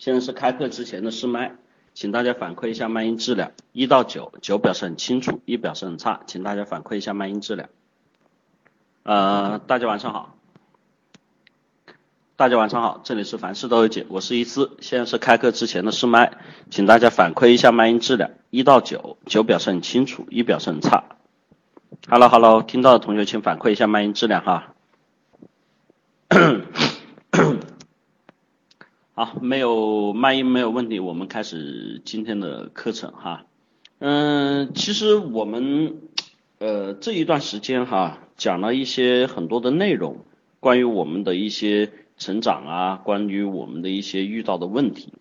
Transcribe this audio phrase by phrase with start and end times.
[0.00, 1.56] 现在是开课之前的试麦，
[1.92, 7.68] 请大家反馈一下麦音质量，一到九，九表示很清楚，一表示很差，请大家反馈一下麦音质量。
[9.02, 10.38] 呃，大家晚上好，
[12.36, 16.38] 大家晚上好，这里是凡事都有解，我是一思，现在是开课之前的试麦，
[16.70, 21.04] 请大家反馈一下麦音质量，一到九，九表示很清楚，一表示很差。
[22.08, 24.72] Hello Hello，听到的同学请反馈一下麦音质量哈。
[29.22, 33.44] 好，没有麦音没有问题，我们开始今天的课程哈。
[33.98, 35.98] 嗯，其实我们
[36.58, 40.24] 呃这一段时间哈讲了一些很多的内容，
[40.58, 45.12] 关于我们的一些成长啊，关于我们的一些遇到的问题。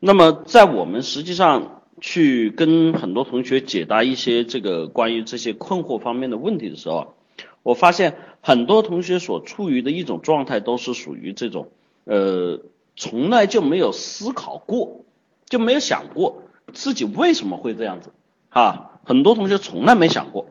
[0.00, 7.14] 那么在我们实际上去跟很多同学解答一些这个关于这些困惑方面的问题的时候，
[7.62, 11.68] 我发现很多同学所处于的一种状态都是属于这种
[12.02, 12.62] 呃。
[13.00, 15.04] 从来就没有思考过，
[15.46, 18.10] 就没有想过自己为什么会这样子，
[18.50, 20.48] 哈，很多同学从来没想过，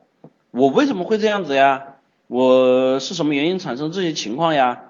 [0.52, 1.96] 我为什么会这样子呀？
[2.28, 4.84] 我是什么原因产生这些情况呀？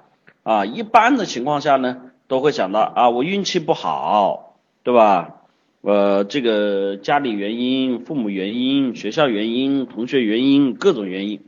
[0.44, 5.34] 啊，一般的情况下呢，都会想到啊，我运气不好，对吧？
[5.82, 11.42] 呃，这个家里原因、父母原因、学校原因、同学原因，各种原因，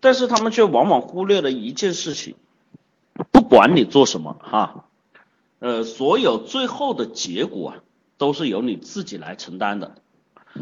[0.00, 2.34] 但是他们却往往忽略了一件事情，
[3.30, 4.86] 不管你做什么，哈。
[5.64, 7.76] 呃，所有最后的结果啊，
[8.18, 9.94] 都是由你自己来承担的。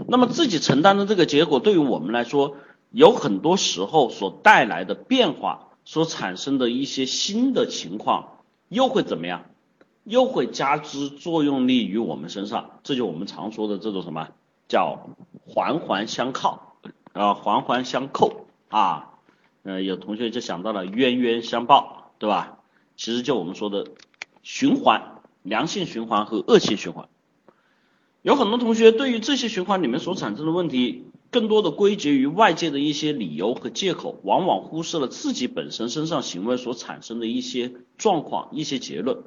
[0.06, 2.56] 那么自己承担的这个结果，对于我们来说，
[2.92, 9.46] 有很多时候所带来的变化，所产生的一些新的情况，又会怎么样？
[10.04, 12.78] 又会加之作用力于我们身上。
[12.84, 14.28] 这就我们常说的这种什么
[14.68, 15.08] 叫
[15.44, 16.76] 环环相靠
[17.12, 19.14] 啊，环环相扣啊。
[19.64, 22.58] 呃，有同学就想到了冤冤相报，对吧？
[22.96, 23.84] 其实就我们说的。
[24.42, 27.08] 循环，良性循环和恶性循环，
[28.22, 39.22] 有很多同学对于这些循环里面所产生的问题，更多的归结于外界的一些理由和借口，往往忽视了自己本身身上行为所产生的一些状况、一些结论。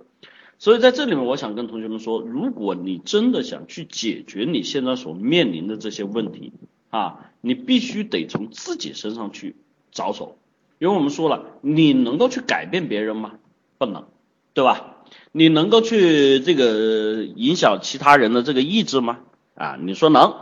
[0.58, 6.54] 所以在这里面，我想跟同学们说，如果你真的想去解决你现在所面临的这些问题
[6.90, 9.56] 啊，你必须得从自己身上去
[9.92, 10.38] 着手，
[10.80, 13.34] 因为我们说了，你能够去改变别人吗？
[13.78, 14.06] 不能，
[14.54, 14.95] 对吧？
[15.32, 19.20] 你能够去这个影响其他人的这个意志吗？
[19.54, 20.36] 啊，你说能，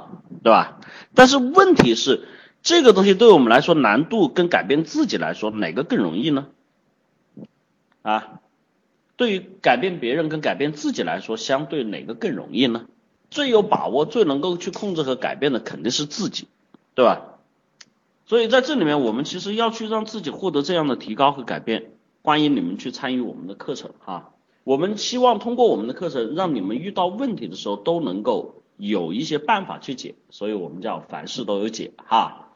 [0.44, 0.80] 对吧？
[1.14, 2.28] 但是问题是，
[2.62, 6.48] 这个东西对我们来说难度跟改变自己来说哪个更容易呢？
[8.02, 8.40] 啊，
[9.16, 12.86] 对于改变别人跟改变自己来说，相对哪个更容易呢？
[13.30, 16.48] 最有把握、最能够去控制和改变的肯定是自己，
[16.96, 17.22] 对吧？
[18.26, 21.92] 所以在这里面，我们其实要去让自己获得这样的提高和改变。
[22.24, 24.33] 欢迎你们去参与我们的课程哈。
[24.64, 32.48] 我们希望通过我们的课程，让你们遇到问题的时候都能够有一些办法去解，所以我们叫凡事都有解哈。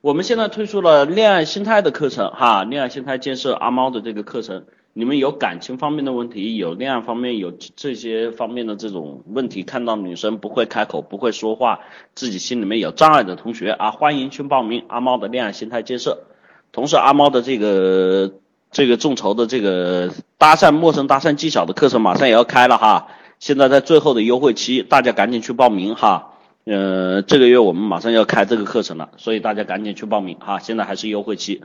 [0.00, 11.78] 我们现在推出了恋爱心态的课程哈，恋爱心态建设阿猫的这个课程，你们有感情方面的问题，有恋爱方面有这些方面的这种问题，看到女生不会开口、不会说话，
[12.16, 16.24] 自己心里面有障碍的同学啊，欢迎去报名阿猫的恋爱心态建设，
[16.72, 18.32] 同时阿猫的这个。
[18.72, 26.30] 这个众筹的这个搭讪陌生搭讪技巧的课程马上也要开了哈，现在在最后的优惠期，大家赶紧去报名哈。
[26.64, 31.62] 呃，这个月我们马上要开这个课程了，所以大家赶紧去报名哈，现在还是优惠期。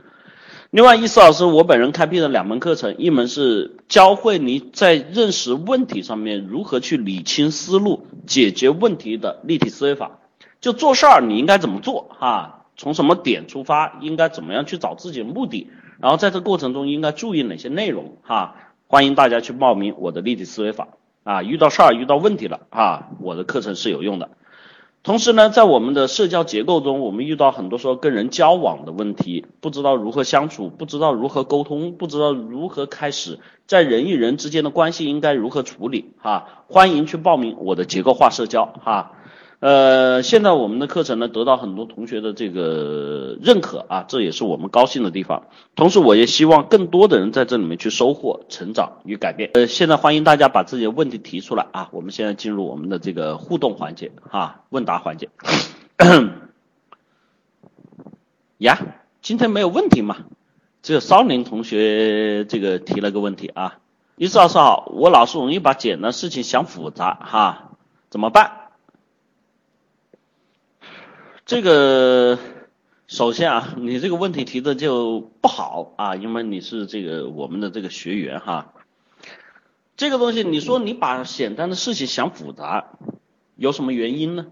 [0.70, 10.18] 另外，易思老师我本人开辟了两门课程，一门是教会你在认识问题上面如何去理清思路、解决问题的立体思维法，
[10.60, 15.70] 就做事儿你应该怎么做哈，从什么点出发，应该怎么样去找自己的目的。
[16.00, 18.54] 然后在这过程中应该注意哪些内容哈？
[18.86, 20.88] 欢迎大家去报名我的立体思维法
[21.24, 21.42] 啊！
[21.42, 24.30] 遇到事儿遇到问题了啊，我的课程是有用的。
[25.02, 36.64] 同时呢，在我们的社交结构中，我们遇到很多时候跟人交往的问题，不知道如何相处，不知道如何沟通，不知道如何开始，在人与人之间的关系应该如何处理哈？
[36.68, 39.12] 欢迎去报名我的结构化社交哈。
[39.60, 45.48] 呃，现在我们的课程呢，得到很多同学的这个认可啊，这也是我们高兴的地方。
[45.74, 49.50] 同时，我也希望更多的人在这里面去收获、成长与改变。
[49.54, 55.28] 呃，现在欢迎大家把自己的问题提出来啊，我们现在进入我们的这个互动环节哈，问答环节。
[58.58, 58.78] 呀，
[59.22, 60.18] 今天没有问题嘛？
[60.82, 63.78] 只有骚林同学这个提了个问题啊，
[64.14, 67.72] 一思老师好，我老是容易把简单事情想复杂哈，
[68.08, 68.67] 怎么办？
[71.48, 72.38] 这个
[73.06, 78.74] 首先啊，你这个问题提的就不好啊，因为你是这个我们的这个学员哈。
[79.96, 82.98] 这个东西，你说你把简单的事情想复杂，
[83.56, 84.48] 有什么原因呢？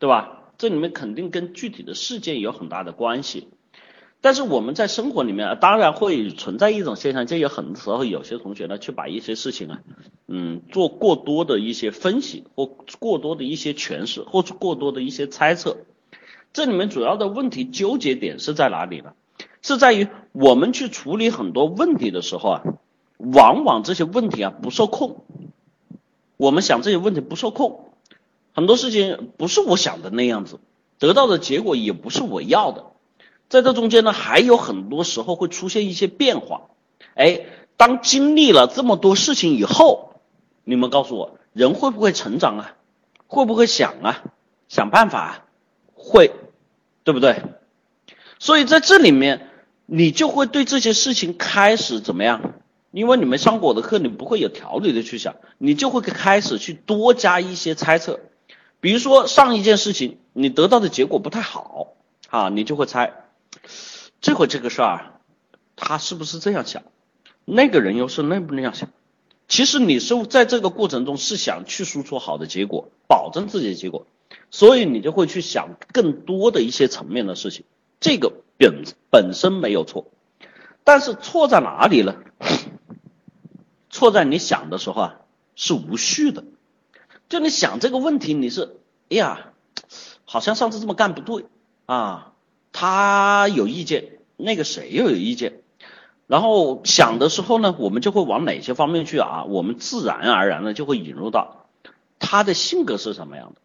[0.00, 0.50] 对吧？
[0.58, 3.46] 这里面肯定跟具体的事件有很大的关系。
[4.20, 9.80] 但是我们在生活里面，当然会存在一种现象，就有很多时候有些同学呢，去把一些事情啊，
[10.26, 12.66] 嗯，做过多的一些分析，或
[12.98, 15.76] 过多的一些诠释，或者过多的一些猜测。
[16.52, 19.12] 这里面主要的问题纠结点是在哪里呢？
[19.62, 22.62] 是在于我们去处理很多问题的时候啊，
[23.18, 25.24] 往往这些问题啊不受控。
[26.36, 27.92] 我们想这些问题不受控，
[28.54, 30.58] 很多事情不是我想的那样子，
[30.98, 32.86] 得到的结果也不是我要的。
[33.48, 36.62] 在这中间呢，还有很多时候会出现一些变化。
[37.14, 37.46] 哎，
[37.76, 40.14] 当经历了这么多事情以后，
[40.64, 42.76] 你们告诉我，人会不会成长啊？
[43.26, 44.22] 会不会想啊？
[44.68, 45.44] 想办法啊？
[46.02, 46.32] 会，
[47.04, 47.42] 对不对？
[48.38, 49.48] 所以在这里面，
[49.86, 52.54] 你就会对这些事情开始怎么样？
[52.90, 58.18] 因为你没上过我的课，你不会有条理的去想，你就会开始去多加一些猜测。
[58.80, 61.94] 比如说上一件事情，你得到的结果不太好
[62.30, 63.12] 啊，你就会猜。
[64.20, 65.20] 这回这个事儿，
[65.76, 66.82] 他是不是这样想？
[67.44, 68.88] 那个人又是那不那样想？
[69.48, 74.06] 其实你是在这个过程中是想去输出好的结果，保证自己的结果，
[74.50, 77.64] 所以你就会去想更多的一些层面的事情。
[78.00, 80.06] 这个本本身没有错，
[80.84, 82.16] 但是错在哪里呢？
[83.90, 85.20] 错在你想的时候啊
[85.56, 86.44] 是无序的，
[87.28, 88.76] 就你想这个问题，你是
[89.08, 89.52] 哎呀，
[90.24, 91.46] 好像上次这么干不对
[91.86, 92.32] 啊。
[92.72, 95.60] 他有意见，那个谁又有意见，
[96.28, 99.44] 然后想的时候呢，我们就会往哪些方面去啊？
[99.44, 101.66] 我们自然而然的就会引入到
[102.20, 103.60] 他的性格是什么样的，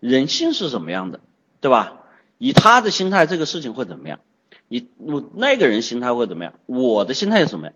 [0.00, 1.20] 人性是什么样的，
[1.60, 2.00] 对吧？
[2.38, 4.20] 以他的心态，这个事情会怎么样？
[4.68, 6.54] 以我那个人心态会怎么样？
[6.66, 7.74] 我的心态又怎么样？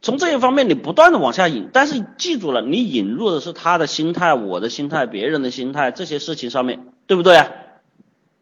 [0.00, 7.50] 从这一方面你不断的往下引，但是记住了，你引入的是他的心态、我的心态、别人的心态这些事情上面，对不对啊？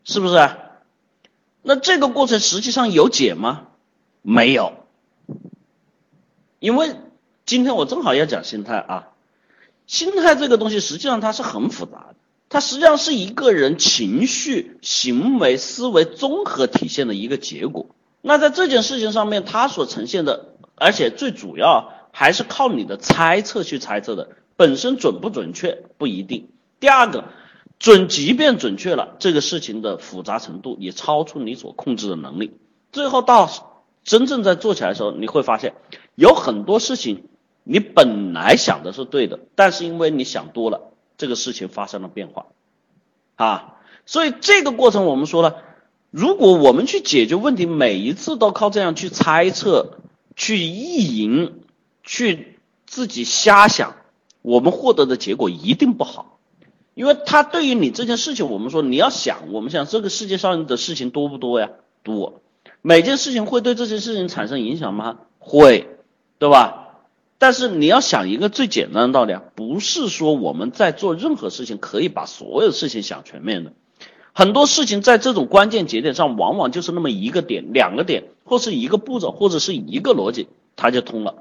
[0.04, 0.50] 是不是？
[1.62, 3.68] 那这个过程实际上有解吗？
[4.20, 4.74] 没有，
[6.58, 6.94] 因为
[7.46, 9.08] 今天我正好要讲心态啊。
[9.86, 12.14] 心态这个东西实际上它是很复杂的，
[12.54, 17.86] 它实际上是一个人情绪、行为、思维综合体现的一个结果。
[18.22, 26.48] 那在这件事情上面，它所呈现的，而且最主要还是靠你的猜测去猜测的，本身准不准确不一定。
[26.78, 27.24] 第二个。
[27.80, 32.52] 准，即便准确了，这个事情的复杂程度也超出你所控制的能力。
[32.92, 33.50] 最后到
[34.04, 35.74] 真正在做起来的时候，你会发现
[36.14, 37.24] 有很多事情
[37.64, 42.46] 你本来想的是对的，但是因为你想多了，这个事情发生了变化
[43.37, 43.76] 啊。
[44.06, 45.62] 所以这个过程我们说了，
[46.11, 49.99] 如果我们去解决问题，每一次都靠这样去猜测、
[50.37, 51.62] 去意淫、
[52.02, 53.96] 去自己瞎想，
[54.43, 56.38] 我们获得的结果一定不好。
[56.94, 61.70] 因为他对于你这件事情，我们说你要想，我们想这个世界上的事情多不多呀？
[62.05, 62.43] 多，
[62.82, 65.19] 每件事情会对这件事情产生影响吗？
[65.38, 65.88] 会，
[66.38, 66.83] 对吧？
[67.44, 73.75] 但是你要想一个最简单的道理啊，不是说我们在做任何事情可以把所有事情想全面的，
[74.32, 81.35] 很多事情在这种关键节点上，往往就是那么一个点、两个点，或是一个步骤，或者是一个逻辑，它就通了。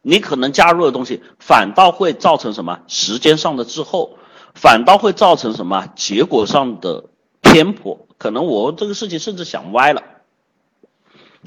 [0.00, 4.16] 你可能加入的东西，反倒会造成什么时间上的滞后。
[4.54, 7.06] 反倒会造成什么结果上的
[7.40, 8.06] 偏颇？
[8.16, 10.04] 可能我这个事情甚至想歪了。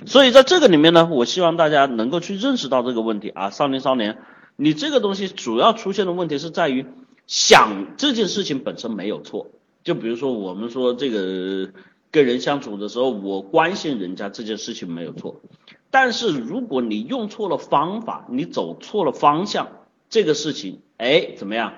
[0.06, 4.18] 所以在这个里面呢，我希望大家能够去认识到这个问题啊，少年少年，
[4.56, 6.86] 你这个东西主要出现的问题是在于
[7.28, 9.48] 想这件事情本身没有错。
[9.84, 11.72] 就比如说我们说这个
[12.12, 15.42] 跟人相处的时候，我关心人家这件事情没有错，
[15.90, 19.70] 但是如果你用错了方法，你走错了方向，
[20.10, 21.74] 这个事情哎怎么样？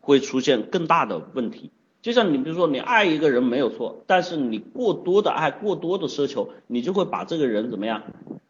[0.00, 1.70] 会出现更大的问题，
[2.04, 8.02] 就像你比如说你爱一个人没有错，但是你过多的爱，过多的奢求，你就会把这个人怎么样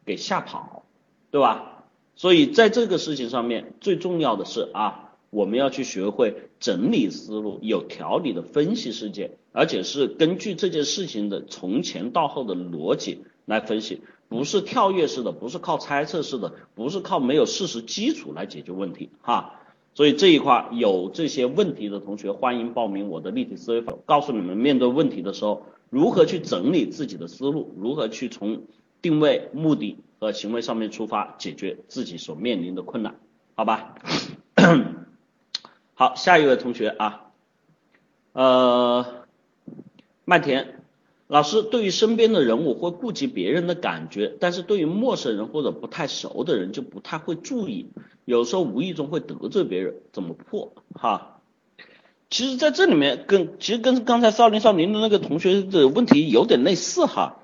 [0.05, 0.83] 给吓跑，
[1.31, 1.85] 对吧？
[2.17, 19.61] 所以在这个事情上面，最重要的是啊，我们要去学会整理思路，有条理的分析事件，而且是根据这件事情的从前到后的逻辑来分析，不是跳跃式的，不是靠猜测式的，不是靠没有事实基础来解决问题哈。
[19.95, 28.63] 所以这一块有这些问题的同学，欢迎报名我的立体思维法，告诉你们面对问题的时候，如何去整理自己的思路，如何去从
[29.01, 33.15] 定位、目的和行为上面出发，解决自己所面临的困难，
[33.55, 33.95] 好吧？
[35.95, 37.31] 好，下一位同学啊，
[38.33, 39.05] 呃，
[40.25, 40.74] 麦田，
[41.27, 47.87] 老师对于身边的人，我会顾及别人的感觉，但是对于陌生人或者不太熟的人就不太会注意，
[48.25, 50.73] 有时候无意中会得罪别人，怎么破？
[50.93, 51.39] 哈，
[52.29, 57.37] 其实在这里面跟其实跟刚才少林少林的那个同学的问题有点类似哈，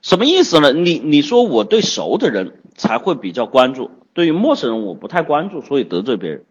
[0.00, 0.72] 什么意思呢？
[0.72, 6.44] 你你说我对熟的人才会比较关注，对于陌生人我不太关注，所以得罪别人。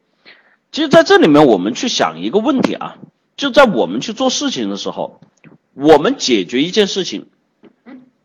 [0.73, 2.97] 其实在这里面我们去想一个问题啊。
[3.37, 5.19] 就在我们去做事情的时候，
[5.73, 7.27] 我们解决一件事情，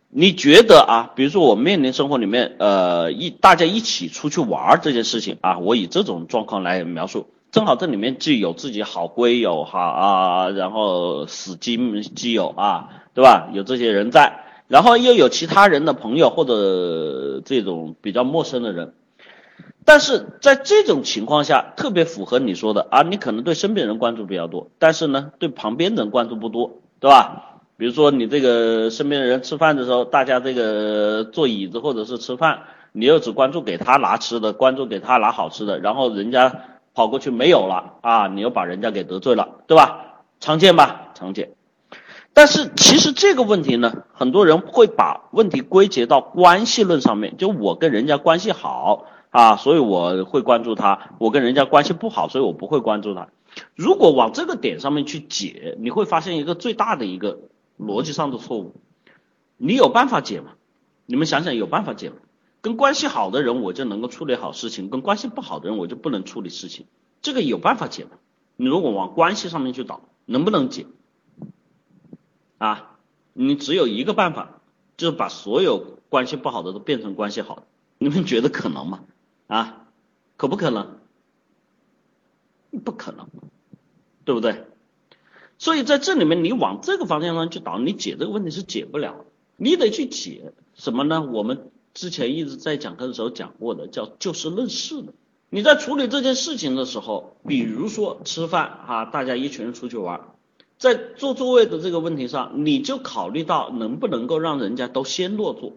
[0.09, 13.49] 你觉得啊，比如说我面临生活里面，呃，一大家一起出去玩这件事情啊，我以这种状况来描述，正好这里面既有自己好闺友哈啊，然后死基基友啊，对吧？
[13.53, 18.95] 有这些人在，然后又有其他人的朋友或者这种比较陌生的人。
[19.85, 27.61] 但是在这种情况下，特别符合你说的啊，你可能对身边人关注比较多，但是呢，对旁边人关注不多，对吧？
[27.77, 32.63] 比如说你这个身边的人吃饭的时候，大家这个坐椅子或者是吃饭，
[32.93, 36.53] 你又只关注给他拿吃的，关注给他拿好吃的，然后人家
[36.95, 40.23] 跑过去没有了啊，你又把人家给得罪了，对吧？
[40.41, 41.09] 常见吧？
[41.15, 41.51] 常见。
[42.33, 49.07] 但是其实这个问题呢，很多人会把问题归结到关系论上面，就我跟人家关系好。
[49.31, 50.99] 啊，所以我会关注他。
[51.19, 53.29] 我跟人家关系不好，所以我不会关注他。
[53.75, 57.41] 如果往这个点上面去解，你会发现一个最大的一个
[57.79, 58.75] 逻辑上的错误。
[59.57, 60.53] 你有办法解吗？
[61.07, 62.17] 你们想想，有办法解吗？
[62.61, 66.87] 跟关系好的人，我就能够处理好事情；跟关系不好的人，我就不能处理事情。
[67.23, 68.11] 这个有办法解吗？
[68.57, 70.87] 你如果往关系上面去导，能不能解？
[72.59, 72.97] 啊，
[73.33, 74.61] 你只有一个办法，
[74.97, 77.63] 就是把所有关系不好的都变成关系好的。
[77.99, 79.05] 你们觉得可能吗？
[79.47, 79.87] 啊，
[80.37, 80.99] 可不可能？
[82.85, 83.29] 不可能，
[84.27, 84.65] 对不对？
[85.57, 89.25] 所以在这里面，你往这个方向上去导，你解这个问题是解不了。
[89.57, 91.27] 你得去解什么呢？
[91.33, 95.15] 我们之前一直在讲课的时候讲过的，叫就事论事的。
[95.49, 100.21] 你在处理这件事情的时候，比如说吃饭啊，大家一群人出去玩，
[100.77, 105.73] 在坐座位的这个问题上，你就考虑到能不能够让人家都先落座，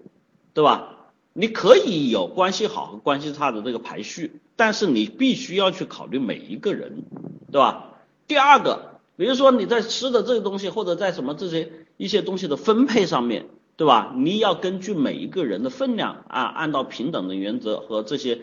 [0.53, 0.95] 对吧？
[1.31, 7.03] 你可以有关系好和关系差的这个排序，但是你必须要去考虑每一个人，
[7.51, 7.88] 对吧？
[8.29, 14.13] 第二个，比如说你在吃的这个东西，或者在什么这些一些东西的分配上面，对吧？
[14.15, 18.39] 你要根据每一个人的分量啊，按照平等的原则和这些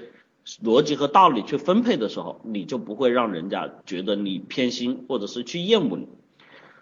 [0.61, 6.09] 逻辑和道理去分配的时候，你就不会让人家觉得你偏心或者是去厌恶你。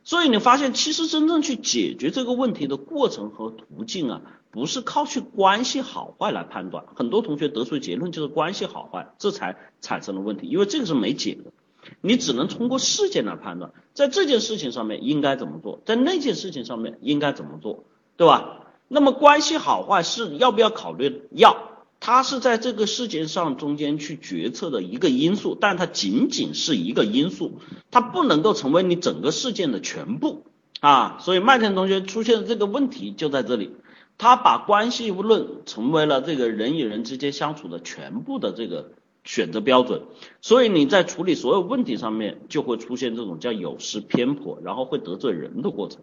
[0.03, 4.23] 所以你发现，其实真正去解决这个问题的过程和途径啊。
[4.51, 11.51] 不是靠去关系好坏来判断，很多同学得出结论就是关系好坏，这才产生了问题，因为这个是没解的，
[12.01, 17.85] 你只能通过事件来判断，在这件事情上面应该怎么做，在那件事情上面应该怎么做，
[18.17, 18.61] 对吧？
[18.89, 21.23] 那么关系好坏是要不要考虑？
[21.31, 21.57] 要，
[22.01, 27.61] 它是在这个事件上中间去决策的一个因素，但它仅仅是一个因素，
[27.91, 30.45] 它不能够成为你整个事件的全部
[30.81, 31.19] 啊。
[31.21, 33.73] 所以麦田同学出现的这个问题就在这里。
[34.17, 38.93] 他把关系论成为了这个人与人之间相处的全部的这个
[39.25, 40.03] 选择标准，
[40.41, 46.03] 所以你在处理所有问题上面就会出现这种叫有失偏颇，然后会得罪人的过程。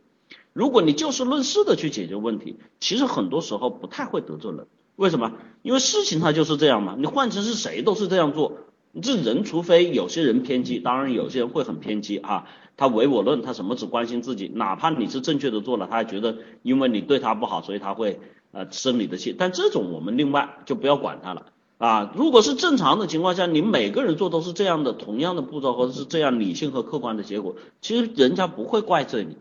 [0.53, 4.67] 如果你就事论事的去解决问题，其实很多时候不太会得罪人。
[4.97, 5.33] 为什么？
[5.61, 8.57] 因为事情它就是这样嘛，你换成是谁都是这样做。
[9.01, 12.47] 这人除非有些人偏激，当然有些人会很偏激啊。
[12.75, 18.19] 他唯我论，他什么只关心自己，哪怕你是正确的做了，他还觉得因为你对他不好，所以他会
[18.51, 19.33] 呃生你的气。
[19.37, 21.45] 但这种我们另外就不要管他了
[21.81, 22.13] 啊。
[22.15, 29.37] 如果是正常的情况下，你每个人做都是这样的同样的步骤，或者是这样理性和客观的结果，其实人家不会怪罪你。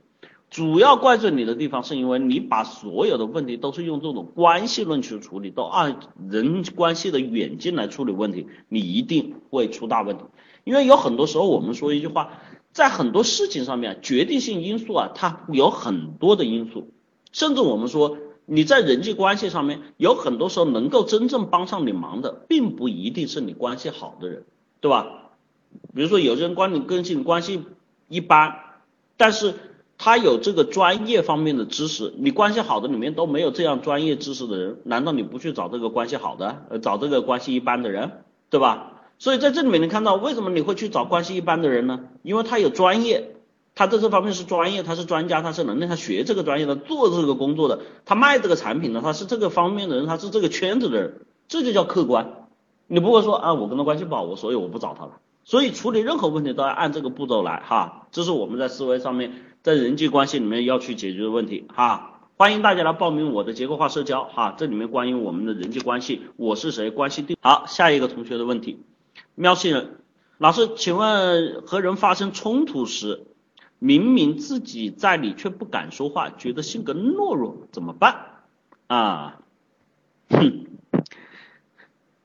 [0.49, 10.25] 主要怪罪你的地方，是因为你把所有的问题都是用这种关系论去处理，都按人关系的远近来处理问题，你一定会出大问题。
[10.65, 12.31] 因为有很多时候我们说一句话，
[12.73, 16.89] 在很多事情上面，决定性因素啊，它有很多的因素，
[17.31, 18.19] 甚至我们说
[18.51, 24.45] 你在人际关系上面，有很多时候能够真正帮上你忙的，并不一定是你关系好的人，
[24.81, 25.07] 对吧？
[25.95, 27.63] 比如说有些人关你跟你关系
[28.09, 28.57] 一般，
[29.17, 29.55] 但是。
[30.03, 38.11] 他有这个专业方面的知识，你关系好的里面都没有这样专业知识的人，难道你不去找这个关系好的，找这个关系一般的人，
[38.49, 39.03] 对吧？
[39.19, 42.01] 所以在这里面你看到为什么你会去找关系一般的人呢？
[42.23, 43.30] 因为他有专业，
[43.81, 52.47] 他在这方面是专业，他是专家，他是能力，他学这个专业的，做这个工作的，他卖这个产品的，他是这个方面的人，他是这个圈子的人，这就叫客观。
[52.89, 55.13] 你不会说啊，我跟他关系不好，我所以我不找他了。
[55.45, 59.33] 所以处理任何问题都要按这个步骤来哈，这是我们在思维上面
[59.63, 62.21] 在人际关系里面要去解决的问题哈。
[62.37, 67.65] 欢迎大家来报名我的结构化社交哈，这里面关于我们的人际关系，我是谁，关系定好。
[67.67, 68.83] 下一个同学的问题，
[69.35, 70.01] 喵星人
[70.37, 73.23] 老师，请问和人发生冲突时，
[73.81, 78.45] 明明自己在理却不敢说话，觉得性格懦弱，怎么办
[78.87, 79.41] 啊？
[80.29, 80.67] 哼，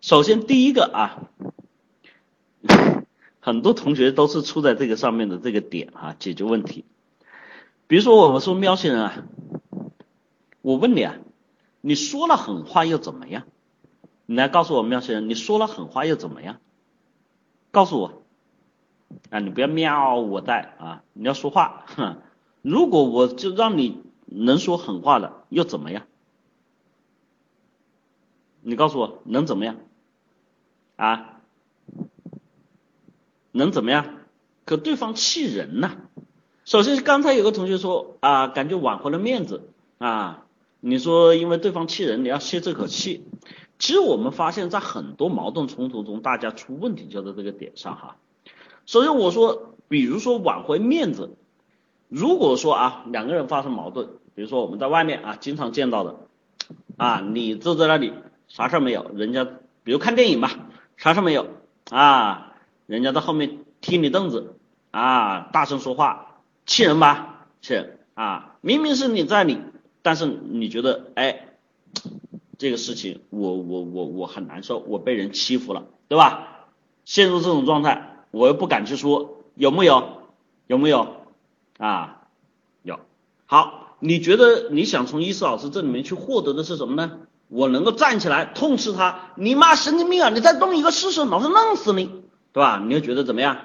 [0.02, 1.30] 首先第一个啊。
[3.40, 6.84] 很多同学都是出在这个上面的这个点啊，解决问题。
[7.86, 9.24] 比如说我们说喵星人啊，
[10.64, 11.16] 我问你啊，
[11.80, 13.44] 你说了狠话又怎么样？
[14.26, 16.58] 你来告诉我喵星人，你说了狠话又怎么样？
[17.70, 18.25] 告诉我
[19.30, 21.86] 啊，你不要喵我在啊，你要说话。
[21.96, 22.18] 哼，
[22.62, 26.04] 如果我就让你能说狠话了，又怎么样？
[28.62, 29.78] 你告诉我能怎么样？
[30.96, 31.40] 啊？
[33.52, 34.06] 能怎么样？
[34.66, 35.96] 可对方气人呐。
[36.66, 39.70] 首先，刚才有个同学说啊，感觉挽回了面子
[40.00, 40.46] 啊。
[40.80, 43.28] 你说因为对方气人，你要泄这口气。
[43.78, 48.18] 其实我们发现，在很多矛盾冲突中，大家出问题就在这个点上哈。
[48.86, 51.36] 首先我说，比如说挽回面子，
[52.10, 56.16] 如果说啊两个人发生矛盾，比如说我们在外面啊经常见到的
[56.98, 58.14] 啊，你坐在那里
[58.48, 59.48] 啥事没有，人家
[59.84, 60.52] 比如看电影吧，
[60.98, 61.48] 啥事没有
[61.90, 62.54] 啊。
[62.88, 64.58] 人家在后面踢你凳子
[64.92, 67.48] 啊，大声说话，气人吧？
[67.62, 68.58] 气人啊！
[68.62, 69.60] 明明是你在理，
[70.04, 71.48] 但是你觉得哎，
[72.60, 76.68] 这个事情我我我我很难受，我被人欺负了，对吧？
[77.06, 80.24] 陷入这种状态，我又不敢去说，有木有？
[80.68, 81.24] 有木有？
[81.78, 82.28] 啊，
[82.84, 83.00] 有。
[83.46, 87.20] 好，你觉得你想从伊思老师这里面去获得的是什么呢？
[87.48, 90.30] 我能够站起来痛斥他，你妈神经病啊！
[90.32, 92.08] 你再动一个试试，老子弄死你！
[92.52, 92.84] 对吧？
[92.86, 93.58] 你又觉得怎么样？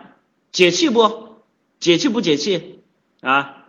[0.52, 1.40] 解气不？
[1.80, 2.84] 解气不解气？
[3.22, 3.64] 啊？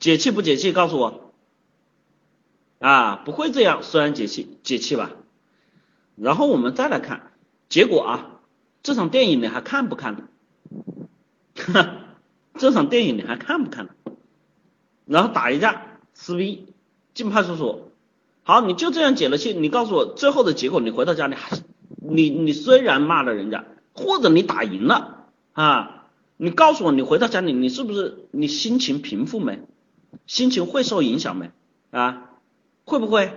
[0.00, 0.72] 解气不解气？
[0.72, 1.32] 告诉我。
[2.80, 5.12] 啊，不会这样，虽然解气，解气吧。
[6.16, 7.30] 然后我们再来看
[7.68, 8.33] 结果啊，
[8.84, 10.28] 这场电影你还看不看？
[11.56, 11.96] 哈，
[12.56, 13.94] 这场电影你还看不看了？
[15.06, 16.66] 然后打一架，撕逼，
[17.14, 17.88] 进派出所。
[18.42, 21.62] 好，你就这样解了气，你告诉我最后的结果，你回到家里还是？
[21.98, 29.62] 你你虽然骂了人家，或者你打赢了啊，你告诉我，你回到家里，你是不是你心情平复没？
[30.26, 31.50] 心情会受影响没？
[31.90, 32.32] 啊，
[32.84, 33.32] 会不会？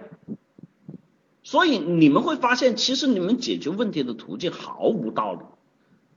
[1.49, 5.39] 所以你们会发现，其实你们解决问题的途径毫无道理。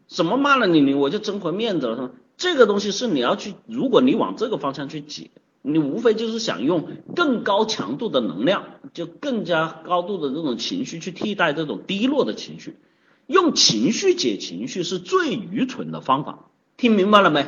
[0.08, 2.10] 什么骂了你，你我就争回面子了，是吗？
[2.36, 5.30] 这个东西是你要去，如果你往这个方向去解。
[5.62, 12.74] 你无非就是想用更高强度的能量，就更加高度的这种情绪去替代这种低落的情绪，
[13.28, 17.46] 用情绪解情绪是最愚蠢的方法，听明白了没？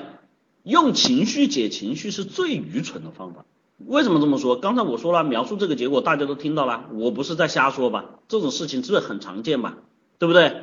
[0.62, 3.44] 用情绪解情绪是最愚蠢的方法。
[3.78, 4.56] 为什么这么说？
[4.56, 8.20] 刚才我说了，描述这个结果大家都听到了，我不是在瞎说吧？
[8.28, 9.78] 这种事情这很常见吧？
[10.18, 10.62] 对不对？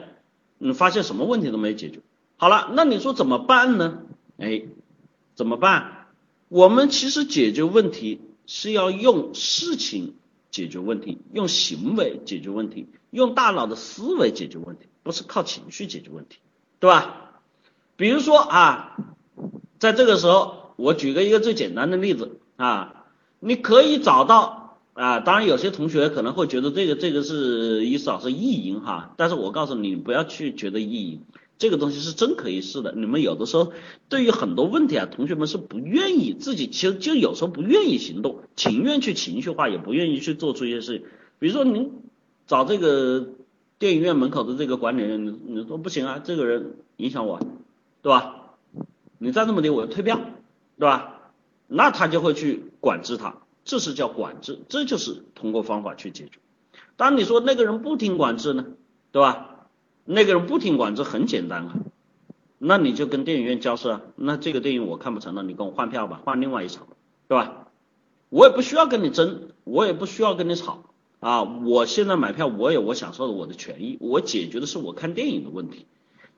[0.58, 2.02] 你发现什么问题都没解决，
[2.38, 4.00] 好了，那你说怎么办呢？
[4.38, 4.64] 哎，
[5.36, 6.08] 怎么办？
[6.50, 10.16] 我们其实解决问题是要用事情
[10.52, 16.40] 解决问题，用行为解决问题，用大脑的思维解决问题，不是靠情绪解决问题，
[16.80, 17.42] 对吧？
[17.96, 18.98] 比如说啊，
[19.78, 22.99] 在这个时候，我举个一个最简单的例子啊，
[23.40, 31.22] 你可以找到啊，当然有些同学可能会觉得这个这个是意思老师意淫哈，但是我告诉你，不要去觉得意淫。
[31.58, 32.94] 这个东西是真可以试的。
[32.96, 33.74] 你们有的时候
[34.08, 41.08] 对于很多问题啊，同学们是不愿意自己，其实就有时候不愿意行动，情愿去情绪化，也不愿意去做出一些事情。
[41.38, 41.92] 比如说您
[42.48, 43.28] 找这个
[43.78, 47.42] 电影院门口的这个管理员，你你说不行啊，这个人影响我，
[48.02, 48.36] 对吧？
[49.18, 50.18] 你再这么的，我就退票，
[50.78, 51.32] 对吧？
[51.68, 56.40] 那他就会去管制他，这是叫管制，这就是通过方法去解决。
[56.98, 58.66] 当你说那个人不听管制呢，
[59.12, 59.68] 对吧？
[60.06, 61.76] 那个人不听管制很简单啊，
[62.58, 66.88] 那你就跟电影院交涉啊，那这个电影我看不成了，你跟我换票吧，换另外一场，
[67.28, 67.68] 对吧？
[68.30, 70.84] 我也不需要跟你争，我也不需要跟你吵
[71.20, 75.86] 啊，我现在买票我有我享受的我的权益，我解决的是我看电影的问题。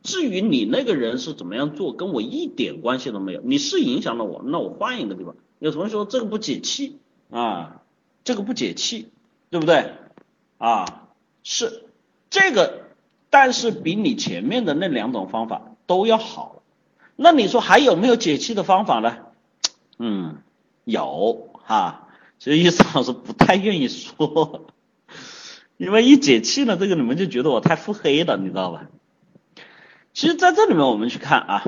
[0.03, 3.41] 至于你那个人是怎么样做，跟我一点关系都没有。
[3.43, 5.35] 你是影响了我，那我换一个地方。
[5.61, 6.97] 有同学说这个不解气
[7.29, 7.81] 啊，
[8.23, 9.11] 这个不解气，
[9.51, 9.93] 对不对？
[10.57, 11.03] 啊，
[11.43, 11.85] 是
[12.31, 12.81] 这个。
[13.29, 16.63] 但是比你前面的那两种方法都要好，
[17.15, 19.19] 那你说还有没有解气的方法呢？
[19.99, 20.41] 嗯，
[20.83, 24.65] 有哈，其实意思老师不太愿意说，
[25.77, 28.87] 因为一解气呢，这个你们就觉得我太腹黑了，你知道吧？
[30.13, 31.63] 其实在这里面我们去看啊，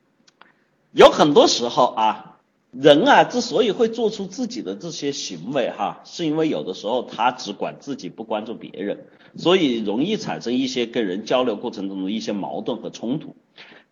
[0.92, 2.29] 有很多时候啊，
[2.72, 9.06] 人啊之所以会做出自己的这些行为哈，是因为有的时候他只管自己不关注别人，
[9.36, 13.34] 所以容易产生一些跟人交流过程中的一些矛盾和冲突。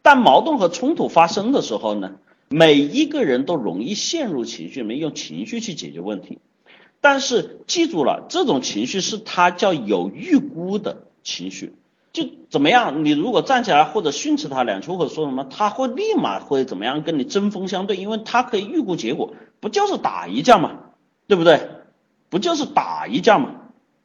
[0.01, 2.13] 但矛盾和冲突发生的时候呢，
[2.49, 6.39] 每一个人都容易陷入情绪里面，用情绪去解决问题。
[7.01, 11.75] 但是记住了，这种情绪是他叫有预估的情绪。
[12.23, 13.05] 就怎么样？
[13.05, 17.97] 你如果站起来或者训斥他两句或者说什么，他会立马会怎么样跟你针锋相对？
[17.97, 20.73] 因为他可以预估结果，不就是打一架嘛，
[21.27, 21.69] 对不对？
[22.31, 23.55] 不就是打一架嘛？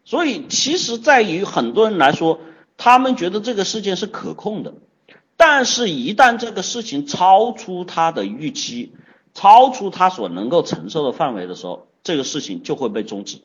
[0.05, 2.39] 所以其实在于很多人来说，
[2.77, 4.73] 他们觉得这个事件是可控的，
[5.37, 8.93] 但是一旦这个事情超出他的预期，
[9.33, 13.39] 超出他所能够承受的范围的时候，这个事情就会被终止。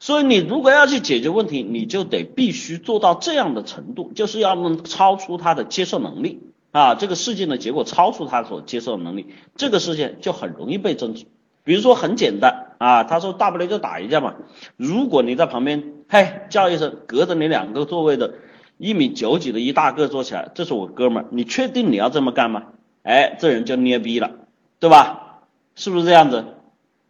[0.00, 11.26] 所以你如果要去解决问题，你就得必须做到这样的程度，就是要能超出他的接受能力啊，这个事件的结果超出他所接受的能力，这个事件就很容易被争取。
[11.64, 14.36] 比如说很简单啊，他说大不了就打一架嘛。
[14.76, 18.34] 如果你在旁边嘿叫一声，隔着你两个座位的
[18.76, 22.62] 一米九几的一大个坐起来，这是我哥们儿，你确定你要这么干吗？
[23.02, 24.30] 哎，这人就捏逼了，
[24.78, 25.40] 对吧？
[25.74, 26.44] 是不是这样子？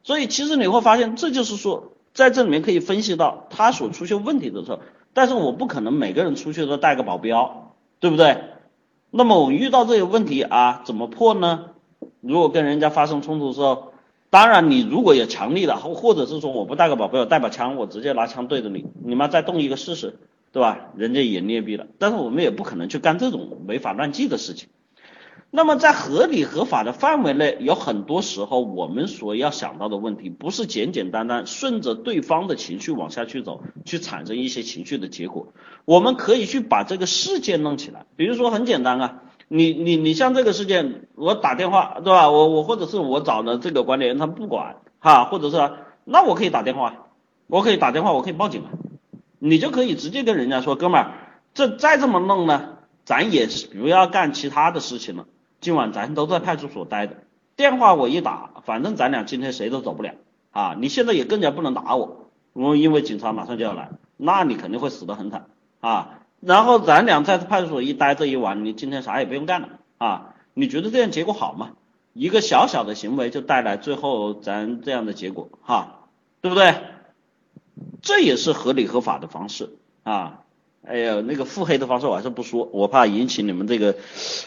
[0.03, 1.93] 所以其实你会发现，这就是说。
[2.19, 4.81] 在这里面可以分析到他所出现问题的时候，
[5.13, 8.39] 但是我不可能每个人出去都带个保镖，对不对？
[9.13, 11.67] 那么我遇到这些问题啊，怎么破呢？
[12.21, 13.93] 如果跟人家发生冲突的时候，
[14.31, 20.19] 当然你如果有强力的，或者是说我不带个保镖，带把枪，我直接拿枪对着你，你妈再动一个试试，
[20.51, 20.89] 对吧？
[20.97, 24.69] 人家也劣币了，但是我们也不可能去干这种违法乱纪的事情。
[25.51, 35.55] 那么在合理合法的范围内，有很多时候我们所要想到的问题，不是简简单单顺着对方的情绪往下去走，去产生一些情绪的结果。
[35.87, 42.31] 我们可以去把这个事件弄起来，比如说很简单啊，你你你像这个事件，我打电话对吧？
[42.31, 45.73] 我我或者是我找的这个管理员他不管哈，或者是
[46.05, 47.07] 那我可以打电话，
[47.47, 48.69] 我可以打电话，我可以报警啊，
[49.39, 51.15] 你就可以直接跟人家说，哥们儿，
[51.55, 55.25] 这再这么弄呢，咱也不要干其他的事情了。
[55.61, 57.17] 今晚咱都在派出所待着，
[57.57, 60.15] 电话我一打，反正咱俩今天谁都走不了
[60.53, 60.77] 啊！
[60.79, 65.47] 你现在也更加不能打我，我因为警察马上就要来，那你肯定会死得很惨
[65.81, 66.21] 啊！
[66.41, 69.69] 然后咱俩在派出所一待这一晚，你今天啥也不用干了
[69.99, 70.35] 啊！
[70.55, 71.73] 你觉得这样结果好吗？
[72.13, 76.09] 一个小小的行为就带来最后咱这样的结果哈，
[76.41, 76.75] 对不对？
[78.03, 80.41] 这也是合理合法的方式啊！
[80.87, 83.97] 哎呀，那个腹黑的方式我还是不说，我怕引起你们这个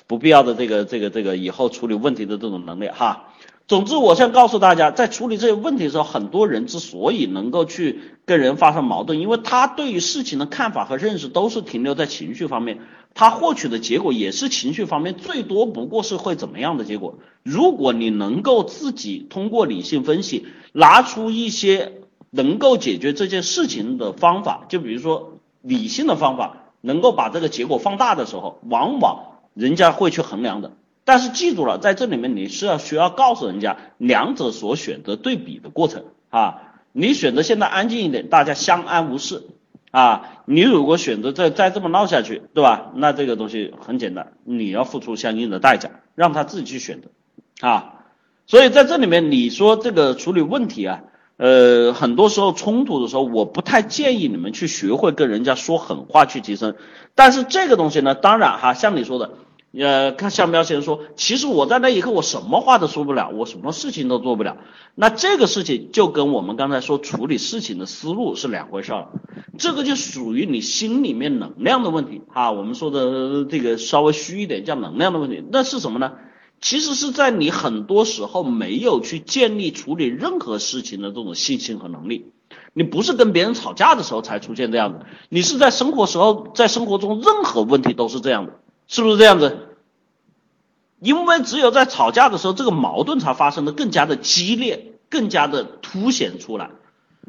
[0.07, 3.27] 不必要的这个这个这个以后处理问题的这种能力哈。
[3.67, 12.79] 总之，我想告诉大家，在处理这些问题的时候，很多人之所以能够去跟人发生矛盾，因为他对于事情的看法和认识都是停留在情绪方面，
[13.13, 17.19] 他获取的结果也是情绪方面，最多不过是会怎么样的结果。
[17.43, 21.93] 如果你能够自己通过理性分析，拿出一些
[22.31, 25.37] 能够解决这件事情的方法，就比如说。
[25.61, 30.71] 理性的方法能够把这个结果放大的时候，往往人家会去衡量的。
[31.03, 36.61] 但是记住了，在这里面你是要需要告诉人家两者所选择对比的过程啊。
[36.91, 39.43] 你选择现在安静一点，大家相安无事
[39.91, 40.43] 啊。
[40.45, 42.91] 你如果选择再再这么闹下去，对吧？
[42.95, 47.09] 那这个东西很简单，你要付出相应的代价，让他自己去选择
[47.67, 48.03] 啊。
[48.45, 51.03] 所以在这里面，你说这个处理问题啊。
[51.37, 56.75] 呃，很多时候冲突的时候，我不太建议你们去学会跟人家说狠话去提升。
[57.15, 59.31] 但是这个东西呢，当然哈，像你说的，
[59.73, 64.57] 呃，看向彪先生说，其实我在那一刻我什么话都说不了，我什么事情都做不了。
[64.93, 69.07] 那这个事情就跟我们刚才说处理事情的思路是两回事儿，
[69.57, 72.51] 这个就属于你心里面能量的问题哈。
[72.51, 76.11] 我们说的这个稍微虚一点叫能量的问题，那是什么呢？
[76.61, 82.31] 其实是在你很多时候没有去建立处理任何事情的这种信心和能力，
[82.73, 89.69] 你不是跟别人吵架的时候才出现这样的，你是在生活时候，在生活中任何问题都是这样的，是不是这样子？
[90.99, 96.69] 因为只有在吵架的时候，这个矛盾才发生的更加的激烈，更加的凸显出来。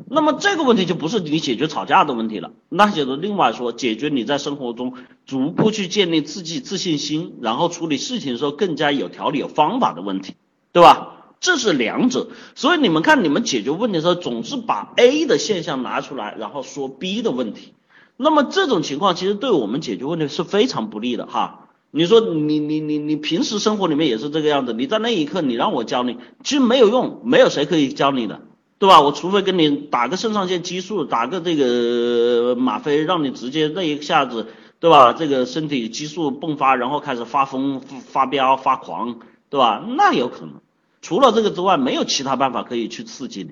[0.08, 4.94] 那么这个问题就不是你解决吵架的问题了，那就是另外说解决你在生活中
[5.26, 10.34] 逐步去建立自己自信心，然后处理事情的时候更加有条理、有方法的问题，
[10.72, 11.08] 对吧？
[11.40, 12.28] 这是两者。
[12.54, 17.74] 所以你们看，你们解决问题的时候总是把 A 的现象拿出来，然后说 B 的问题。
[18.16, 21.68] 那么这种情况其实对我们解决问题是非常不利的哈。
[21.90, 28.40] 你说你你你你平时生活里面也是这个样子，你在那一刻你让我教你，其实没有用，没有谁可以教你的。
[28.82, 29.00] 对吧？
[29.00, 34.48] 我除非跟你打个肾上腺激素，打个这个吗啡，让你直接那一下子，
[34.80, 35.12] 对吧？
[35.12, 39.84] 这个身体激素迸发，然后开始发疯、发飙、发狂，对吧？
[39.96, 40.54] 那有可能。
[41.00, 43.50] 除了这个之外，没有其他办法可以去刺激你。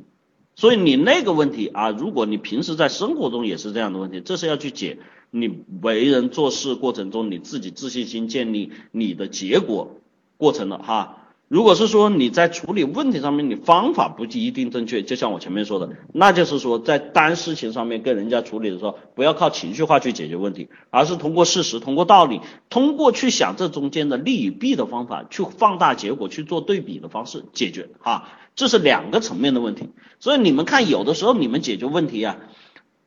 [0.56, 4.98] 所以你那个问题啊，如果你平时在生活中也是这样的问题，这是要去解
[5.30, 9.92] 你为人做事过程中你自己自信心建立你的结果
[10.38, 11.18] 过程的哈。
[11.50, 28.28] 如果是说你在处理问题上面你方法不一定正确，就像我前面说的，那就是说在单事情上面跟人家处理的时候，不要靠情绪化去解决问题，而是通过事实、通过道理、通过去想这中间的利与弊的方法，去放大结果去做对比的方式解决哈。
[28.54, 29.88] 这是两个层面的问题，
[30.20, 32.36] 所以你们看，有的时候你们解决问题啊，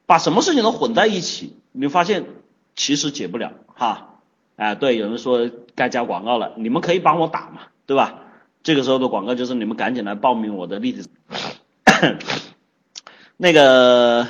[0.06, 2.26] 把什么事情都混在一起，你发现
[2.76, 4.20] 其实解不了哈。
[4.58, 8.20] 哎，对，有人说该加广告了，你们可以帮我打嘛，对吧？
[8.64, 11.04] 这个时候的广告就是你们赶紧来报名我的立体。
[13.38, 14.26] 那个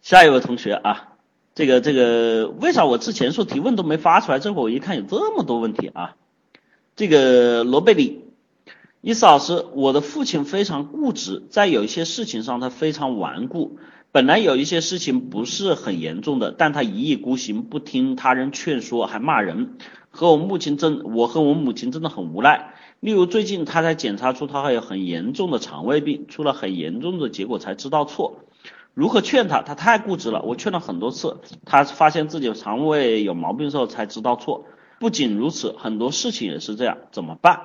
[0.00, 1.08] 下一位同学啊，
[1.54, 4.38] 这个这个为啥我之前说提问都没发出来？
[4.38, 6.16] 这会我一看有这么多问题啊，
[6.96, 8.24] 这个罗贝里。
[9.00, 13.78] 伊斯老师，我的父亲非常固执，在有一些事情上他非常顽固。
[14.10, 19.76] 本来有一些事情不是很严重的，但他一意孤行，不听他人劝说，还骂人。
[20.10, 22.74] 和我母亲真，我和我母亲真的很无奈。
[23.00, 28.40] 例如最近他才检查出他还有很严重的肠胃病，出了很严重的结果才知道错。
[28.94, 29.62] 如何劝他？
[29.62, 30.42] 他太固执了。
[30.42, 34.66] 我劝了很多次，他发现自己肠胃有毛病之后才知道错。
[34.98, 37.60] 不仅如此，很多事情也是这样，怎么办？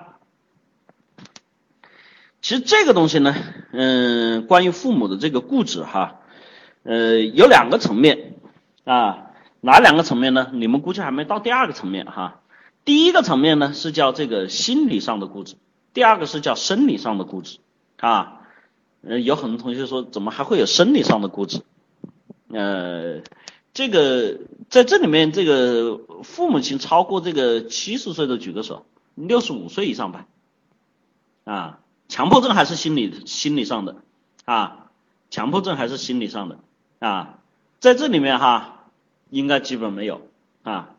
[2.43, 3.36] 其实这个东西呢，
[3.72, 6.19] 嗯，关于父母的这个固执哈，
[6.84, 8.36] 呃，有两个层面
[8.84, 10.52] 啊，哪两个层面呢？
[10.54, 12.41] 你们估计还没到第二个层面哈。
[12.86, 15.56] 第一个层面呢是叫这个心理上的固执，
[15.93, 17.60] 第二个是叫生理上的固执
[17.98, 18.41] 啊。
[19.02, 21.62] 呃，有很多同学说，怎么还会有生理上的固执？
[22.50, 23.22] 呃，
[23.74, 30.26] 这个在这里面，这个父母亲超过这个七十岁的举个手，六十五岁以上吧，
[31.43, 31.80] 啊。
[32.10, 33.96] 强迫症还是心理心理上的
[34.46, 34.91] 啊，
[35.32, 36.60] 强迫症还是心理上的
[37.00, 37.39] 啊，
[37.80, 38.84] 在这里面哈，
[39.32, 40.22] 应该基本没有
[40.62, 40.92] 啊，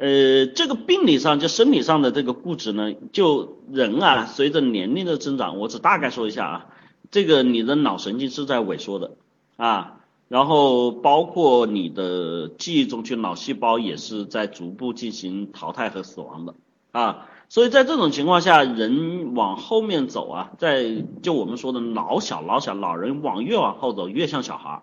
[0.00, 6.66] 呃，这个病理上就生理上的这个固执呢，就人啊，随着年龄的增长，我只大概说一下啊，
[7.10, 9.12] 这个你的脑神经是在萎缩的
[9.56, 16.54] 啊，然后包括你的记忆中去脑细胞也是在逐步进行淘汰和死亡的
[16.92, 17.26] 啊。
[17.50, 24.82] 所以在这种情况下，人往后面走啊，在就我们说的老小老小，老人往越往后走越像小孩，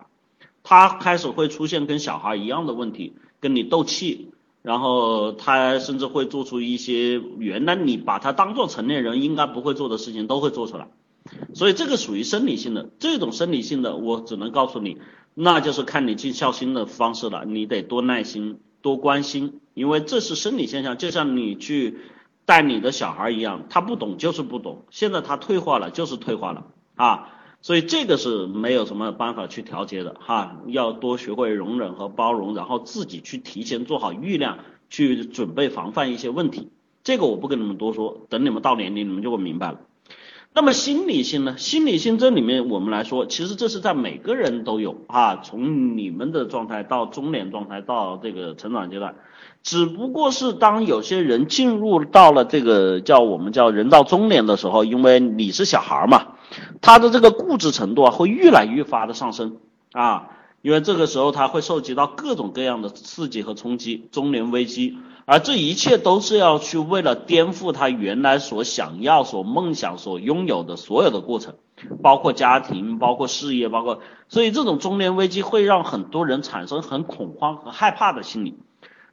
[0.61, 4.31] 他开始会出现跟小孩一样的问题，跟你斗气，
[4.67, 10.89] 然后他甚至会做出一些原来你把他当做成年人应该不会做的事情都会做出来，
[11.53, 14.97] 所以这个属于生理性的，这种生理性的我只能告诉你，
[15.33, 21.97] 那就是看你尽孝心的方式了，你得多耐心多关心，因为这是生理现象，就像你去。
[22.47, 27.27] 带你的小孩一样，他不懂就是不懂，现在他退化了就是退化了啊，
[27.61, 36.69] 所以这个是没有什么办法去调节的哈，要多学会容忍和包容，然后自己去提前做好预量，去准备防范一些问题。
[37.03, 39.79] 这个我不跟你们多说，等你们到年龄你们就会明白了。
[40.53, 41.55] 那么心理性呢？
[41.57, 49.15] 心理性这里面我们来说，其实这是在每个人都有啊，从你们的状态到中年状态到这个成长阶段。
[49.61, 56.36] 只不过是当有些人进入到了这个叫我们叫人到中年的时候，因为你是小孩嘛，
[56.81, 59.57] 他的这个固执程度啊会越来越发的上升
[59.91, 60.29] 啊，
[60.61, 71.55] 因为这个时候他会受及到各种各样的刺激和冲击，中年危机，而这一切都是要去为了颠覆他原来所想要、所梦想、所拥有的所有的过程，
[72.01, 78.57] 包括家庭、包括事业、包括，所以这种中年危机会让很多人产生很恐慌和害怕的心理。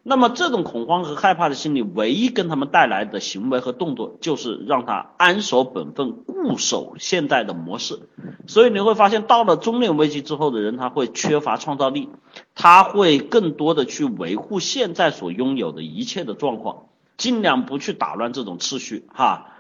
[0.07, 8.01] 那么这种恐慌和害怕的心理，唯一跟他们带来的行为和动作，就是让他安守本分，固守现在的模式。
[8.47, 12.11] 所以你会发现，到了中年危机之后的人，他会缺乏创造力，
[12.55, 19.53] 他会更多的去维护现在所拥有的一切的状况，尽量不去打乱这种秩序，哈。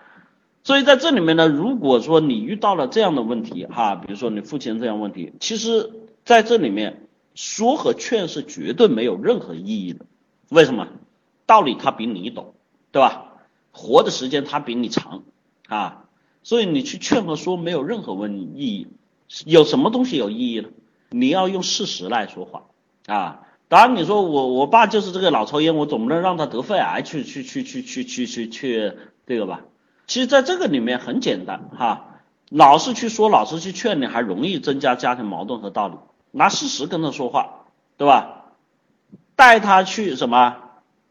[0.62, 5.90] 所以在这里面呢，如果说你遇到了这样的问题，哈，比如说你父亲这样问题，其实
[6.26, 10.04] 在这里面说和劝是绝对没有任何意义的。
[10.48, 10.88] 为什么？
[11.46, 12.54] 道理他比你懂，
[12.90, 13.33] 对吧？
[13.70, 15.24] 活的时间他比你长
[15.68, 16.04] 啊，
[16.42, 18.87] 所以你去劝和说没有任何问意义。
[19.44, 20.68] 有什么东西有意义呢？
[21.11, 22.64] 你要用事实来说话
[23.07, 23.40] 啊。
[23.68, 28.92] 当然你说我我爸就是这个老抽烟，我总不能让他得肺癌去去去去去去去去
[29.26, 29.62] 这个吧？
[30.07, 35.96] 其实在这个里面很简单哈，老是去说，老是去劝你，还容易增加家庭矛盾和道理。
[36.30, 38.43] 拿事实跟他说话，对吧？
[39.37, 40.57] 带他去什么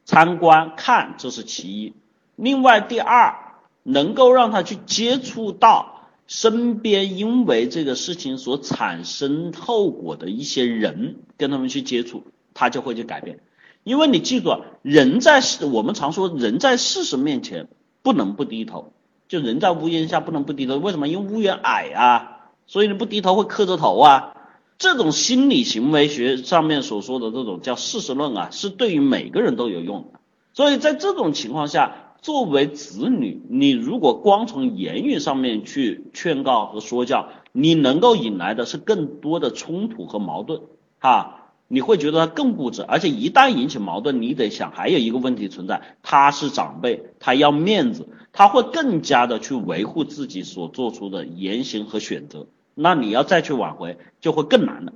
[0.05, 1.93] 参观看，这是其一。
[2.35, 3.35] 另外，第二，
[3.83, 13.39] 能够让他去接触到身边因为这个事情所产生后果的一些人，跟他们去接触，他就会去改变。
[13.83, 17.67] 因为你记住，人在我们常说人在事实面前
[18.01, 18.93] 不能不低头，
[19.27, 20.77] 就人在屋檐下不能不低头。
[20.77, 21.07] 为什么？
[21.07, 24.35] 因为屋檐矮啊，所以你不低头会磕着头啊。
[24.83, 30.19] 这种心理行为学上面所说的这种叫事实论啊，是对于每个人都有用的。
[30.51, 40.59] 所以在这种情况下，作为子女，你如果光从言语上面去劝告和说教，你能够引来的是更多的冲突和矛盾，
[40.99, 41.39] 哈。
[41.69, 54.93] 你会觉得他更固执，而且一旦引起矛盾，你得想还有一个问题存在，他是长辈，他要面子，他会更加的去维护自己所做出的言行和选择，那你要再去挽回就会更难了，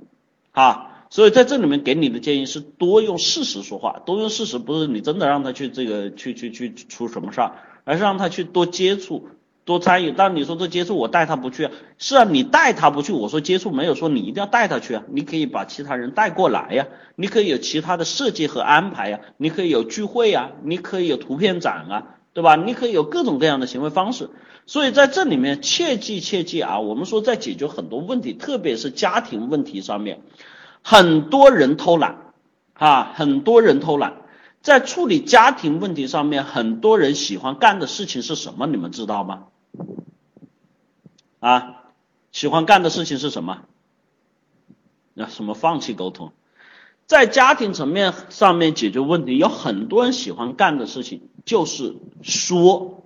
[0.52, 7.52] 啊，所以在这里面给你的建议是多用事实说话，多用事实，不是你真的让他去这个去去去出什么事儿，
[7.84, 9.28] 而是让他去多接触。
[9.64, 11.72] 多参与，但你说这接触我带他不去啊？
[11.98, 16.86] 是啊，你带他不去，我说接触没有说你一定要带他去啊，你可以把其他人带过来呀，
[17.16, 22.54] 你可以有其他的设计和安排呀，你可以有聚会呀，你可以有图片展啊，对吧？
[22.54, 24.30] 你可以有各种各样的行为方式。
[24.64, 30.22] 所以在这里面切记切记啊，我们说在解决很多问题，特别是家庭问题上面，
[30.84, 32.32] 很多人偷懒
[32.74, 34.18] 啊，很多人偷懒，
[34.62, 38.68] 在处理家庭问题上面，很多人喜欢干的事情是什么？
[38.68, 39.46] 你们知道吗？
[41.40, 41.82] 啊，
[42.30, 43.62] 喜欢干的事情是什么？
[45.12, 46.30] 那什么放弃沟通，
[47.06, 53.04] 在家庭层面上面解决问题，有很多人喜欢干的事情就是说，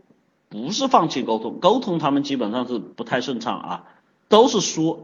[0.48, 3.85] 不是放弃沟通，沟通他们基本上是不太顺畅啊，
[4.28, 4.98] 都是说，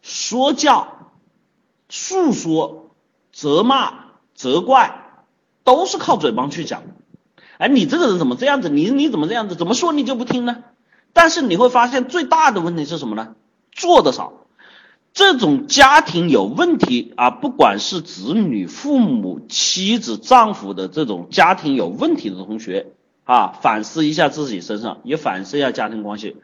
[0.00, 1.12] 说教、
[1.90, 2.86] 诉说、
[3.30, 5.20] 责骂、责怪，
[5.64, 6.82] 都是靠嘴巴去讲。
[7.58, 8.70] 哎，你这个人怎么这样子？
[8.70, 9.54] 你你怎么这样子？
[9.54, 10.64] 怎么说你就不听呢？
[11.12, 13.36] 但是你会发现最大的问题是什么呢？
[13.70, 14.32] 做的少，
[15.18, 22.92] 这种家庭有问题啊，不管是子女、父母、妻子、丈夫的这种家庭有问题的同学
[23.24, 26.36] 啊，反思一下自己身上，也反思一下家庭关系。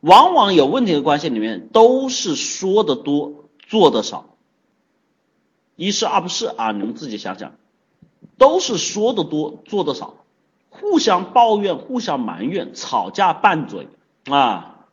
[0.00, 4.30] 往往有问题的关系里面，都是说的多，做的少。
[5.76, 6.72] 一是二不是啊？
[6.72, 7.52] 你们自己想想，
[8.38, 10.14] 都是说的多，做的少，
[10.70, 13.88] 互相抱怨，互相埋怨，吵架拌嘴。
[14.24, 14.86] 啊，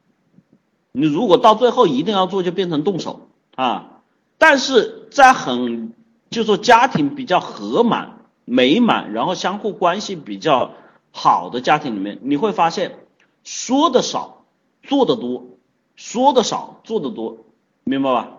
[0.91, 3.27] 你如果到最后一定要做，就变成动手
[3.59, 4.01] 啊！
[4.37, 5.93] 但是在很
[6.29, 10.71] 就说家庭比较和满、美满，然后相互关系比较
[11.11, 12.99] 好的家庭里面，你会发现
[13.43, 14.45] 说的少，
[14.81, 15.57] 做的多；
[15.97, 17.39] 说的少，做的多，
[17.83, 18.31] 明白吧？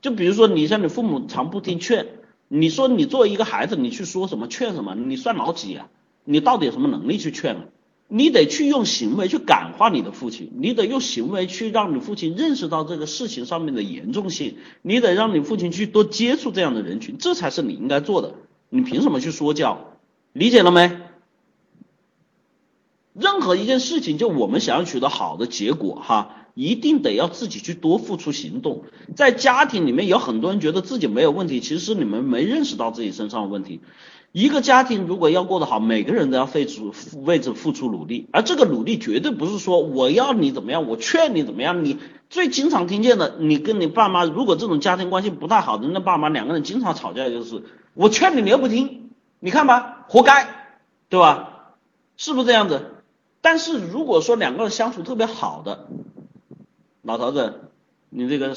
[0.00, 2.06] 就比如说你像你父母常不听劝，
[2.46, 5.88] 你说你作为一个孩子，你去说什么劝什么，你算老几啊？
[6.22, 7.64] 你到底有什么能力去劝啊？
[8.12, 18.34] 你得去用行为去感化你的父亲，你得用行为去让你父亲认识到这个事情上面的严重性，你得让你父亲去多接触这样的人群，这才是你应该做的。
[18.68, 19.94] 你凭什么去说教？
[20.32, 20.98] 理解了没？
[23.12, 28.84] 任何一件事情，就我们想要取得好的结果，哈，一定得要自己去多付出行动。
[29.14, 33.80] 在家庭里面有很多人觉得自己没有问题，其实你们没认识到自己身上的问题。
[34.32, 41.84] 一个家庭如果要过得好，每个人都要费出为此付出努力，而这个努力绝对不是说我要你怎么样，我劝你怎么样。
[41.84, 47.64] 你最经常听见的，你跟你爸妈如果这种家庭关系不太好的，那爸妈两个人经常吵架就是
[47.94, 50.76] 我劝你你又不听，你看吧，活该，
[51.08, 51.74] 对吧？
[52.16, 52.82] 是不是这样子？
[53.40, 55.88] 但是如果说两个人相处特别好的，
[57.02, 57.62] 老头子，
[58.10, 58.56] 你这个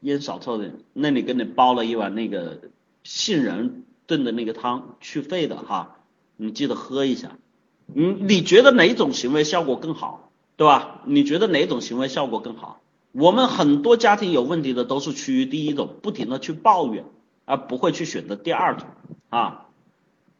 [0.00, 2.60] 烟少抽点，那你给你包了一碗那个
[3.02, 3.84] 杏仁。
[4.10, 5.98] 炖的那个汤去肺的哈，
[6.36, 7.38] 你记得喝一下。
[7.86, 11.02] 你你觉得哪种行为效果更好，对吧？
[11.04, 12.80] 你觉得哪种行为效果更好？
[13.12, 17.04] 我们很多家庭有问题的都是趋于第一种，不停的去抱怨，
[17.44, 18.88] 而不会去选择第二种
[19.28, 19.66] 啊。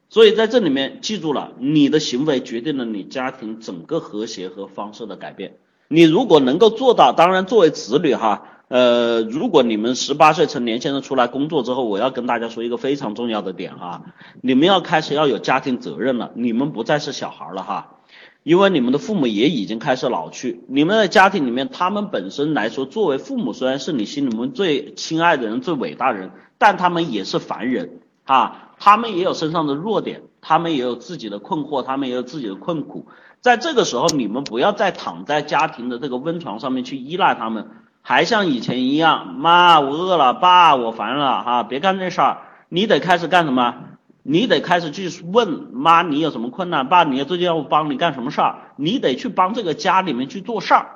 [0.08, 5.58] 所以在这里面记住了，你的行为决定了你家庭整个和谐和方式的改变。
[5.86, 8.48] 你如果能够做到，当然作为子女哈。
[8.70, 14.02] 呃，如果你们十八岁成年现在出来工作之后，我要跟大家说一个非常重要的点啊，
[14.42, 17.96] 你们要开始要有家庭责任了，你们不再是小孩了哈，
[18.44, 33.06] 因为你们的父母也已经开始老去，你们在家庭里面，他们本身来说，作为父母虽然是你心里面最亲爱的人、最伟大的人，但他们也是凡人啊，他们也有身上的弱点，他们也有自己的困惑，他们也有自己的困苦，
[33.40, 37.66] 在这个时候，你们不要再躺在家庭的这个温床上面去依赖他们。
[38.02, 42.38] 还像以前一样，妈，我饿了，爸，我烦了，哈，别干这事儿，
[42.68, 43.74] 你得开始干什么？
[44.22, 46.88] 你得开始去问妈，你有什么困难？
[46.88, 48.58] 爸，你最近要帮你干什么事儿？
[48.76, 50.86] 你得去帮这个家里面去做事儿，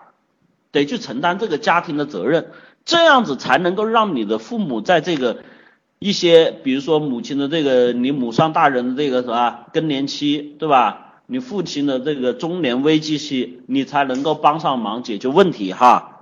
[0.73, 2.51] 得去承担这个家庭的责任，
[2.85, 5.39] 这样子才能够让你的父母在这个
[5.99, 11.01] 一些，比如说母亲的这个，你母上大人的这个什么更年期，对吧？
[11.27, 16.14] 你父亲的这个中年危机期，你才能够帮上忙解决问题哈，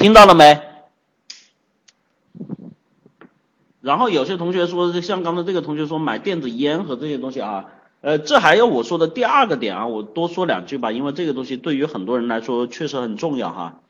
[0.00, 0.62] 听到了没？
[3.82, 7.66] 然后有些同学说，像刚才这个同学说买电子烟和这些东西啊，
[8.00, 13.80] 呃，这还有我说的第二个点啊，我多说两句吧，因为这个东西对于很多人来说确实很重要哈。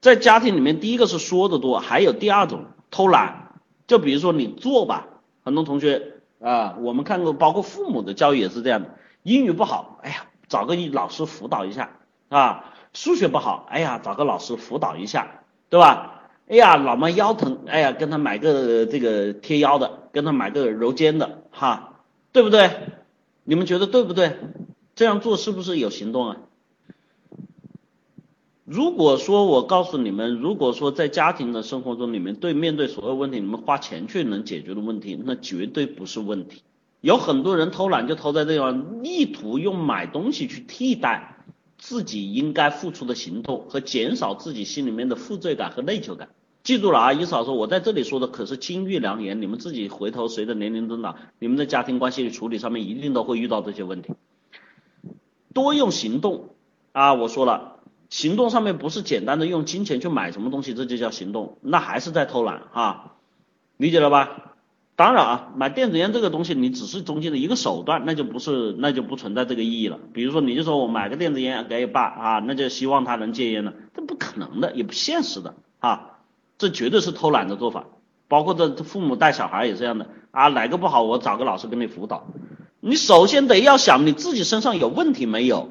[0.00, 3.48] 在家庭里面，第一个是说的多，还有第二种偷懒，
[3.88, 5.08] 就比如说你做吧，
[5.44, 8.90] 很多同学啊，我们看过，包括父母的教育也是这样的，
[9.24, 11.90] 英语不好，哎呀，找个老师辅导一下
[12.28, 16.28] 啊，数学不好，哎呀，找个老师辅导一下，对吧？
[16.48, 22.00] 哎呀，老妈腰疼，哎呀，跟他买个这个贴腰的，跟他买个揉肩的，哈，
[22.32, 22.70] 对不对？
[23.44, 24.36] 你们觉得对不对？
[24.94, 26.36] 这样做是不是有行动啊？
[28.64, 36.62] 如果说我告诉你们，如果说在家庭的生活中，你们对面对所有问题，你们花钱去能解决的问题，那绝对不是问题。
[37.00, 41.41] 有很多人偷懒就偷在这地方，意图用买东西去替代
[41.82, 46.28] 自己应该付出的行动，和减少自己心里面的负罪感和内疚感。
[46.62, 54.14] 记住了啊，伊嫂说，我在这里说的可是金玉良言，你们自己回头随着年龄增长，你们的家庭关系处理上面一定都会遇到这些问题。
[55.52, 56.50] 多用行动
[56.92, 57.80] 啊，我说了，
[58.10, 63.14] 行动上面不是简单的用金钱去买什么东西，这就叫行动，那还是在偷懒啊，
[63.76, 64.51] 理解了吧？
[64.94, 69.98] 当然啊，买电子烟这个东西，你只是中间的一个手段，那就不是，那就不存在这个意义了。
[70.12, 76.18] 比如说，你就说我买个电子烟给爸啊，那就希望他能戒烟了，这不可能的，也不现实的啊。
[76.58, 77.86] 这绝对是偷懒的做法，
[78.28, 82.28] 包括这父母带小孩也是这样的啊，哪个不好我找个老师给你辅导。
[82.78, 85.70] 你首先得要想你自己身上有问题没有，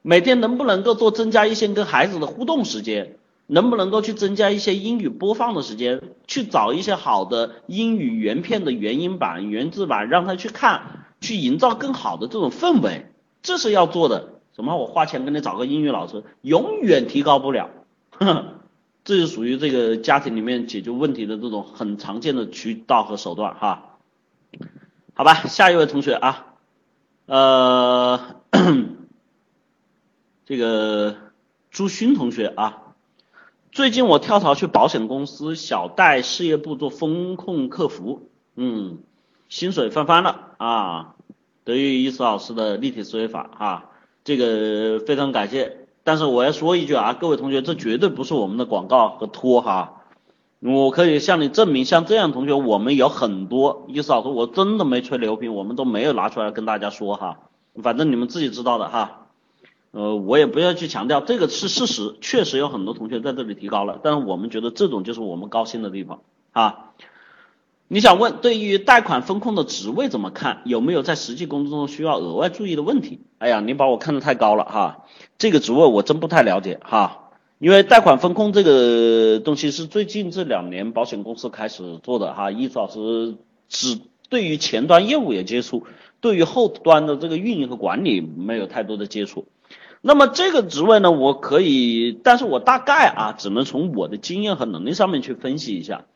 [0.00, 13.06] 每天能不能够多增加一些跟孩子的互动时间，能不能够去增加一些英语播放的时间，去找一些好的英语原片的原音版、原字版让他去看，去营造更好的这种氛围，
[13.42, 14.40] 这是要做的。
[14.54, 14.76] 什么？
[14.76, 17.70] 我花钱给你找个英语老师，永远提高不了。
[19.04, 23.96] 这就属于这个家庭里面解决问题的这种很常见的渠道和手段哈，
[25.14, 26.54] 好吧，下一位同学啊，
[27.26, 28.36] 呃，
[30.46, 31.16] 这个
[31.72, 32.91] 朱勋同学啊，
[33.72, 38.98] 最近我跳槽去保险公司小贷事业部做风控客服，嗯，
[39.48, 41.14] 薪水翻番了啊，
[41.64, 43.86] 得益于伊思老师的立体思维法哈，
[44.24, 45.86] 这个非常感谢。
[46.04, 50.02] 但是我要说一句啊，各位同学，这绝对不是我们的广告和托哈，
[50.60, 57.38] 我可以向你证明，像这样同学我们有很多，意思老师我真的没吹牛逼，我们都没有拿出来跟大家说哈，
[57.82, 59.21] 反正你们自己知道的哈，
[59.92, 66.22] 呃，我也不要去强调，这个是事实，确实有很多同学在这里提高了，但是我们觉得这种就是我们高兴的地方
[66.52, 66.92] 啊。
[67.88, 70.62] 你想问，对于贷款风控的职位怎么看？
[70.64, 73.20] 有没有在实际工作中需要额外注意的问题？
[73.36, 75.04] 哎呀，你把我看得太高了哈，
[75.36, 77.18] 这个职位我真不太了解哈。
[77.58, 83.36] 因为贷款风控这个东西是最近这两年保险公司开始做的哈，易老师
[83.68, 85.86] 只对于前端业务有接触，
[86.22, 89.46] 对于后端的这个运营和管理没有太多的接触。
[90.04, 96.06] 那么这个职位呢，我可以，但是我大概啊，只能从我的经验和能力上面去分析一下。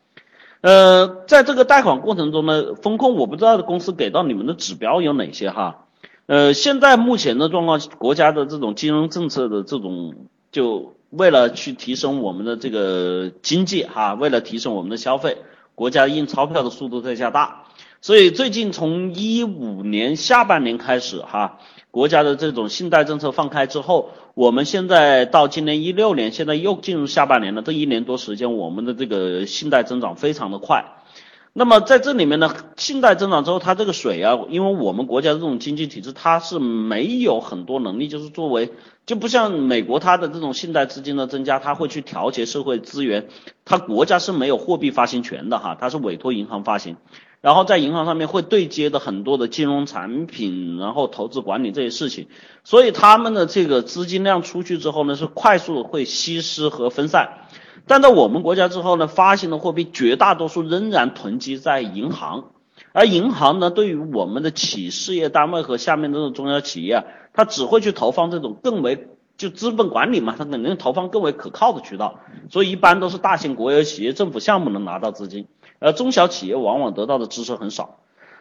[0.60, 5.86] 呃，在这个贷款过程中呢，风控我不知道公司给到你们的指标有哪些哈。
[6.26, 10.16] 呃，现在目前的状况，国家的这种金融政策的这种，
[10.50, 15.38] 就为了去提升我们的这个经济哈，为了提升我们的消费，
[15.76, 17.66] 国家印钞票的速度在加大，
[18.00, 21.60] 所以最近从一五年下半年开始哈。
[21.96, 27.62] 国家的这种信贷政策放开之后，我们现在到今年一六年，现在又进入下半年了。
[27.62, 30.84] 这一年多时间，我们的这个信贷增长非常的快。
[31.54, 38.72] 那么在这里面呢，信贷增长之后，它这个水啊，因为我们国家这种经济体制，它是没有很多能力，就是作为
[39.06, 43.28] 就不像美国它的这种信贷资金的增加，它会去调节社会资源，
[43.64, 46.98] 它国家是没有货币发行权的哈，它是委托银行发行。
[47.40, 52.26] 然后在银行上面会对接的很多的金融产品，然后投资管理这些事情，
[52.64, 57.46] 所以他们的这个资金量出去之后呢，是快速会稀释和分散。
[57.86, 62.50] 但在我们国家之后呢，发行的货币绝大多数仍然囤积在银行，
[62.92, 69.06] 而银行呢，对于我们的企事业单位和下面这种中小企业，它只会去投放这种更为
[69.36, 72.18] 就资本管理嘛，它肯定投放更为可靠的渠道，
[72.50, 75.46] 所以一般都是大型国有企业、政府项目能拿到资金。
[75.78, 77.98] 而中小企业往往得到的支持很少，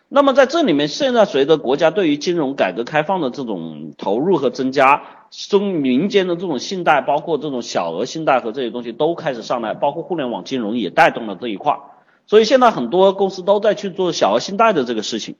[0.08, 11.78] 那么在这里面，现在随着国家对于金融改革开放的这种投入和增加，中民间的这种信贷，包括这种小额信贷和这些东西都开始上来，包括互联网金融也带动了这一块。
[12.28, 15.36] 所以现在很多公司都在去做小额信贷的这个事情，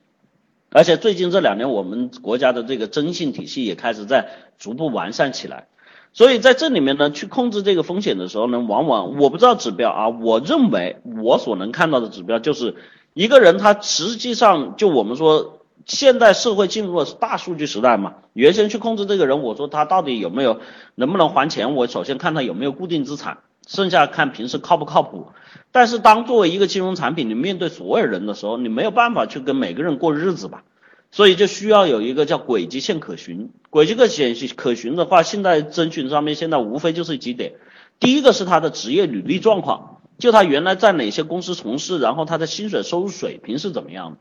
[0.72, 5.68] 而且最近这两年，我们国家的这个征信体系也开始在逐步完善起来。
[6.16, 12.76] 所以在这里面呢，去控制这个风险的时候呢，往往我不知道指标啊，我认为我所能看到的指标就是
[13.14, 20.62] 一个人他实际上就我们说现代社会进入了大数据时代嘛，原先去控制这个人，我说他到底有没有
[20.96, 25.28] 能不能还钱，我首先看他有没有固定资产，剩下看平时靠不靠谱。
[25.74, 30.64] 但是当作为一个金融产品，你面对所有人的时候，你没有办法去跟每个人过日子吧。
[31.12, 37.56] 所以就需要有一个叫轨迹线可循，轨迹可显可循的话，现在征询上面现在无非就是几点，
[38.00, 44.18] 第一个是他的职业履历状况，就他原来在哪些公司从事，然后他的薪水收入水平是怎么样的。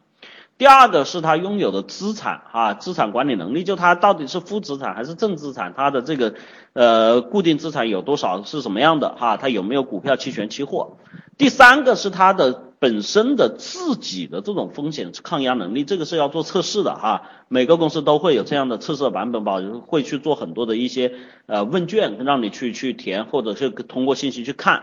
[0.59, 6.34] 第二个是他拥有的资产啊，资产管理能力，就他到底是负资产还是正资产，他的这个
[6.72, 10.96] 呃固定资产有多少是什么样的哈，他有没有股票、期权、期货。
[11.38, 12.74] 第三个是他的。
[12.85, 17.22] 本身的自己的这种风险抗压能力，这个是要做测试的哈。
[17.49, 19.55] 每个公司都会有这样的测试版本吧，
[19.87, 21.12] 会去做很多的一些
[21.47, 24.82] 呃问卷，让你去去填，或者是通过信息去看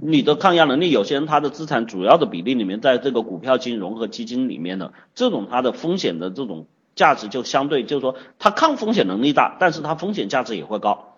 [0.00, 0.92] 你的抗压能力。
[0.92, 11.16] 有些人他的资产主要的比例里面，在这个股票、金融和基金里面的这种，它的风险的这种价值就相对就是说，它抗风险能力大，但是它风险价值也会高。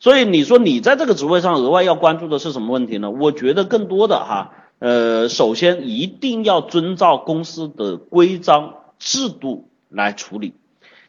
[0.00, 3.12] 所以你说你在这个职位上额外要关注的是什么问题呢？
[3.12, 4.54] 我觉得更多的哈。
[4.78, 10.54] 呃，首先一定要遵照公司的规章制度来处理，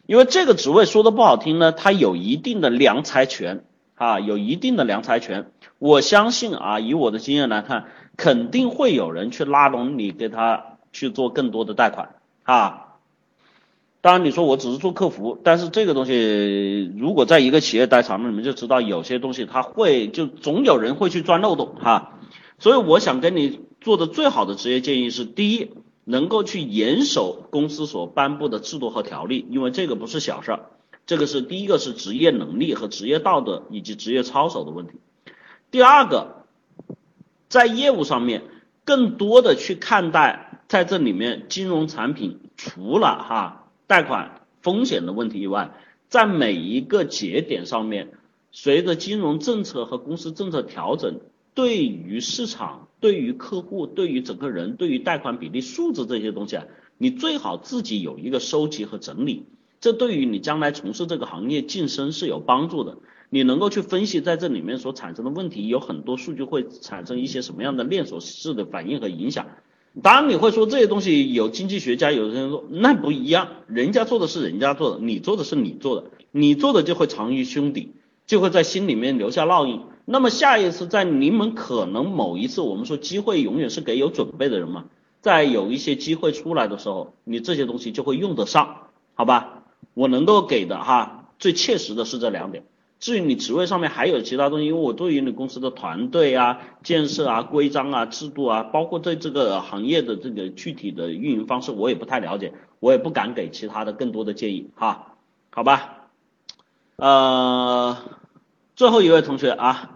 [0.07, 3.63] 因为这个职位说的不好听呢，它有一定的良才权
[3.93, 5.51] 啊，有一定的良才权。
[5.77, 7.85] 我相信啊，以我的经验来看，
[8.17, 12.85] 肯定会有人去拉拢你，给他去做更多的贷款啊。
[14.01, 22.13] 当然，你说我只是做客服，但是这个东西如果在一个企业待长了，你们就知道有些东西他会就总有人会去钻漏洞哈。
[22.59, 25.71] 所以我想跟你做的最好的职业建议是：第一，
[26.03, 30.65] 能够去严守公司所颁布的制度和条例，因为这个不是小事儿。
[31.05, 34.93] 这个是第一个是职业能力和职业道德以及职业操守的问题。
[35.71, 36.43] 第二个，
[37.47, 38.43] 在业务上面
[38.83, 45.71] 更多的去看待在这里面金融产品除了哈贷款风险的问题以外，
[46.09, 48.11] 在每一个节点上面，
[48.51, 51.21] 随着金融政策和公司政策调整。
[51.53, 56.65] 对于市场、对于客户、对于整个人、对于贷款比例数字这些东西啊，
[56.97, 59.45] 你最好自己有一个收集和整理，
[59.81, 62.97] 这对于你将来从事这个行业晋升是有帮助的。
[63.31, 69.45] 你能够去分析在这里面所产生的问题，有很多数据会产生一些什么样的连锁式的反应和影响。
[70.01, 77.91] 当然你会说这些东西有经济学家有的人说那不一样，人家做的是人家做的，你做的是你做的，你做的就会藏于胸底，
[78.25, 79.81] 就会在心里面留下烙印。
[80.11, 84.85] 那么下一次在你们可能某一次，我们说机会永远是给有准备的人嘛，
[85.21, 89.65] 在有一些机会出来的时候，你这些东西就会用得上，好吧？
[89.93, 92.63] 我能够给的哈，最切实的是这两点。
[92.99, 105.13] 至于你职位上面还有其他东西，因为我对于你公司的团队啊、建设啊、规章啊、制度啊，包括对这个行业的这个具体的运营方式，我也不太了解，我也不敢给其他的更多的建议哈，
[105.51, 106.07] 好吧？
[106.95, 107.97] 呃。
[108.79, 109.91] 最后一位同学啊，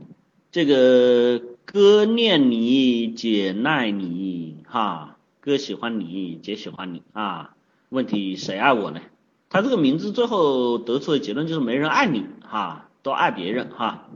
[0.52, 7.54] 这个哥念你，姐耐你，哈，哥喜欢你，姐喜欢你啊。
[7.88, 9.00] 问题谁爱我呢？
[9.48, 14.10] 他这个名字最后得出的结论就是没人爱你，哈，都爱别人，哈。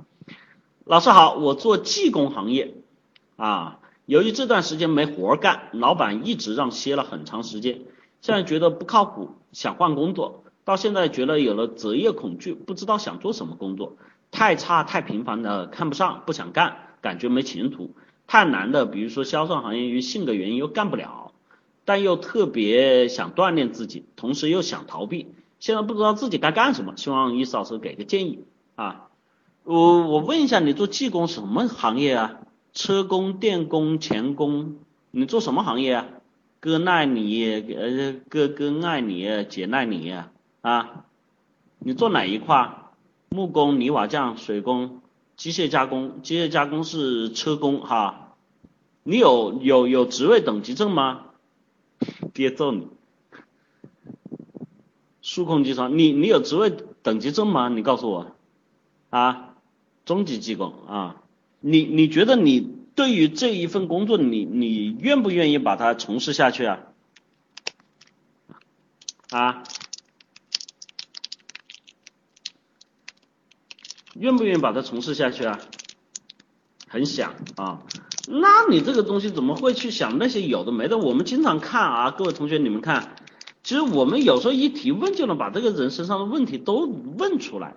[0.84, 2.74] 老师好，我做技工行业
[3.36, 7.80] 啊，由于这段时间没活干，老板一直让歇了很长时间，
[8.20, 10.44] 现在觉得不靠谱，想换工作。
[10.64, 13.96] 到现在觉得有了择业恐惧，不知道想做什么工作，
[14.30, 17.94] 太差太平凡的看不上，不想干，感觉没前途，
[18.26, 21.32] 太难的，比如说销售行业，因为性格原因又干不了，
[21.84, 28.44] 但又特别想锻炼自己，同时又想逃避，现在不知道自己该干什么，希望易老师给个建议
[28.76, 29.08] 啊。
[29.64, 32.38] 我我问一下，你做技工什么行业啊？
[32.72, 34.76] 车工、电工、钳工，
[35.10, 36.06] 你做什么行业啊？
[36.58, 40.14] 哥爱你，呃，哥哥爱你，姐爱你。
[40.62, 41.04] 啊，
[41.78, 42.78] 你做哪一块？
[43.28, 45.00] 木工、泥瓦匠、水工、
[45.36, 48.34] 机械加工，机械加工是车工哈。
[49.04, 51.22] 你有有有职位等级证吗？
[52.34, 52.88] 爹揍你。
[55.22, 56.70] 数控机床，你你有职位
[57.02, 57.68] 等级证吗？
[57.68, 58.36] 你告诉我。
[59.08, 59.54] 啊，
[60.04, 61.22] 中级技工啊，
[61.60, 62.60] 你你觉得你
[62.94, 66.80] 对于这一份工作，你你愿不愿意把它从事下去啊？
[69.30, 69.62] 啊？
[74.14, 75.58] 愿不愿意把它从事下去啊？
[76.88, 77.82] 很想啊。
[78.28, 80.96] 那你这个东西怎么会去想那些有的没的？
[80.96, 83.16] 我们经常看啊，各位同学，你们看，
[83.64, 86.86] 其实我们有时候一提问就能把这个人身上的问题都
[87.18, 87.76] 问出来。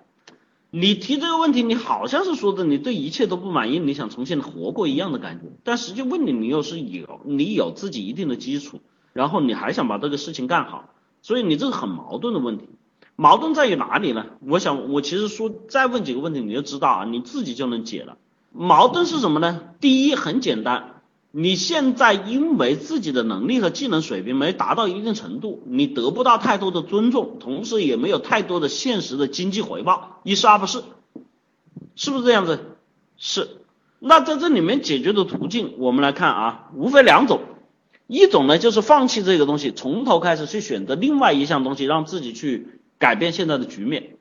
[0.70, 5.46] 你提这个问题，你好像是说的你对一切都不满意，你想重新活过一样的感觉。
[5.64, 8.80] 但实际问你，你又是有你有自己一定的基础，
[9.14, 10.90] 然后你还想把这个事情干好，
[11.22, 12.68] 所以你这个很矛盾的问题。
[13.16, 14.26] 矛盾在于哪里呢？
[14.46, 18.18] 我想我其实说再问几个问题，你就知道啊，你自己就能解了。
[18.52, 19.60] 矛盾是什么呢？
[19.80, 21.00] 第一很简单，
[21.30, 30.82] 你现在因为自己的能力和技能水平没达到一定程度，你得不到太多的尊重，同时也没有太多的现实的经济回报，一是二不是，
[31.94, 32.60] 是不是这样子？
[33.16, 33.48] 是。
[33.98, 37.40] 那在这里面解决的途径，我们来看啊，无非两种，
[38.06, 44.16] 一种呢就是放弃这个东西，从头开始去选择另外一项东西，让自己去改变现在的局面。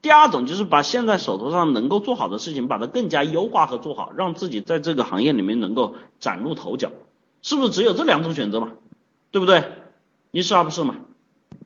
[0.00, 6.92] 第二种就是把现在手头上能够做好的事情，把它更加优化和做好，让自己在这个行业里面能够崭露头角，
[7.42, 8.72] 是不是只有这两种选择嘛？
[9.30, 9.64] 对不对？
[10.30, 10.96] 一是二不是嘛？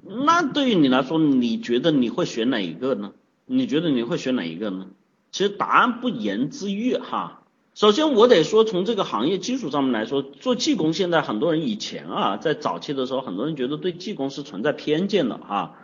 [0.04, 3.12] 那对于你来说，你觉得你会选哪一个呢？
[3.44, 4.86] 你觉得你会选哪一个呢？
[5.30, 7.42] 其实答案不言自喻哈。
[7.74, 15.74] 首先我得说，从这个行业基础上面来说，做技工现在很多人以前啊，在早期的时候，很多人觉得对技工是存在偏见的哈。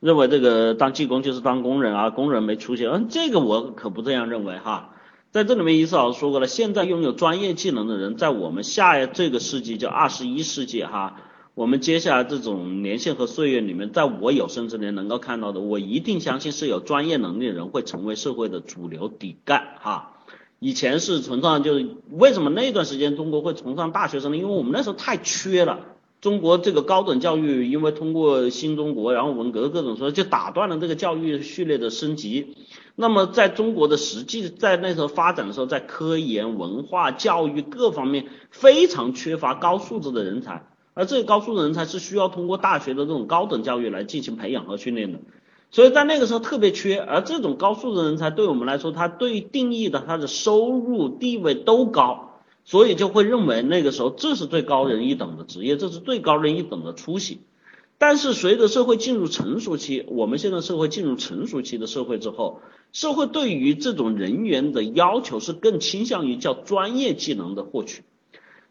[0.00, 2.86] 认为这个当技工就是当工人啊，工人没出息。
[2.86, 4.90] 嗯，这个我可不这样认为哈。
[5.30, 11.16] 在这里面，伊思老师说过了，现在拥有专业技能的人，在我们下这个世纪，叫二十一世纪哈，
[11.54, 20.12] 我们接下来这种年限和岁月里面，在我有生之年能够看到的，我一定相信是有专业能力的人会成为社会的主流底干哈。
[20.60, 24.36] 以前是崇尚，就是为什么那段时间中国会崇尚大学生呢？
[24.36, 25.80] 因为我们那时候太缺了。
[26.24, 32.56] 中国这个高等教育，因为通过新中国，然后文革各种说，就打断了这个教育序列的升级。
[32.94, 45.18] 那么在中国的实际在那时候发展的时候，在科研、文化、教育各方面非常缺乏高素质的人才，而这个高素质人才是需要通过大学的这种高等教育来进行培养和训练的。
[45.70, 52.33] 所以在那个时候特别缺，而这种高素质人才对我们来说，他对定义的他的收入地位都高。
[52.64, 57.40] 所以就会认为那个时候这是最高人一等的职业，这是最高人一等的出息。
[57.96, 62.60] 但是随着社会进入成熟期，我们现在社会进入成熟期的社会之后，
[62.92, 68.02] 社会对于这种人员的要求是更倾向于叫专业技能的获取。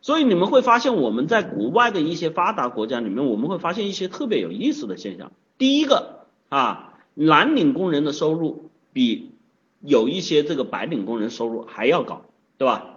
[0.02, 5.32] 所以你们会发现我们在国外的一些发达国家里面，我们会发现一些特别有意思的现象。
[5.58, 9.32] 第一个啊，蓝领工人的收入比
[9.80, 12.26] 有一些这个白领工人收入还要高，
[12.58, 12.93] 对吧？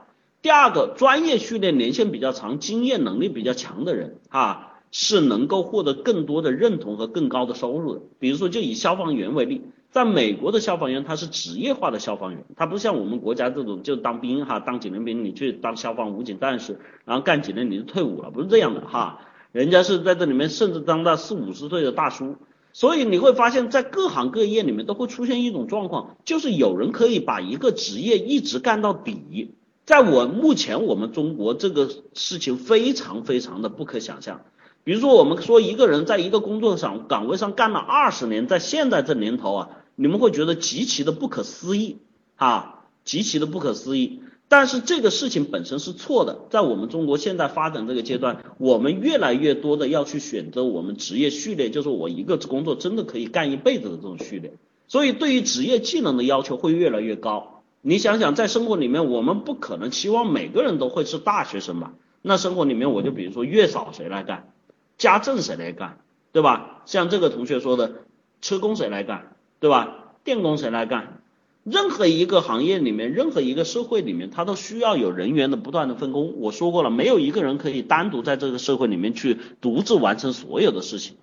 [0.47, 8.03] 第二个，专业训练年限比较长、经验能力比较强的人啊，是能够获得更多的认同和更高的收入的。
[8.21, 22.37] 比如说，就以消防员为例，在美国的消防员他是职业化的消防员，他不像我们国家这种就当兵哈，当几年兵你去当消防武警战士，然后干几年你就退伍了，不是这样的哈，人家是在这里面甚至当到四五十岁的大叔。
[22.73, 29.57] 所以你会发现在各行各业里面都会出现一种状况，就是有人可以把一个职业一直干到底。
[29.87, 34.41] 在我目前，我们中国这个事情非常非常的不可想象。
[34.83, 41.99] 比如说，我们说一个人在一个工作上岗位上干了二十年，在现在这年头啊，你们会觉得极其的不可思议
[42.35, 44.23] 啊，极其的不可思议。
[44.49, 54.55] 但是这个事情本身是错的，在我们中国现在发展这个阶段，我们越来越多的要去选择我们职业序列，就是我一个工作真的可以干一辈子的这种序列。
[54.89, 57.56] 所以，对于职业技能的要求会越来越高。
[57.89, 61.93] 你想想，在生活里面，我们不可能期望每个人都会是大学生吧？
[62.21, 64.53] 那生活里面，我就比如说月嫂谁来干，
[64.99, 66.01] 家政谁来干，
[66.33, 66.83] 对吧？
[66.85, 67.93] 像这个同学说的，
[68.41, 70.17] 车工谁来干，对吧？
[70.25, 71.23] 电工谁来干？
[71.63, 76.41] 任何一个行业里面，任何一个社会里面，它都需要有人员的不断的分工。
[76.41, 81.19] 我说过了，没有一个人可以单独在这个社会里面去独自完成所有的事情。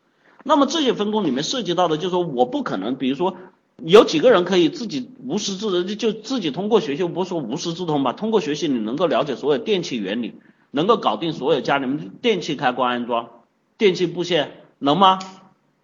[0.46, 3.36] 那么这些分工里面涉及到的，就是说我不可能，比如说。
[3.78, 10.36] 有几个人可以自己无师自通，就就自己通过学习，不说无师自通吧，通过学习你能够了解所有电器原理，
[10.72, 13.30] 能够搞定所有家里面电器开关安装、
[13.78, 15.20] 电器布线，能吗？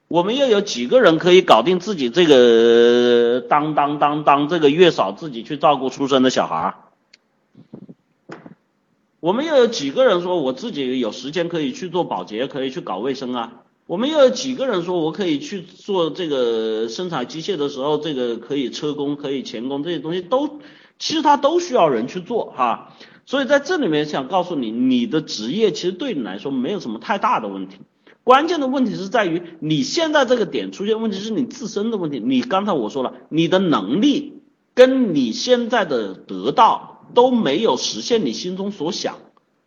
[0.07, 6.75] 我们又有几个人可以搞定自己这个当当当当这个月嫂自己去照顾出生的小孩？
[9.19, 13.53] 我们又有几个人说我自己有时间可以去做保洁，可以去搞卫生啊？
[13.89, 20.59] 我们又有几个人说，我可以去做这个生产机械的时候，这个可以车工，可以钳工，这些东西都，
[20.99, 22.93] 其实它都需要人去做哈。
[23.25, 27.77] 所以在这里面想告诉你，你的职业其实对你来说没有什么太大的问题，
[28.23, 32.21] 关键的问题是在于你现在这个点出现问题是你自身的问题。
[32.23, 34.43] 你刚才我说了，你的能力
[34.75, 39.17] 跟你现在的得到都没有实现你心中所想，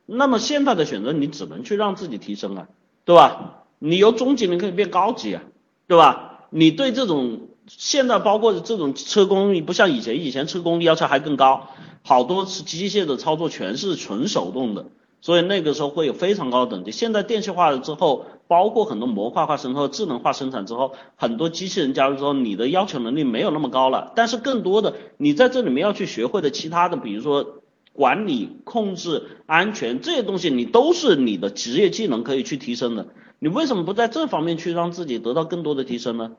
[0.06, 2.68] 那么现在的选择你只能去让自己提升啊，
[3.04, 3.61] 对吧？
[3.84, 5.42] 你由中级你可以变高级啊，
[5.88, 6.46] 对吧？
[6.50, 11.68] 你对这种现在包括这种车工，不像以前，以前车工要求还更高，
[12.04, 14.86] 好多是机械的操作全是纯手动的。
[15.20, 16.92] 所以那个时候会有非常高的等级。
[16.92, 24.12] 现在电气化了之后，包括很多模块化生产、智能化生产之后，很多机器人加入之后，你的要求能力没有那么高了。
[24.14, 27.62] 但是更多的，你在这里面要去学会的其他的，比如说
[27.92, 33.06] 管理、控制、安全这些东西，你都是你的职业技能可以去提升的。
[33.42, 36.36] 你为什么不在这方面去让自己得到更多的提升呢？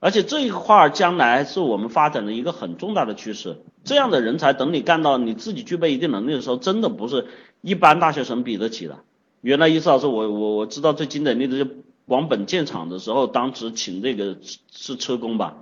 [0.00, 3.58] 而且这一块将来是我们发展的一个很重大的趋势。
[3.84, 7.26] 这样的人才，等你干到你自己具备一定能力的时候，真的不是
[7.60, 9.00] 一般大学生比得起的。
[9.42, 11.70] 原来伊思老师，我我我知道最经典例子就
[12.06, 14.38] 广本建厂的时候，当时请这个
[14.70, 15.58] 是车工吧，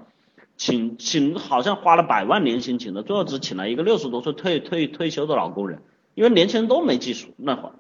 [0.57, 5.83] 请请好像花了百万年薪请的，最后只请了一个六十多岁退退退休的老工人，
[6.15, 7.73] 因为年轻人都没技术那会儿。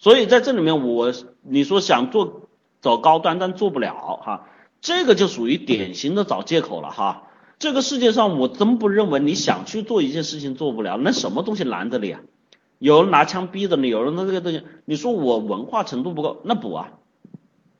[0.00, 2.48] 所以在这里面，我你说想做
[2.80, 4.46] 走高端，但做不了哈。
[4.80, 7.24] 这个就属于典型的找借口了哈。
[7.58, 12.20] 这个世界上我真不认为你想去做一件事情做不了，那什么东西难着你啊？
[12.78, 16.92] 有人拿枪逼着你，有人拿这个东西，你说我文化程度不够，那补啊，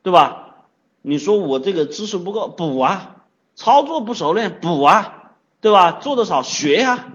[0.03, 0.67] 对吧？
[1.01, 3.23] 你说我这个知识不够，补啊，
[3.55, 5.93] 操作不熟练，补啊，对吧？
[5.93, 7.07] 做的少，学呀，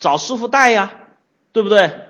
[0.00, 0.92] 找师傅带呀，
[1.52, 2.07] 对不对？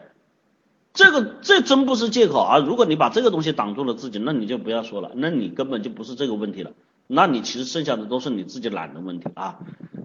[0.99, 2.59] 这个这真不是借口啊！
[2.59, 6.73] 如果你把这个东西挡住了自己，那你就不要说了，那你根本就不是这个问题了。
[7.07, 9.61] 那你其实剩下的都是你自己懒的问题啊！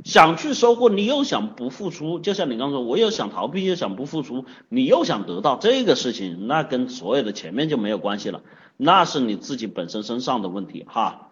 [0.05, 8.43] 想去收获，你又想不付出，就像你刚说，我又想逃避，又想不付出，你又想得到这个事情，那跟所有的前面就没有关系了，
[8.77, 11.31] 那是你自己本身身上的问题哈。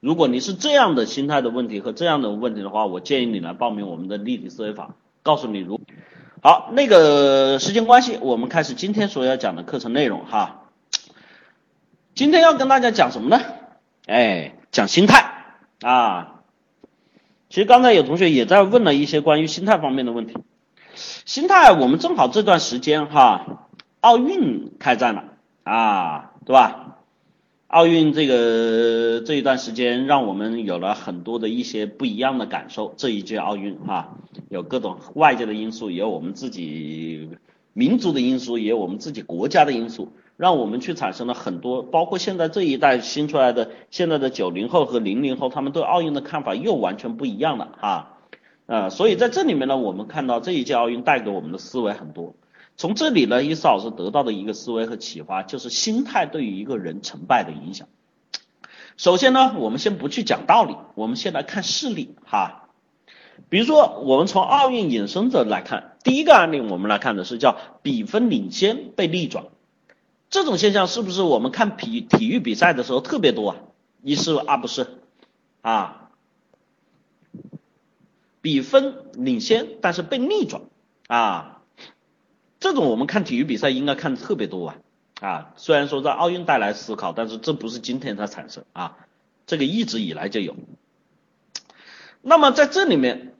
[0.00, 5.80] 如果你是这样的心态的问题和这样的问题的话，我建议你来报名我们的立体思维法，告诉你如
[6.42, 6.70] 好。
[6.72, 10.64] 那个时间关系，我们开始今天所要讲的课程内容哈。
[12.14, 13.42] 今天要跟大家讲什么呢？
[14.06, 14.52] 哎。
[14.70, 15.32] 讲心态
[15.80, 16.42] 啊，
[17.48, 20.36] 其实刚才有同学也在问了一些关于心态方面的问题。
[21.24, 23.66] 心态，我们正好这段时间哈，
[24.00, 25.24] 奥运开战了
[25.64, 26.97] 啊，对吧？
[27.68, 32.94] 奥运这个这一段时间，让我们有了很多的一些不一样的感受。
[32.96, 34.16] 这一届奥运哈，
[34.48, 37.28] 有各种外界的因素，也有我们自己
[37.74, 40.12] 民族的因素，也有我们自己国家的因素。
[40.38, 48.18] 让我们去产生了很多，包括现在这一代新出来的现在的九零后和零零后，他们对奥运的看法又完全不一样了哈，
[48.66, 52.34] 呃，所以在这里面呢，我们看到这一届奥运带给我们的思维很多。
[52.78, 57.88] 从这里呢，伊斯老师得到的一个思维和启发，就是心态对于一个人成败的影响。
[58.96, 62.68] 首先呢，我们先不去讲道理，我们先来看事例哈。
[63.48, 69.46] 比如说，我们从奥运引申者来看，第一个案例我们来看的是叫比分领先被逆转。
[70.30, 73.56] 这种现象是不是我们看体体育比赛的时候特别多啊？
[74.04, 74.86] 一是二不是
[75.62, 76.10] 啊？
[78.40, 80.62] 比分领先，但是被逆转
[81.08, 81.57] 啊，
[82.60, 84.76] 这种我们看体育比赛应该看的特别多啊
[85.20, 85.52] 啊！
[85.56, 88.96] 虽然说在奥运带来思考，但是这不是今天才产生啊，
[89.46, 90.56] 这个一直以来就有。
[92.22, 93.34] 那么在这里面，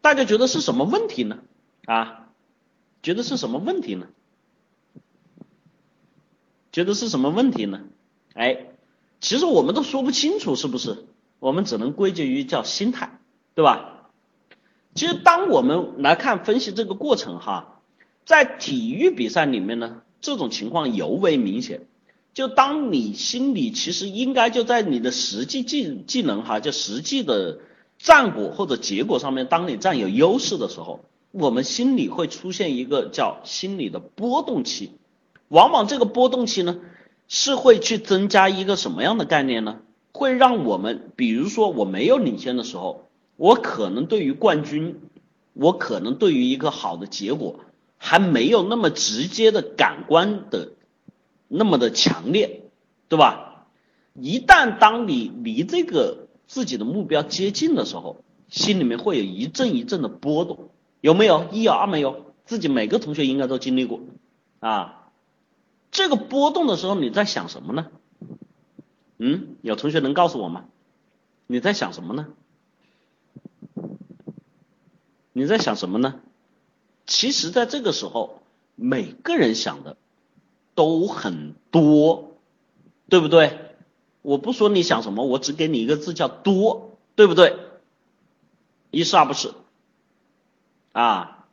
[0.00, 1.38] 大家觉得是什么问题呢？
[1.84, 2.28] 啊，
[3.02, 4.08] 觉得是什么问题呢？
[6.72, 7.82] 觉得是什么问题呢？
[8.34, 8.66] 哎，
[9.20, 11.06] 其实我们都说不清楚，是不是？
[11.38, 13.18] 我们只能归结于叫心态，
[13.54, 14.10] 对吧？
[14.94, 17.79] 其实当我们来看分析这个过程哈，
[18.30, 21.88] 在体育比赛里面呢，这种情况尤为明显。
[22.32, 27.58] 就当你心里其实应该就在你的实际技技能哈，就实际的
[27.98, 31.00] 战果或者结果上面，当你占有优势的时候，
[31.32, 34.92] 我们心里会出现一个叫心理的波动期。
[35.48, 36.78] 往往这个波动期呢，
[37.26, 39.78] 是会去增加一个什么样的概念呢？
[40.12, 45.00] 会让我们，比如说我没有领先的时候，我可能对于冠军，
[45.52, 47.58] 我可能对于一个好的结果，
[48.02, 50.72] 还没有那么直接的感官的
[51.48, 52.62] 那么的强烈，
[53.08, 53.66] 对吧？
[54.14, 60.70] 一旦当你离这个自己的目标接近的时候，心里面会有一阵一阵的波动，
[61.02, 61.46] 有没有？
[61.52, 62.34] 一有二没有？
[62.46, 64.00] 自己每个同学应该都经历过
[64.60, 65.10] 啊。
[65.90, 67.88] 这个波动的时候，你在想什么呢？
[69.18, 70.64] 嗯，有同学能告诉我吗？
[71.46, 72.28] 你在想什么呢？
[75.34, 76.20] 你在想什么呢？
[77.10, 78.40] 其实，在这个时候，
[78.76, 79.96] 每个人想的
[80.76, 82.36] 都很多，
[83.08, 83.58] 对不对？
[84.22, 87.56] 我不说你想什么，我只给你一个字叫多，对不对？
[88.92, 89.52] 一是二不是？
[90.92, 91.48] 啊，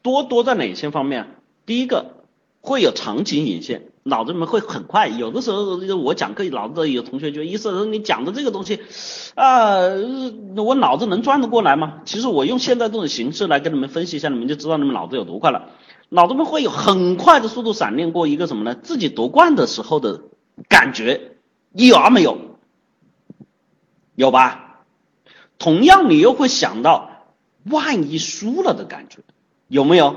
[0.00, 1.36] 多多在哪些方面？
[1.66, 2.24] 第一个
[2.62, 5.08] 会有场景引线，脑子里面会很快。
[5.08, 8.80] 有的时候我讲课，脑子有同学就，意思是你讲的这个东西
[9.34, 9.78] 啊，
[10.56, 12.00] 我脑子能转得过来吗？
[12.04, 15.70] 其实我用现在这种形式来跟你们分析一下，你们就知道你们脑子有多快了。
[16.08, 18.74] 脑子里面会有很快的速度闪念过一个什么呢？
[18.74, 20.22] 自己夺冠的时候的
[20.68, 21.36] 感觉，
[21.72, 22.38] 有没有？
[24.16, 24.82] 有吧？
[25.58, 27.10] 同样，你又会想到
[27.64, 29.18] 万一输了的感觉，
[29.68, 30.16] 有没有？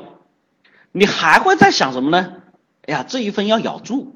[0.91, 2.42] 你还会在想什么呢？
[2.85, 4.13] 哎呀，这一分要咬住。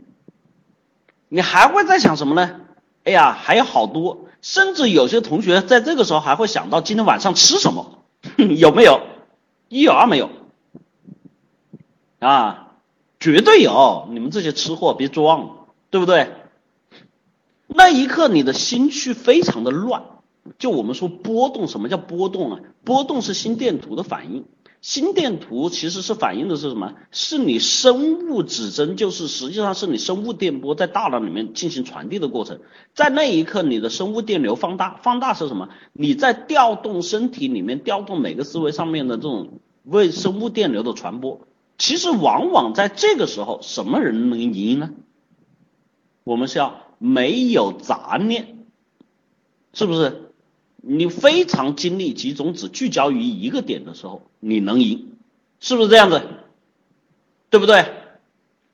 [1.29, 2.61] 你还会在想什么呢？
[3.03, 8.03] 哎呀，还有好多，甚至有些同学在这个时候还会想到今天晚上吃什么，
[8.37, 9.01] 有没有？
[9.69, 10.29] 一有二没有？
[12.19, 12.75] 啊，
[13.19, 14.07] 绝对有！
[14.11, 16.31] 你们这些吃货别装，对不对？
[17.67, 20.03] 那一刻你的心绪非常的乱。
[20.57, 22.59] 就我们说波动，什么叫波动啊？
[22.85, 24.45] 波动是心电图的反应，
[24.81, 26.93] 心电图其实是反映的是什么？
[27.11, 32.59] 是你生物指针，就是实际上是你生物电波在大脑里面进行传递的过程，
[32.93, 35.69] 在那一刻你的生物电流放大，放大是什么？
[35.93, 41.41] 你在调动身体里面调动每个思维上面的这种为生物电流的传播，
[41.77, 44.91] 其实往往在这个时候，什么人能赢呢？
[46.23, 48.65] 我们是要没有杂念，
[49.73, 50.26] 是不是？
[50.81, 55.13] 你非常精力集中，只聚焦于一个点的时候，你能赢，
[55.59, 56.21] 是不是这样子？
[57.49, 57.85] 对不对？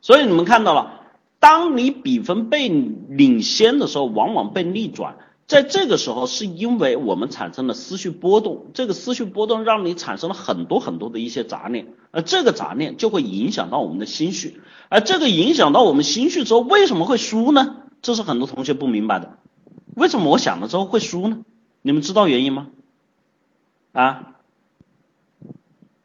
[0.02, 1.02] 所以你们看到了，
[1.40, 5.18] 当你比分被领先的时候，往往被逆转。
[5.46, 17.76] 在这个时候，是因为我们产生了思绪波动，这个思绪波动让你产生了很多很多的一些杂念，而这个杂念就会影响到我们的心绪，而这个影响到我们心绪之后，为什么会输呢？
[18.02, 19.38] 这是很多同学不明白的。
[19.96, 21.40] 为什么我想了之后会输呢？
[21.84, 22.70] 你们知道原因吗？
[23.92, 24.40] 啊？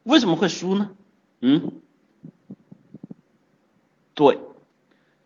[0.03, 0.91] 为什么会输呢？
[1.41, 1.73] 嗯？
[4.15, 4.39] 对，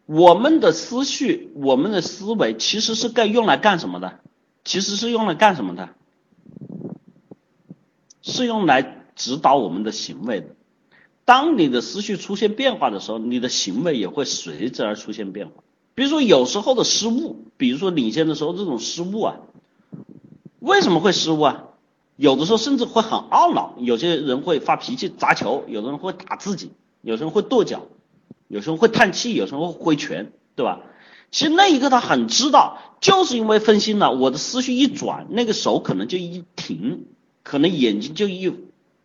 [0.04, 4.20] 我们的思绪，我们的思维其实是该用来干什么的？
[4.62, 5.88] 其实是用来干什么的？
[8.20, 10.48] 是用来指导我们的行为的。
[11.24, 15.64] 当你的思绪出现变化的时候，你的行为也会随之而出现变化。
[15.94, 19.36] 比如说有时候的失误，比如说领先的时候这种失误啊。
[20.62, 21.64] 为什么会失误啊？
[22.14, 27.82] 有的时候甚至会很懊恼，有些人会发脾气砸球，有的人会打自己，有些人会跺脚，
[28.46, 30.80] 有时候会叹气，有时候会挥拳，对吧？
[31.32, 37.06] 其实那一刻他很知道，就是因为分心了，我的思绪一转，那个手可能就一停，
[37.42, 38.54] 可能眼睛就一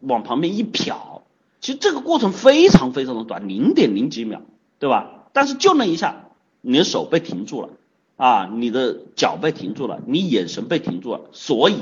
[0.01, 1.21] 往旁边一瞟，
[1.59, 4.41] 其实这个过程非常非常的短，零点零几秒，
[4.77, 5.23] 对吧？
[5.33, 6.29] 但是就那一下，
[6.61, 7.69] 你的手被停住了。
[8.18, 11.78] 啊，你的脚被停住了，你眼神被停住了，所以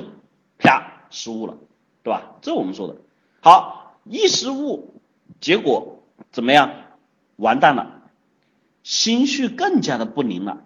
[0.58, 1.58] 啪失误了，
[2.04, 2.36] 对吧？
[2.42, 2.98] 这我们说的。
[3.40, 5.02] 好，一失误，
[5.40, 6.72] 结果怎么样？
[7.38, 8.02] 完蛋了，
[8.84, 10.64] 心绪更加的不宁了。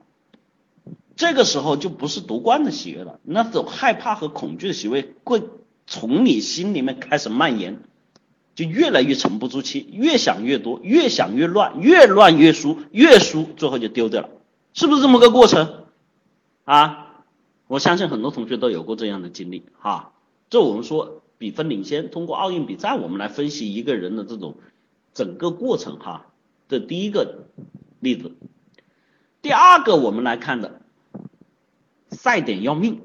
[1.16, 5.44] 这个时候就不是夺冠的喜悦了，那种害怕和恐惧的喜悦会
[5.86, 7.82] 从你心里面开始蔓延，
[8.56, 14.30] 就越来越沉不住气，越想越多，越想越乱，越乱越输，越输最后就丢掉了。
[14.74, 15.86] 是不是这么个过程
[16.64, 17.06] 啊？
[17.68, 20.14] 我相信很多同学都有过这样的经历哈。
[20.50, 24.56] 这我们说比分领先，通过奥运比赛，我们来分析一个人的这种
[25.14, 26.26] 整个过程哈。
[26.68, 27.46] 这第一个
[28.00, 28.36] 例子，
[29.42, 30.82] 第二个我们来看的
[32.10, 33.02] 赛点要命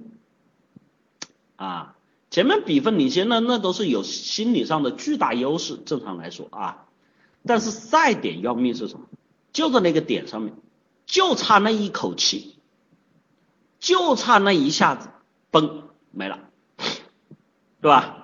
[1.57, 1.95] 啊。
[2.31, 6.87] 前面比分领先呢，那都是有心理上的巨大优势，正常来说啊。
[7.47, 9.07] 但是赛点要命是什么？
[9.53, 10.55] 就在那个点上面。
[11.07, 12.57] 就差那一口气，
[13.79, 15.09] 就差那一下子，
[15.51, 16.41] 崩没了，
[17.81, 18.21] 对吧？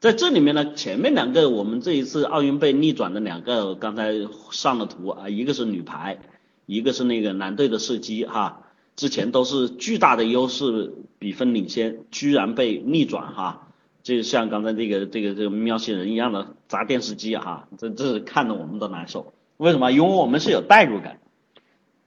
[0.00, 4.12] 在这里面呢，前面两个我们这一次奥运被逆转的两个，刚才
[4.50, 6.18] 上了图啊，一个是女排，
[6.66, 8.62] 一个是那个男队的射击哈，
[8.96, 13.68] 之前都是巨大的优势，比分领先，居然被逆转哈，
[14.02, 19.92] 就像刚才这个这个这个喵星人一样的砸电视机哈，这这看得我们都难受，为什么？
[19.92, 21.20] 因为我们是有代入感。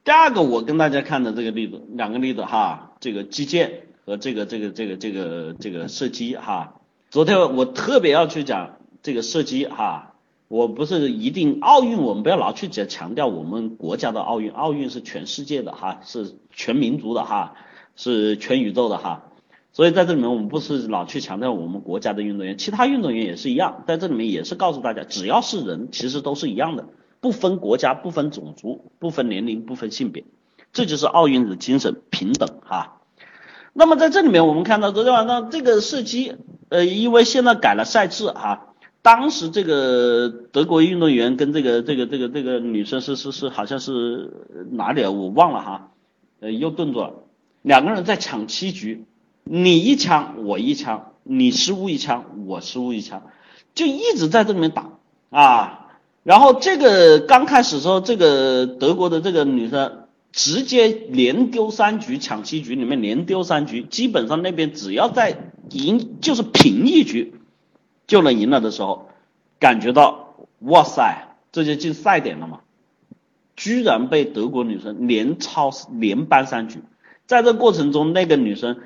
[0.05, 6.75] 第二个，我跟大家看的这个例子，两个例子哈，这个击剑和这个这个这个这个这个射击哈。
[7.09, 10.13] 昨天我特别要去讲这个射击哈，
[10.47, 17.55] 我不是一定奥运，我们不要老去讲强调我们国家的奥运，奥运是全世界的哈，是全民族的哈，
[17.95, 19.31] 是全宇宙的哈。
[19.73, 26.85] 所以在这里面，我们不是老去强调我们国家的运动员，其他运动员也是一样，在这里面也是告诉大家，只要是人，其实都是一样的。
[27.25, 30.25] 不分国家、不分种族、不分年龄、不分性别，
[30.73, 33.01] 这就是奥运的精神，平等哈。
[33.73, 36.35] 那么在这里面，我们看到昨天晚上这个射击，
[36.69, 44.31] 呃，因为现在改了赛制哈，当时这个德国运动员跟这个这个这个这个女生是是是好像是
[44.69, 45.09] 哪里啊？
[45.09, 45.93] 我忘了哈，
[46.41, 47.13] 呃，又顿住了，
[47.63, 49.03] 两个人在抢七局，
[49.43, 53.23] 你一枪我一枪，你失误一枪我失误一枪，
[53.73, 54.91] 就一直在这里面打
[55.31, 55.84] 啊，
[56.25, 60.01] 然后这个刚开始时候，这个德国的这个女生。
[60.37, 65.37] 直接连丢三局，抢七局里面连丢三局，基本上那边只要在
[65.69, 67.35] 赢就是平一局
[68.05, 69.07] 就能赢了的时候，
[69.61, 72.59] 感觉到哇塞，这就进赛点了嘛，
[73.55, 76.81] 居然被德国女生连超连扳三局，
[77.25, 78.79] 在这过程中那个女生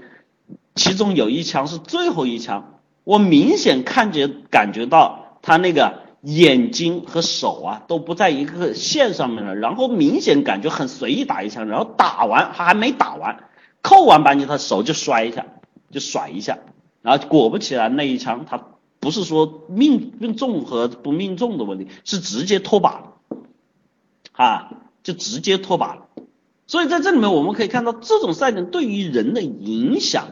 [0.76, 6.09] 其中有一枪是最后一枪，我明显看见感觉到她那个。
[6.22, 13.44] 眼睛和手啊都不在一个线上面了，然后明显感觉很随意打一枪，然后打完他还没打完，
[13.82, 15.46] 扣完扳机他手就摔一下，
[15.92, 16.60] 就甩一下，
[17.02, 18.62] 然后果不其然那一枪他
[19.00, 23.14] 不是说命命中和不命中的问题，是直接脱靶了，
[24.34, 24.72] 啊，
[25.04, 26.08] 就直接脱靶了。
[26.68, 30.26] 所以在这里面我们可以看到这种赛点对于人的影响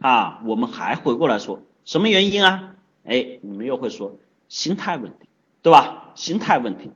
[0.00, 2.74] 啊，我们还回过来说什么原因啊？
[3.04, 4.16] 哎，你们又会说
[4.48, 5.28] 心态问题。
[5.64, 6.12] 对吧？
[6.14, 6.90] 心态问题，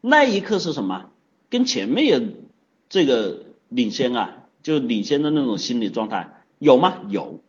[0.00, 1.10] 那一刻是什么？
[1.50, 2.36] 跟前面也
[2.88, 7.00] 这个领先啊，就领先的那种心理状态有吗？
[7.08, 7.40] 有，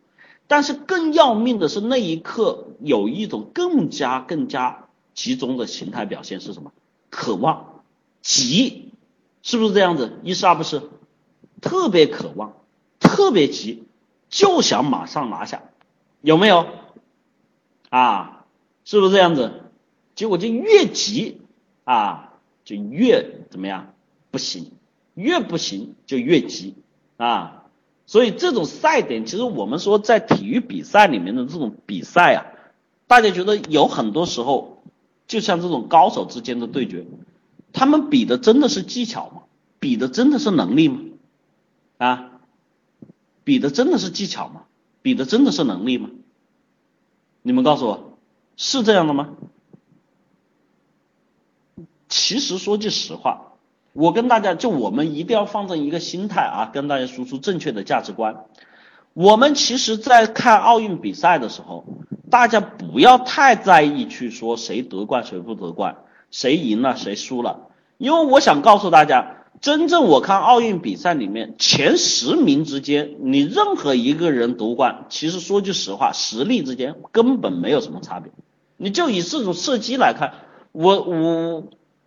[0.48, 6.72] 但是更要命的是那一刻有一种更加更加集中的形态表现是什么？
[7.08, 7.84] 渴望，
[8.20, 8.92] 急，
[9.42, 10.18] 是不是这样子？
[10.24, 10.82] 一是二不是？
[11.60, 12.54] 特别渴望，
[12.98, 13.84] 特别急，
[14.28, 15.62] 就想马上拿下，
[16.20, 16.66] 有没有？
[17.90, 18.44] 啊，
[18.84, 19.67] 是不是这样子？
[20.18, 21.42] 结果就越急
[21.84, 22.32] 啊，
[22.64, 23.94] 就越怎么样
[24.32, 24.72] 不行，
[25.14, 26.74] 越不行就越急
[27.18, 27.66] 啊。
[28.04, 32.46] 所以这种赛点，其实我们说在体育比赛里面的这种比赛啊，
[33.06, 34.82] 大家觉得有很多时候，
[35.28, 37.06] 就像这种高手之间的对决，
[37.72, 39.42] 他们比的真的是技巧吗？
[39.78, 40.98] 比的真的是能力吗？
[41.98, 42.32] 啊，
[43.44, 44.62] 比的真的是技巧吗？
[45.00, 46.10] 比的真的是能力吗？
[47.42, 48.18] 你们告诉我，
[48.56, 49.36] 是这样的吗？
[52.08, 53.52] 其实说句实话，
[53.92, 58.44] 我跟大家就我们一定要放正一个心态啊，跟大家输出正确的价值观。
[59.12, 61.84] 我们其实，在看奥运比赛的时候，
[62.30, 65.96] 大家不要太在意去说谁得冠谁不得冠，
[66.30, 78.30] 谁赢了谁输了，因为我想告诉大家，真正我看奥运比赛里面前十名之间，你任何一个人夺冠，其实说句实话，实力之间根本没有什么差别。
[78.76, 80.34] 你就以这种射击来看，
[80.72, 81.64] 我我。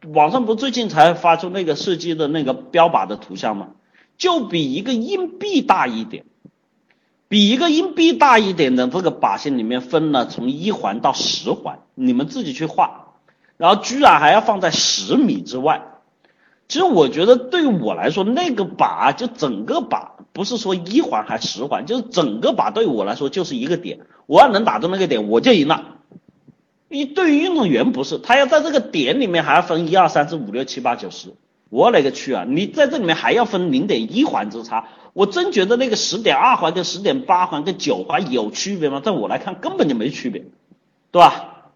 [0.07, 3.67] 网上不最近才发出那个射击的那个标靶的图像吗？
[4.17, 6.25] 就比一个硬币大一点，
[7.27, 13.13] 比一个硬币大一点的这个靶心里面分了从一环到十环，你们自己去画，
[13.57, 15.83] 然后居然还要放在十米之外。
[16.67, 25.97] 其实我觉得对于我来说，那个靶就整个靶不是说一环还十环，就是整个靶对我来说就是一个点，我要能打中那个点，我就赢了。
[26.91, 31.33] 你对于运动员不是，他要在这个点里面还要分一二三四五六七八九十，
[31.69, 32.45] 我勒个去啊！
[32.45, 38.99] 你在这里面还要分零点一环之差，我真觉得那个十点二环跟十点八环跟九环有区别吗？
[38.99, 40.43] 在我来看根本就没区别，
[41.11, 41.71] 对吧？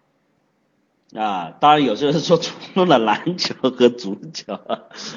[1.14, 4.60] 啊，当然有些人说除了篮球和足球，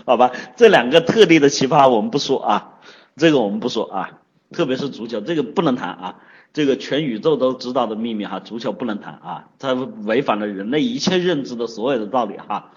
[0.05, 2.79] 好吧，这两个特例的奇葩我们不说啊，
[3.17, 4.11] 这个我们不说啊，
[4.51, 6.15] 特别是足球这个不能谈啊。
[6.51, 12.71] 这个全宇宙都知道的秘密哈，足球不能谈啊，它违反了人类一切认知的所有的道理哈。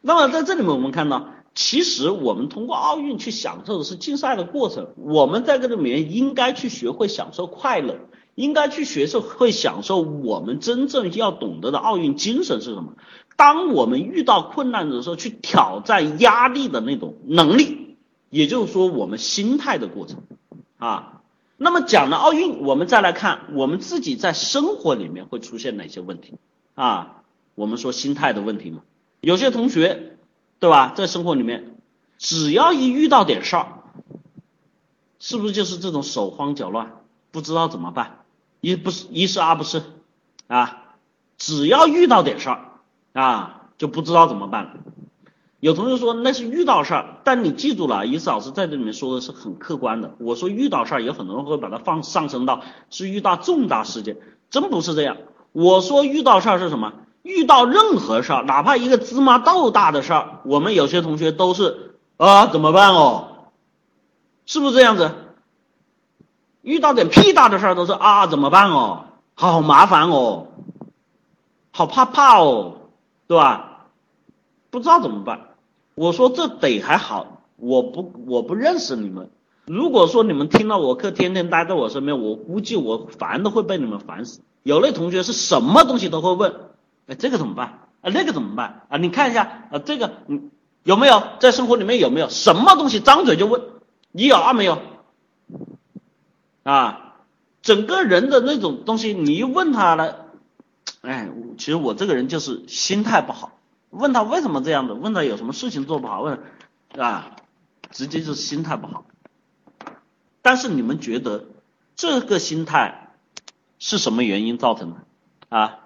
[0.00, 7.96] 那么在这里面我们看到，其实我们通过奥运去享受的是竞赛的过程，我们在这里面应该去学会享受快乐，
[8.34, 12.94] 应该去学受会享受我们真正要懂得的奥运精神是什么？
[13.36, 17.96] 当我们遇到困难的时候，去挑战压力的那种能力，
[18.30, 20.22] 也就是说我们心态的过程
[20.78, 21.15] 啊。
[21.56, 26.34] 那么讲了奥运，我们再来看我们自己在生活里面会出现哪些问题
[26.74, 27.22] 啊？
[27.54, 28.82] 我们说心态的问题嘛。
[29.20, 30.18] 有些同学，
[30.60, 31.76] 对吧，在生活里面，
[32.18, 33.82] 只要一遇到点事儿，
[35.18, 37.00] 是不是就是这种手慌脚乱，
[37.30, 38.24] 不知道怎么办？
[38.60, 39.82] 一不是一是二不是
[40.48, 40.82] 啊？
[41.38, 42.72] 只要遇到点事儿
[43.14, 44.74] 啊，就不知道怎么办了。
[45.60, 50.14] 有同学说那是遇到事儿，但你记住了，一次老师在这里面说的是很客观的。
[50.18, 54.18] 我说遇到事儿，有很多人会把它放上升到是遇到重大事件，
[54.50, 55.16] 真不是这样。
[55.52, 56.92] 我说遇到事儿是什么？
[57.22, 63.28] 遇到任何事儿，哪怕一个芝麻豆大的事儿，我们有些同学都是啊怎么办哦？
[64.44, 65.10] 是不是这样子？
[66.62, 69.06] 遇到点屁大的事儿都是啊怎么办哦？
[69.34, 70.48] 好麻烦哦，
[71.72, 72.76] 好怕怕哦，
[73.26, 73.75] 对吧？
[74.76, 75.54] 不知道怎么办。
[75.94, 79.30] 我说这得还好，我不我不认识你们。
[79.64, 84.42] 如果说你们听到我课，天天待在我身边，我估计我烦都会被你们烦死。
[84.64, 86.54] 有类同学是什么东西都会问，
[87.06, 87.88] 哎，这个怎么办？
[88.02, 88.82] 啊，那个怎么办？
[88.90, 90.50] 啊，你看一下，啊，这个，嗯，
[90.82, 93.62] 有没有在生活里面有没有什么东西张嘴就问？
[94.12, 94.78] 你有啊没有？
[96.64, 97.14] 啊，
[97.62, 100.26] 整个人的那种东西，你一问他了，
[101.00, 103.52] 哎，其实我这个人就是心态不好。
[103.90, 104.94] 问他为什么这样的？
[104.94, 106.22] 问他有什么事情做不好？
[106.22, 106.40] 问，
[106.98, 107.36] 啊，
[107.90, 109.04] 直接就是心态不好。
[110.42, 111.46] 但是你们觉得
[111.94, 113.10] 这个心态
[113.78, 114.96] 是什么原因造成的
[115.48, 115.80] 啊？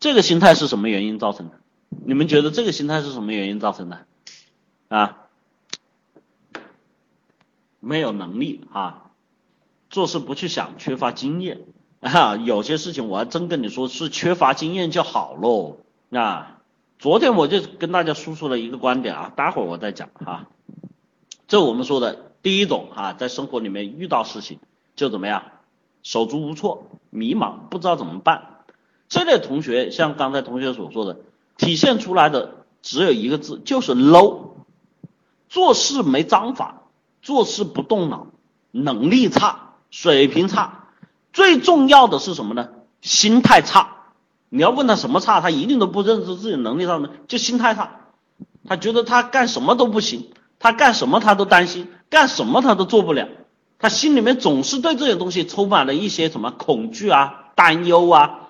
[0.00, 1.60] 这个心态是什么原因造成的？
[2.04, 4.06] 你们觉得这个心态是什么原因造成的
[4.88, 5.18] 啊？
[7.78, 9.10] 没有能力啊，
[9.90, 11.60] 做事不去想，缺乏经验
[12.00, 12.36] 啊。
[12.36, 15.78] 有些事情我还真跟你说是缺乏经验就好喽
[16.10, 16.61] 啊。
[17.02, 20.46] 昨天我就跟大家输出了一个观点啊，待会儿我再讲哈。
[21.48, 22.30] 这我们说的。
[22.42, 24.60] 第一种啊，在生活里面遇到事情
[24.94, 25.42] 就怎么样，
[26.04, 28.60] 手足无措、迷茫，不知道怎么办。
[29.08, 31.18] 这类同学像刚才同学所说的，
[31.56, 34.50] 体现出来的只有一个字，就是 low，
[35.48, 36.82] 做事没章法，
[37.20, 38.28] 做事不动脑，
[38.70, 40.84] 能力差，水平差，
[41.32, 42.68] 最重要的是什么呢？
[43.00, 43.91] 心态差。
[44.54, 48.00] 你要问他什么差，他一定都不认识自己能力上的，就心态差，
[48.68, 50.28] 他觉得他干什么都不行。
[50.58, 53.28] 他干什么他都担心，干什么他都做不了，
[53.78, 58.40] 他心里面总是对这些东西充满了一些什么恐惧啊、担忧啊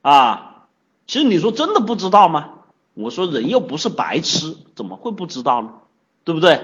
[0.00, 0.64] 啊。
[1.06, 2.48] 其实你说真的不知道吗？
[2.94, 5.68] 我说人又不是白痴，怎么会不知道呢？
[6.24, 6.60] 对不对？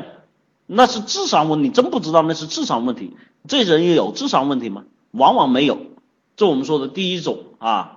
[0.67, 3.15] 那是智商问题，真不知道那是智商问题。
[3.47, 4.85] 这人也有智商问题吗？
[5.11, 5.79] 往往没有。
[6.35, 7.96] 这我们说的第一种啊。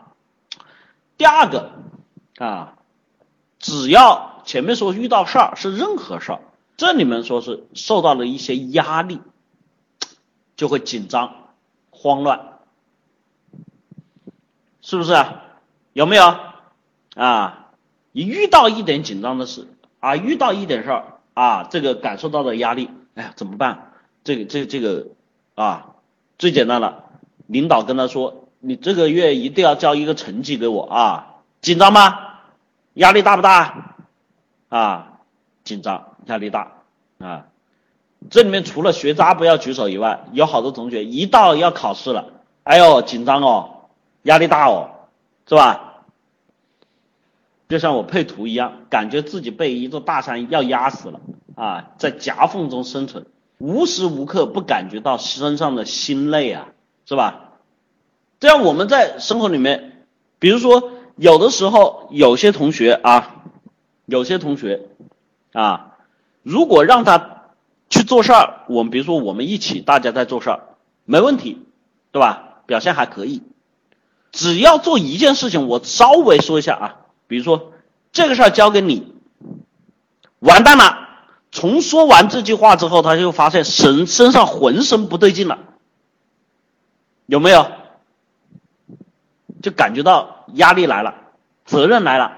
[1.20, 1.70] 第二个
[2.38, 2.78] 啊，
[3.60, 6.40] 只要前面说遇到事儿是任何事儿。
[6.78, 9.20] 这里面说是受到了一些压力，
[10.56, 11.50] 就会紧张、
[11.90, 12.60] 慌乱，
[14.82, 15.44] 是不是啊？
[15.92, 16.24] 有没有
[17.16, 17.72] 啊？
[18.14, 19.68] 一遇到一点紧张的事
[20.00, 23.92] 啊，遇到一点事儿啊，这个感受到的压力，哎呀，怎么办？
[24.24, 25.08] 这个、这、这个
[25.56, 25.96] 啊，
[26.38, 27.10] 最简单了，
[27.46, 32.18] 领导跟他说，你这个月一定要交一个成绩给我啊，紧张吗？
[32.94, 33.96] 压力大不大？
[34.70, 35.20] 啊，
[35.64, 36.06] 紧张。
[36.26, 36.74] 压力大
[37.18, 37.48] 啊！
[38.30, 43.90] 这里面除了学渣不要举手以外，有好多同学一到要考试了，哎呦紧张哦，
[44.24, 44.92] 压力大哦，
[45.48, 46.04] 是吧？
[47.68, 51.20] 就像我配图一样，感觉自己被一座大山要压死了
[51.56, 53.26] 啊，在夹缝中生存，
[53.58, 56.68] 无时无刻不感觉到身上的心累啊，
[57.08, 57.49] 是吧？
[58.40, 60.06] 这样我们在生活里面，
[60.40, 63.44] 比如说有的时候有些同学啊，
[64.06, 64.88] 有些同学
[65.54, 65.98] 啊。
[66.42, 67.52] 如果让他
[67.90, 70.62] 去做事儿，我们比如说我们一起大家在做事儿，
[71.04, 71.66] 没问题，
[72.12, 72.62] 对吧？
[72.66, 73.44] 表现还可以。
[74.32, 76.96] 只要做一件事情，我稍微说一下啊，
[77.28, 77.74] 比如说
[78.14, 79.14] 这个事儿交给你，
[80.40, 81.08] 完蛋了。
[81.52, 85.60] 从说完这句话之后，他就发现身身上浑身不对劲了，
[87.26, 87.70] 有没有？
[89.62, 91.14] 就感觉到压力来了，
[91.66, 92.32] 责任来了，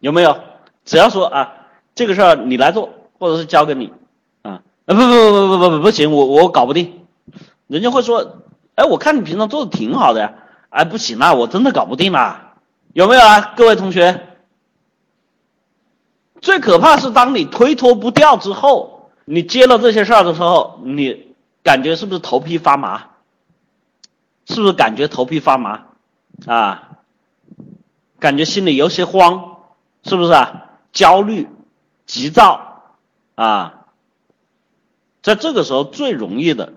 [0.00, 0.38] 有没有？
[0.84, 1.52] 只要说啊，
[1.94, 3.92] 这个事儿你来做，或者是交给你，
[4.42, 7.06] 啊，啊不不不不不不不行，我我搞不定。
[7.66, 8.42] 人家会说，
[8.74, 10.34] 哎，我看你平常做的挺好的呀，
[10.70, 12.54] 哎，不行啊，我真的搞不定啦，
[12.92, 13.52] 有没有啊？
[13.56, 14.26] 各位同学，
[16.40, 23.04] 最可怕是当你推脱不掉之后，你接了这些事儿的时候，你感觉是不是头皮发麻？
[24.46, 25.82] 是不是感觉头皮发麻？
[26.46, 26.98] 啊，
[28.18, 29.58] 感觉心里有些慌，
[30.04, 30.70] 是不是啊？
[30.92, 31.48] 焦虑、
[32.06, 32.68] 急躁。
[33.34, 33.86] 啊，
[35.22, 36.74] 在这个时候最容易的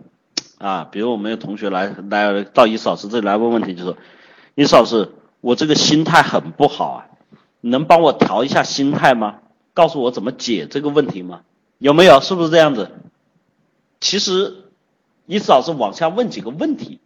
[0.60, 3.98] 啊，比如我们有同学来来到伊老师这里来问问题，就说：
[4.56, 5.12] 伊老师，
[5.42, 7.06] 我这个心态很不好啊，
[7.60, 9.40] 能帮我调一下心态吗？
[9.74, 11.42] 告诉我怎么解这个问题吗？
[11.80, 12.22] 有没有？
[12.22, 12.92] 是不是这样子？
[14.00, 14.70] 其实
[15.26, 17.02] 伊老师往下问几个问题，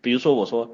[0.00, 0.72] 比如说我说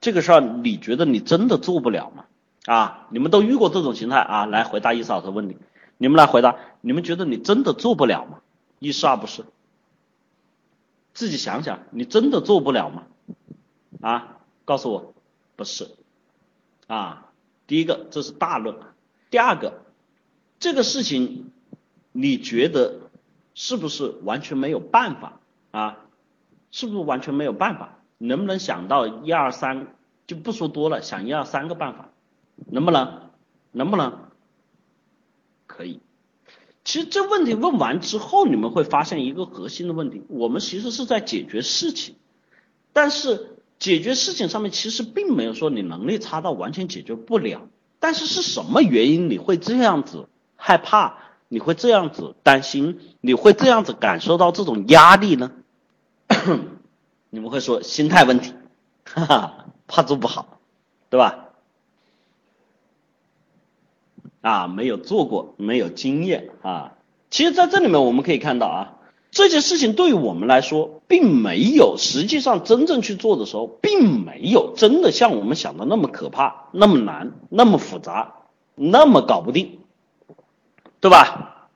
[0.00, 2.24] 这个事儿你觉得你真的做不了吗？
[2.66, 5.56] 啊，你们都遇过这种形态啊，来回答伊老师问题。
[5.98, 8.40] 你们来回答，你们觉得你真的做不了吗？
[8.78, 9.44] 一是二不是？
[11.12, 13.02] 自己想想，你真的做不了吗？
[14.00, 15.14] 啊，告诉我，
[15.56, 15.90] 不是。
[16.86, 17.30] 啊，
[17.66, 18.76] 第一个这是大论，
[19.30, 19.82] 第二个
[20.58, 21.50] 这个事情
[22.12, 23.00] 你觉得
[23.54, 25.40] 是不是完全没有办法
[25.70, 25.98] 啊？
[26.70, 27.99] 是不是完全没有办法？
[28.22, 29.86] 能不能想到一二三
[30.26, 32.10] 就不说多了，想一二三个办法，
[32.68, 33.30] 能不能？
[33.72, 34.18] 能不能？
[35.66, 36.00] 可以。
[36.84, 42.16] 其实这问题问完之后，你们会发现一个核心的问题：我们其实是在解决事情，
[42.92, 47.68] 但是解决事情上面其实并没有说你能力差到完全解决不了。
[47.98, 51.18] 但是是什么原因你会这样子害怕？
[51.48, 53.00] 你会这样子担心？
[53.20, 55.50] 你会这样子感受到这种压力呢？
[57.30, 58.52] 你们会说心态问题，
[59.04, 60.58] 哈哈，怕做不好，
[61.08, 61.46] 对吧？
[64.40, 66.94] 啊，没有做过，没有经验啊。
[67.30, 68.96] 其实，在这里面我们可以看到啊，
[69.30, 78.34] 这件事情对于我们来说，并没有实际上真正去做的时候，并没有真的像我们想的那么可怕、那么难、那么复杂、
[78.74, 79.78] 那么搞不定，
[80.98, 81.68] 对吧？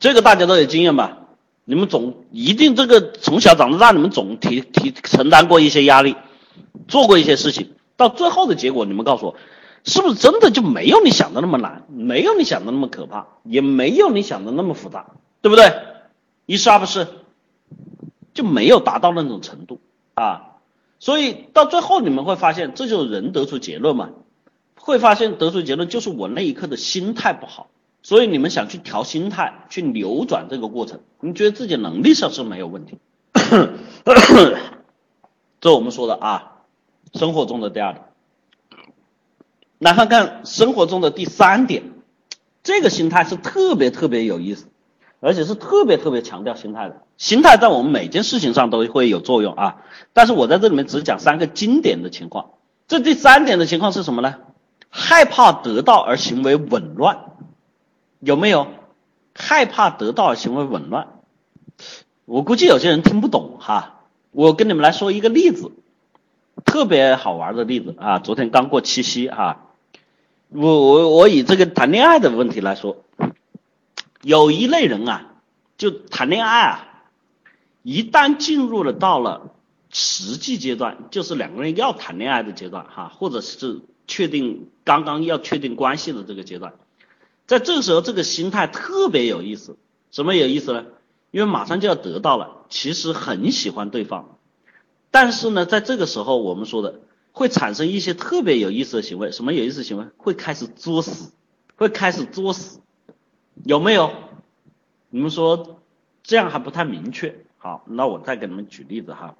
[0.00, 1.23] 这个大家都有经验吧？
[1.64, 6.14] 你们总一定这个从小长到大，你们总提提承担过一些压力，
[6.88, 9.36] 做过一些事情，到最后的结果，你们告诉我，
[9.84, 15.06] 是不是真的就没有你想的那么难，没有你想的那么可怕，也没有你想的那么复杂，
[15.40, 15.72] 对不对？
[16.46, 17.08] 一是二不是，
[18.34, 19.80] 就没有达到那种程度
[20.14, 20.50] 啊。
[21.00, 24.10] 所以到最后你们会发现，这就是人得出结论嘛，
[24.76, 27.68] 会发现得出结论就是我那一刻的心态不好。
[28.04, 32.98] 所以你们想去调心态，去扭转这个过程，你觉得自己能力上是没有问题。
[35.58, 36.52] 这我们说的啊，
[37.14, 38.04] 生活中的第二点。
[39.78, 41.82] 来看看生活中的第三点，
[42.62, 44.66] 这个心态是特别特别有意思，
[45.20, 47.00] 而且是特别特别强调心态的。
[47.16, 49.76] 心态在我们每件事情上都会有作用啊，
[50.12, 52.50] 但是我在这里面只讲三个经典的情况。
[52.86, 54.34] 这第三点的情况是什么呢？
[54.90, 57.30] 害怕得到而行为紊乱。
[58.24, 58.66] 有没有
[59.34, 61.08] 害怕得到行为紊乱？
[62.24, 64.00] 我估计有些人听不懂哈。
[64.30, 65.72] 我跟你们来说一个例子，
[66.64, 68.18] 特别好玩的例子啊。
[68.18, 69.66] 昨天刚过七夕哈，
[70.48, 72.96] 我我我以这个谈恋爱的问题来说，
[74.22, 75.34] 有一类人啊，
[75.76, 76.88] 就谈恋爱啊，
[77.82, 79.52] 一旦进入了到了
[79.90, 86.72] 实际阶段，就是两个人要谈恋爱的阶段哈，或者是确定刚刚要确定关系的这个阶段。
[87.46, 89.76] 在这个时候，这个心态特别有意思。
[90.10, 90.86] 什么有意思呢？
[91.30, 94.38] 因为马上就要得到了，其实很喜欢对方，
[95.10, 97.00] 但是呢，在这个时候，我们说的
[97.32, 99.32] 会产生一些特别有意思的行为。
[99.32, 100.06] 什么有意思行为？
[100.16, 101.32] 会开始作死，
[101.74, 102.78] 会开始作死，
[103.64, 104.12] 有没有？
[105.10, 105.80] 你们说
[106.22, 107.44] 这样还不太明确。
[107.58, 109.34] 好，那我再给你们举例子哈。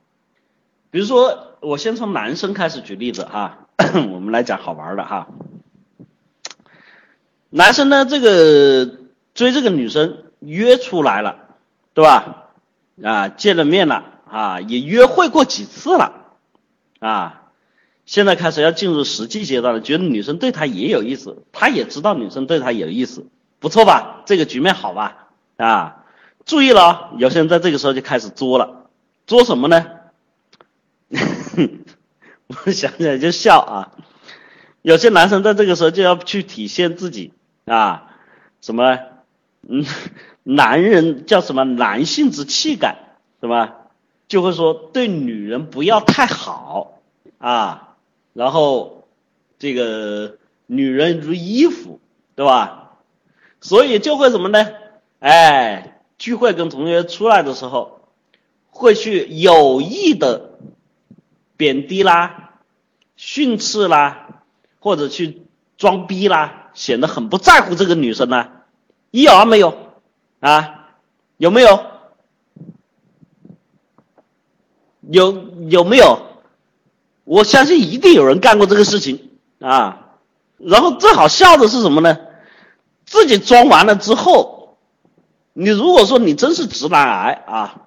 [0.91, 3.69] 比如说，我先从男生开始举例子哈，
[4.13, 5.29] 我们来讲好玩的哈。
[7.57, 8.99] 男生呢，这个
[9.33, 11.37] 追这个女生约出来了，
[11.93, 12.49] 对吧？
[13.01, 16.33] 啊，见了面了啊，也约会过几次了
[16.99, 17.43] 啊，
[18.07, 23.25] 现在开始要进入实际阶段了，觉得女生对他也有意思，他也知道女生对他有意思，
[23.61, 24.23] 不错吧？
[24.27, 25.29] 这个局面好吧？
[25.57, 26.05] 啊，
[26.45, 28.91] 注意了，有些人在这个时候就开始作了，
[29.29, 29.87] 作什么呢？
[32.67, 33.93] 我想起来就笑啊，
[34.83, 37.33] 有些男生在这个时候就要去体现自己。
[37.65, 38.17] 啊，
[38.61, 38.99] 什么？
[39.67, 39.85] 嗯，
[40.43, 41.65] 男人叫什么？
[41.65, 43.77] 男性之气概，是吧？
[44.29, 47.01] 就会说对女人不要太好
[47.39, 47.97] 啊，
[48.33, 49.07] 然后
[49.59, 52.01] 这个女人如衣服，
[52.35, 52.93] 对吧？
[53.61, 54.67] 所以就会什么呢？
[55.21, 58.09] 哎，聚会跟同学出来的时候，
[58.71, 60.59] 会去有意的
[61.57, 62.55] 贬低啦、
[63.17, 64.43] 训斥啦，
[64.81, 65.43] 或者去
[65.77, 66.64] 装逼啦。
[66.75, 68.49] 显得很不在乎这个女生呢，
[69.11, 69.75] 有啊没有？
[70.41, 70.91] 啊，
[71.39, 71.81] 有没有？
[75.01, 75.33] 有
[75.69, 76.19] 有没有？
[77.25, 79.31] 我相信一定有人干过这个事情
[79.61, 80.01] 啊。
[80.59, 82.19] 然后最好笑的是什么呢？
[83.07, 84.79] 自己装完了之后，
[85.53, 87.83] 你如果说你真是直男癌啊，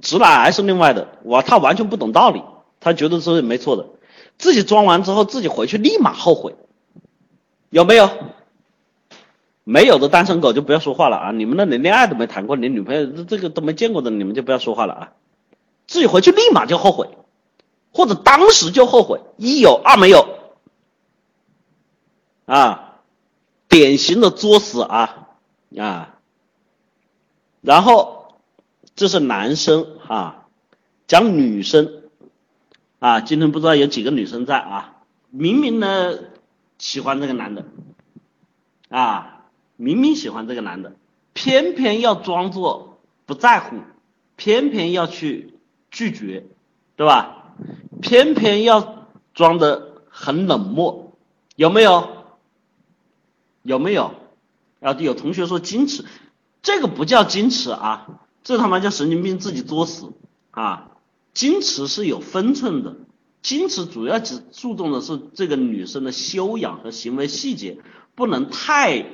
[0.00, 2.42] 直男癌是另外的，哇，他完全不懂道理，
[2.80, 3.86] 他觉得这是没错的，
[4.38, 6.56] 自己装完之后，自己回去立马后悔。
[7.76, 8.08] 有没有？
[9.64, 11.30] 没有的单身狗就不要说话了啊！
[11.30, 15.12] 你们那连恋爱都没谈过，连女朋友这个都没见过的，你们就不要说话了啊！
[15.86, 17.10] 自己回去立马就后悔，
[17.92, 20.26] 或者当时就后悔，一有二没有，
[22.46, 22.94] 啊，
[23.68, 25.28] 典型的作死啊
[25.76, 26.14] 啊！
[27.60, 28.36] 然后
[28.94, 30.46] 这是男生哈，
[31.06, 32.04] 讲女生
[33.00, 34.94] 啊，今天不知道有几个女生在啊？
[35.28, 36.14] 明明呢。
[36.78, 37.66] 喜欢这个男的，
[38.88, 39.44] 啊，
[39.76, 40.94] 明明喜欢这个男的，
[41.32, 43.76] 偏偏要装作不在乎，
[44.36, 45.54] 偏偏要去
[45.90, 46.46] 拒绝，
[46.96, 47.54] 对吧？
[48.02, 51.12] 偏偏要装的很冷漠，
[51.54, 52.08] 有没有？
[53.62, 54.14] 有没有？
[54.78, 56.04] 然后有同学说矜持，
[56.62, 60.12] 这个不叫矜持啊，这他妈叫神经病自己作死
[60.50, 60.90] 啊！
[61.34, 62.96] 矜持是有分寸的。
[63.46, 67.78] 矜持主要只注重的是这个女生的修养和行为细节，
[68.16, 69.06] 不能太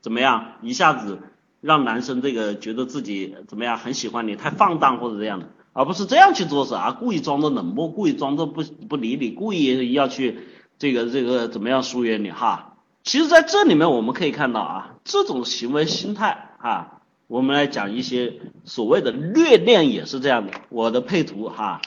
[0.00, 1.18] 怎么样，一下子
[1.60, 10.38] 让男生这个觉得自己怎么样很喜欢你，太放荡或者这样的，而不是这样去做事啊，故意装作冷漠，故意装作不不理你，故意要去
[10.78, 12.78] 这个这个怎么样疏远你哈。
[13.02, 21.82] 其实在这里面我们可以看到啊，这种行为心态哈，我们来讲一些所谓的虐恋也是这样的，我的配图哈。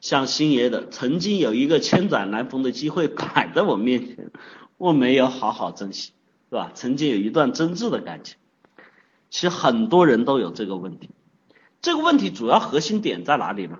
[0.00, 4.30] 像星爷的，曾经有一个千载难逢的机会摆在我面前，
[4.78, 6.12] 我没有好好珍惜，
[6.48, 6.72] 是吧？
[6.74, 8.36] 曾经有一段真挚的感情，
[9.28, 11.10] 其实很多人都有这个问题。
[11.82, 13.78] 这个问题主要核心点在哪里呢？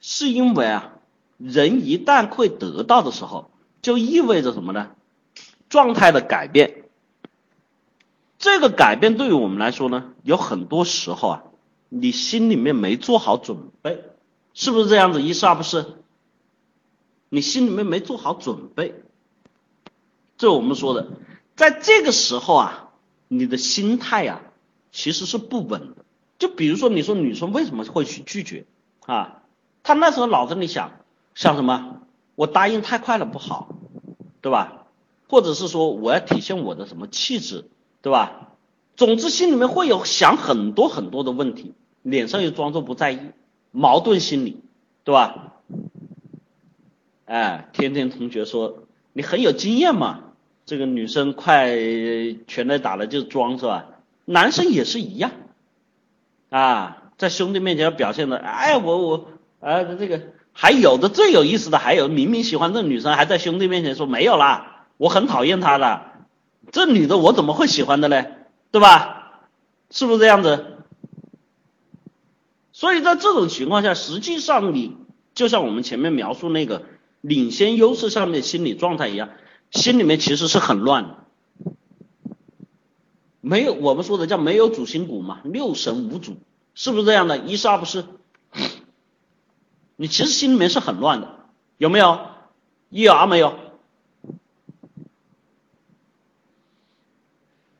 [0.00, 0.92] 是因为啊，
[1.38, 3.50] 人一旦会得到的时候，
[3.82, 4.90] 就意味着什么呢？
[5.68, 6.84] 状态的改变。
[8.38, 11.42] 这个改变对于我们来说呢，有很多时候啊，
[11.88, 14.02] 你心里面没做好准备。
[14.56, 15.20] 是不是这样子？
[15.20, 15.84] 一是二不是？
[17.28, 19.02] 你心里面没做好准备，
[20.38, 21.08] 这我们说的，
[21.56, 22.88] 在这个时候啊，
[23.28, 24.40] 你的心态呀，
[24.90, 26.04] 其实是不稳的。
[26.38, 28.64] 就比如说，你说女生为什么会去拒绝
[29.04, 29.42] 啊？
[29.82, 30.92] 她那时候脑子里想
[31.34, 32.00] 想什么？
[32.34, 33.68] 我答应太快了不好，
[34.40, 34.86] 对吧？
[35.28, 37.68] 或者是说我要体现我的什么气质，
[38.00, 38.52] 对吧？
[38.96, 43.18] 总之心里面会有想很多很多的问题，脸上又装作不在意。
[43.70, 44.62] 矛盾心理，
[45.04, 45.52] 对吧？
[47.26, 50.20] 哎，天天同学说你很有经验嘛，
[50.64, 51.76] 这个女生快
[52.46, 53.86] 全来打了就装是吧？
[54.24, 55.30] 男生也是一样，
[56.50, 59.28] 啊，在兄弟面前要表现的，哎，我我，
[59.60, 60.22] 啊，这个
[60.52, 66.02] 还有的最有意思的，还有明明喜欢这女生，还在兄弟面前说没有啦，我很讨厌她的，
[66.72, 68.32] 这女的我怎么会喜欢的嘞？
[68.70, 69.40] 对吧？
[69.90, 70.75] 是不是这样子？
[72.76, 74.98] 所以在这种情况下，实际上你
[75.34, 76.82] 就像我们前面描述那个
[77.22, 79.30] 领先优势上面心理状态一样，
[79.70, 81.72] 心里面其实是很乱的，
[83.40, 86.36] 没有我们说的叫没有主心骨嘛，六神无主，
[86.74, 87.38] 是不是这样的？
[87.38, 88.04] 一是二不是？
[89.96, 91.46] 你其实心里面是很乱的，
[91.78, 92.26] 有没有？
[92.90, 93.58] 一有二没有？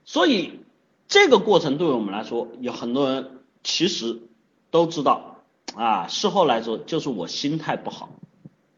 [0.06, 0.60] 所以
[1.06, 4.22] 这个过程对我们来说，有很多人其实。
[4.76, 5.38] 都知道
[5.74, 8.10] 啊，事后来说就是我心态不好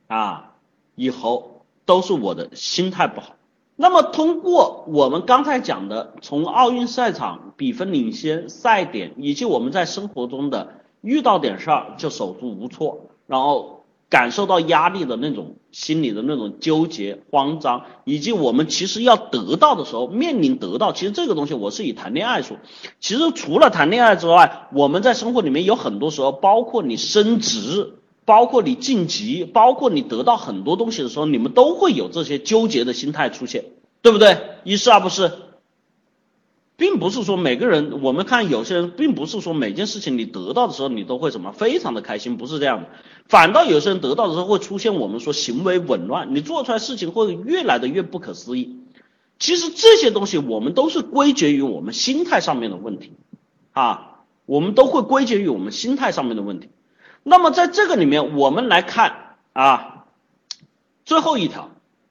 [0.07, 0.53] 啊，
[0.95, 3.35] 以后都是我的心态不好。
[3.75, 13.78] 那么通过我们刚才讲的，从奥运赛场比分领先、赛点，以及我们在生活中的遇到点事儿就手足无措，然后。
[14.11, 22.57] 感受到压力的那种心理的那种纠结、慌张，以及我们其实要得到的时候，面临得到，其实这个东西我是以谈恋爱说。
[23.01, 27.95] 其实除了谈恋爱之外，我们在生活里面有很多时候，包括你升职，
[28.25, 33.65] 包括你晋级，包括你得到很多东西的时候，你们都会有这些纠结的心态出现，
[34.01, 34.39] 对不对？
[34.65, 35.31] 一是二不是？
[36.79, 42.89] 并不是说每个人，我们看有些人，并不是说每件事情你得到的时候，你都会什么非常的开心，不是这样的。
[43.27, 48.79] 反倒有些人得到的时候会出现我们说行为紊乱，你做出来事情会越来的越不可思议。
[49.41, 53.13] 其实这些东西我们都是归结于我们心态上面的问题
[53.73, 56.69] 啊，我们都会归结于我们心态上面的问题。
[57.25, 60.05] 那么在这个里面，我们来看啊，
[61.05, 61.71] 最后一条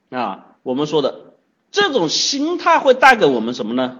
[0.09, 1.35] 啊，我们说的
[1.71, 3.99] 这种心态会带给我们什么呢？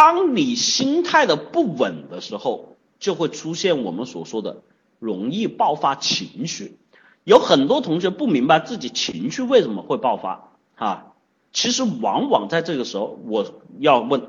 [0.00, 4.62] 当你心态的不稳的时候，就会出现我们所说的
[4.98, 6.78] 容易爆发情绪。
[7.24, 11.08] 有很多同学不明白自己情绪为什么会爆发，啊，
[11.52, 13.44] 其实往往在这个时候，我
[13.78, 14.28] 要问，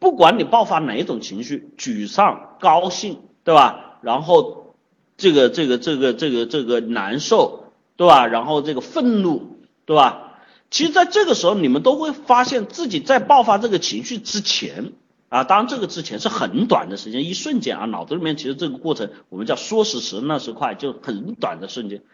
[0.00, 4.00] 不管你爆发哪一种情绪，沮丧、高兴，对吧？
[4.02, 4.74] 然后
[5.16, 7.66] 这个这个这个这个这个难受，
[7.96, 8.26] 对吧？
[8.26, 10.40] 然后这个愤怒，对吧？
[10.72, 14.94] 其实在这个时候，你们都会发现自己在爆发这个情绪之前。
[15.34, 22.04] 啊，当然这个之前是很短的时间，一瞬间啊，脑子里面其实这个过程我们叫说时迟那时快，就很短的瞬间。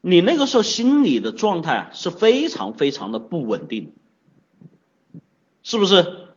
[0.00, 3.92] 你那个时候心理的状态是非常非常的不稳定，
[5.62, 6.30] 是不是？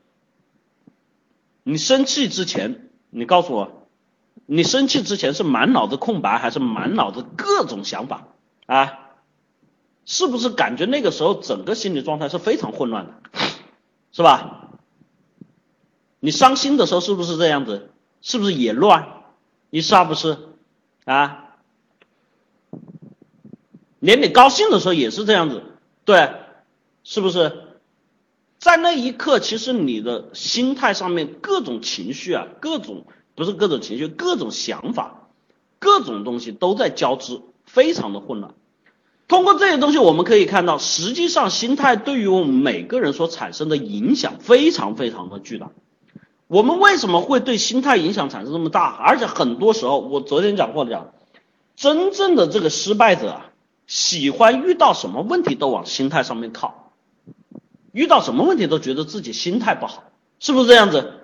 [1.64, 3.88] 你生气之前，你告诉我，
[4.46, 8.28] 你生气之前是满脑子空白，还是满脑子各种想法
[8.68, 9.10] 啊？
[10.06, 13.14] 是不是感觉那个时候整个心理状态是非常混乱的，
[14.12, 14.61] 是吧？
[16.22, 17.90] 你伤心的时候是不是这样子？
[18.22, 19.24] 是不是也乱？
[19.72, 20.38] 你是不是
[21.06, 21.56] 啊？
[24.00, 25.64] 连你高兴的时候也是这样子，
[26.06, 26.32] 对，
[27.04, 27.64] 是不是？
[28.60, 35.30] 在那一刻，其实你的心态上面各种情绪啊，各种不是各种情绪，各种想法，
[35.80, 38.54] 各种东西都在交织，非常的混乱。
[39.28, 45.72] 通过这些东西，我们可以看到，实际上心态对于我们每个人所产生的影响非常非常的巨大。
[46.52, 48.88] 我们为什么会对心态影响产生这么大？
[48.88, 51.14] 而且很多时候，我昨天讲过的讲，
[51.78, 53.40] 真正的这个失败者，
[53.88, 56.92] 喜欢遇到什么问题都往心态上面靠，
[57.94, 60.04] 遇到什么问题都觉得自己心态不好，
[60.42, 61.22] 是不是这样子？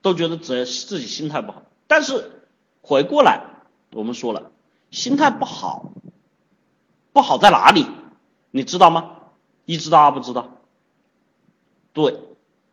[0.00, 1.64] 都觉得自自己心态不好。
[1.86, 2.46] 但是
[2.80, 3.42] 回过来，
[3.92, 4.52] 我们说了，
[4.90, 5.92] 心态不好。
[7.12, 7.86] 不好在哪里？
[8.50, 9.16] 你知道吗？
[9.66, 10.48] 一知道二不知道。
[11.92, 12.16] 对，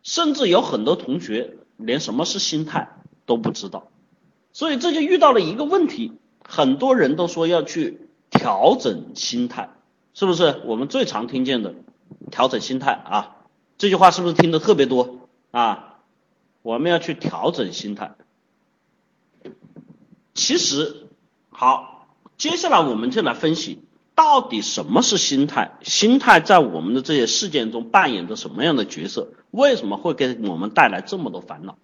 [0.02, 2.90] 甚至有很多同学连什么是心态
[3.24, 3.88] 都不知道，
[4.52, 6.12] 所以这就遇到了一个问题。
[6.46, 9.70] 很多人都说要去调整心态，
[10.12, 10.62] 是不是？
[10.66, 11.74] 我们最常听见的
[12.30, 13.36] 调整心态啊，
[13.78, 16.00] 这句话是不是听的特别多啊？
[16.62, 18.16] 我们要去调整心态。
[20.34, 21.08] 其实，
[21.50, 23.82] 好，接下来我们就来分析。
[24.18, 25.78] 到底什么是心态？
[25.82, 29.28] 心态在我们的这些事件中扮演着什么样的角色？
[29.52, 31.78] 为什么会给我们带来这么多烦恼？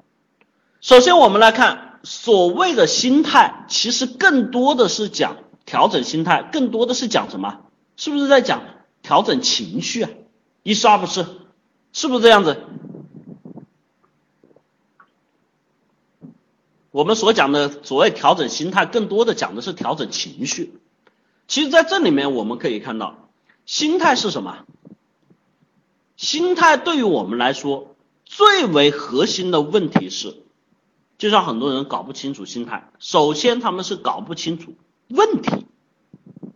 [0.80, 7.60] 首先，我们来看所谓的心态，其实更多的是讲调整心态，更多的是讲什么？
[7.96, 8.62] 是不是在讲
[9.00, 10.10] 调整情绪啊？
[10.64, 11.24] 一是二不是？
[11.92, 12.64] 是不是这样子？
[16.90, 20.80] 我们所讲的所谓调整心态，更多的讲的是调整情绪。
[21.54, 23.28] 其实，在这里面我们可以看到，
[23.64, 24.64] 心态是什么？
[26.16, 27.94] 心态对于我们来说，
[28.24, 30.42] 最为核心的问题是，
[31.16, 32.90] 就像很多人搞不清楚心态。
[32.98, 34.74] 首先，他们是搞不清楚
[35.06, 35.66] 问题，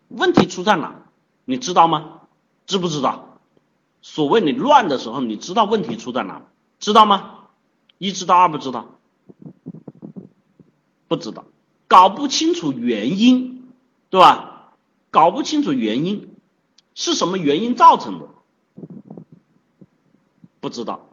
[0.08, 1.04] 问题出在哪？
[1.44, 2.22] 你知道吗？
[2.66, 3.38] 知不知道？
[4.02, 6.42] 所谓你乱的时候，你知道问题出在哪？
[6.80, 7.44] 知道吗？
[7.98, 8.98] 一知道，二不知道，
[11.06, 11.44] 不知道，
[11.86, 13.68] 搞不清楚原因，
[14.10, 14.47] 对吧？
[15.10, 16.34] 搞不清楚原因
[16.94, 18.28] 是什么原因造成的，
[20.60, 21.08] 不知道。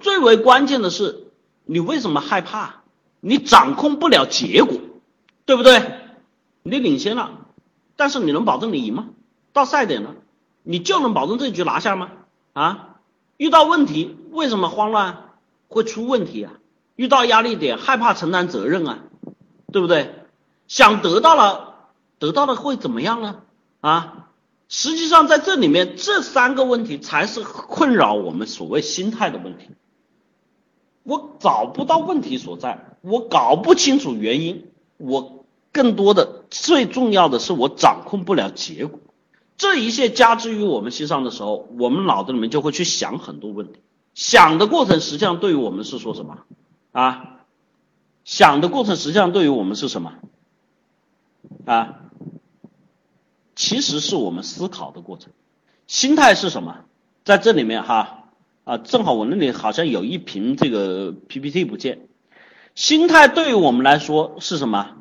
[0.00, 1.28] 最为关键的是，
[1.64, 2.82] 你为什么害怕？
[3.20, 4.78] 你掌控不了结果，
[5.44, 5.82] 对不对？
[6.62, 7.46] 你领先了，
[7.96, 9.08] 但是你能保证你赢吗？
[9.52, 10.14] 到赛点了，
[10.62, 12.10] 你就能保证这局拿下吗？
[12.52, 13.00] 啊？
[13.36, 15.30] 遇到问题为什么慌乱？
[15.68, 16.52] 会出问题啊？
[16.94, 19.00] 遇到压力点害怕承担责任啊？
[19.72, 20.14] 对不对？
[20.66, 21.67] 想得到了。
[22.18, 23.42] 得到了会怎么样呢？
[23.80, 24.28] 啊，
[24.68, 29.68] 实际上在这里面这三个问题才是困扰我们所谓心态的问题。
[31.04, 34.66] 我找不到问题所在，我搞不清楚原因，
[34.96, 38.98] 我更多的最重要的是我掌控不了结果。
[39.56, 43.80] 这一切加之于我们身上的时候，我们脑子里面就会去想很多问题。
[44.14, 46.38] 想的过程实际上对于我们是说什么
[46.92, 47.36] 啊？
[48.24, 50.12] 想的过程实际上对于我们是什么
[51.64, 52.00] 啊？
[53.58, 55.32] 其实是我们思考的过程，
[55.88, 56.84] 心态是什么？
[57.24, 58.26] 在这里面哈
[58.62, 62.02] 啊，正好我那里好像有一瓶这个 PPT 不见。
[62.76, 64.94] 心态对于我们来说是什么？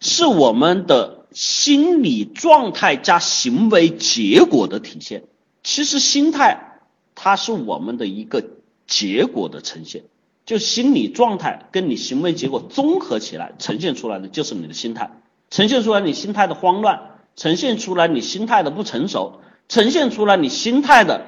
[0.00, 5.24] 是我们的心理状态加行为结果的体现。
[5.62, 6.82] 其实心态
[7.14, 8.44] 它是我们的一个
[8.86, 10.04] 结果的呈现，
[10.44, 15.10] 就心理状态跟你行为结果综合起来呈现出来的就是你的心态，
[15.48, 17.13] 呈现出来你心态的慌乱。
[17.36, 21.22] 呈现出来你心态的不成熟，呈现出来你心态的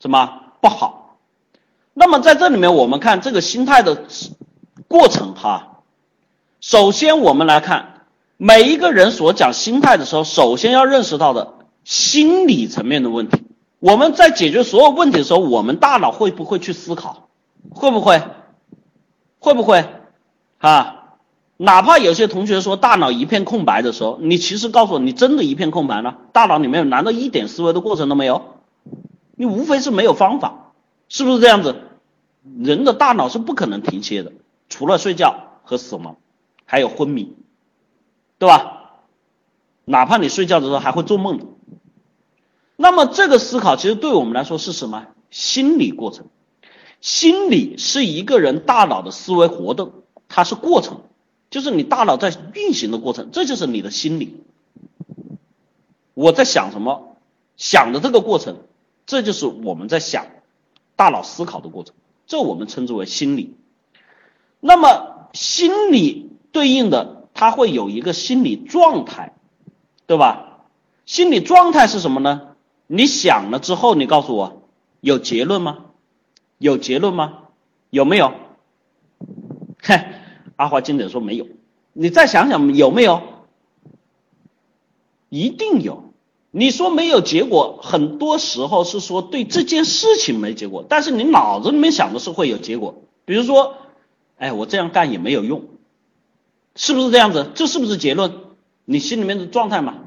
[0.00, 1.18] 什么不好？
[1.94, 4.04] 那么在这里面，我们看这个心态的
[4.86, 5.82] 过程哈。
[6.60, 8.06] 首先，我们来看
[8.36, 11.54] 每一个人所讲心态的时候，首先要认识到的
[11.84, 13.44] 心理层面的问题。
[13.78, 17.28] 我们在解决所有问题的时候，我们大脑会不会去思考？
[17.70, 18.22] 会不会？
[19.38, 19.84] 会不会？
[20.58, 21.05] 啊？
[21.58, 26.18] 哪怕有些同学说大脑一片空白的时候，你其实告诉我，你真的一片空白了？
[26.32, 28.60] 大脑里面难道一点思维的过程都没有？
[29.36, 30.72] 你无非是没有方法，
[31.08, 31.76] 是不是这样子？
[32.58, 34.32] 人的大脑是不可能停歇的，
[34.68, 36.16] 除了睡觉和死亡，
[36.64, 37.34] 还有昏迷，
[38.38, 38.72] 对吧？
[39.84, 41.40] 哪怕你睡觉的时候还会做梦。
[42.76, 45.06] 那么这个思考其实对我们来说是什么？
[45.30, 46.26] 心理过程。
[47.00, 49.92] 心理是一个人大脑的思维活动，
[50.28, 51.00] 它是过程。
[51.56, 54.44] 就是你大脑在运行的过程，这就是你的心理。
[56.12, 57.16] 我在想什么，
[57.56, 58.58] 想的这个过程，
[59.06, 60.26] 这就是我们在想
[60.96, 61.94] 大脑思考的过程，
[62.26, 63.56] 这我们称之为心理。
[64.60, 69.32] 那么心理对应的，它会有一个心理状态，
[70.06, 70.58] 对吧？
[71.06, 72.48] 心理状态是什么呢？
[72.86, 74.68] 你想了之后，你告诉我
[75.00, 75.86] 有结论吗？
[76.58, 77.44] 有结论吗？
[77.88, 78.34] 有没有？
[79.82, 80.04] 嘿，
[80.56, 81.46] 阿华经典说没有。
[81.92, 83.22] 你再想想有没有？
[85.28, 86.12] 一定有。
[86.50, 93.02] 你说没有结果，很多时候是说对这件事情没结果，但是你脑子里面想的是会有结果。
[93.26, 93.74] 比如说，
[94.38, 95.64] 哎，我这样干也没有用，
[96.74, 97.50] 是不是这样子？
[97.54, 98.32] 这是不是结论？
[98.86, 99.98] 你心里面的状态嘛？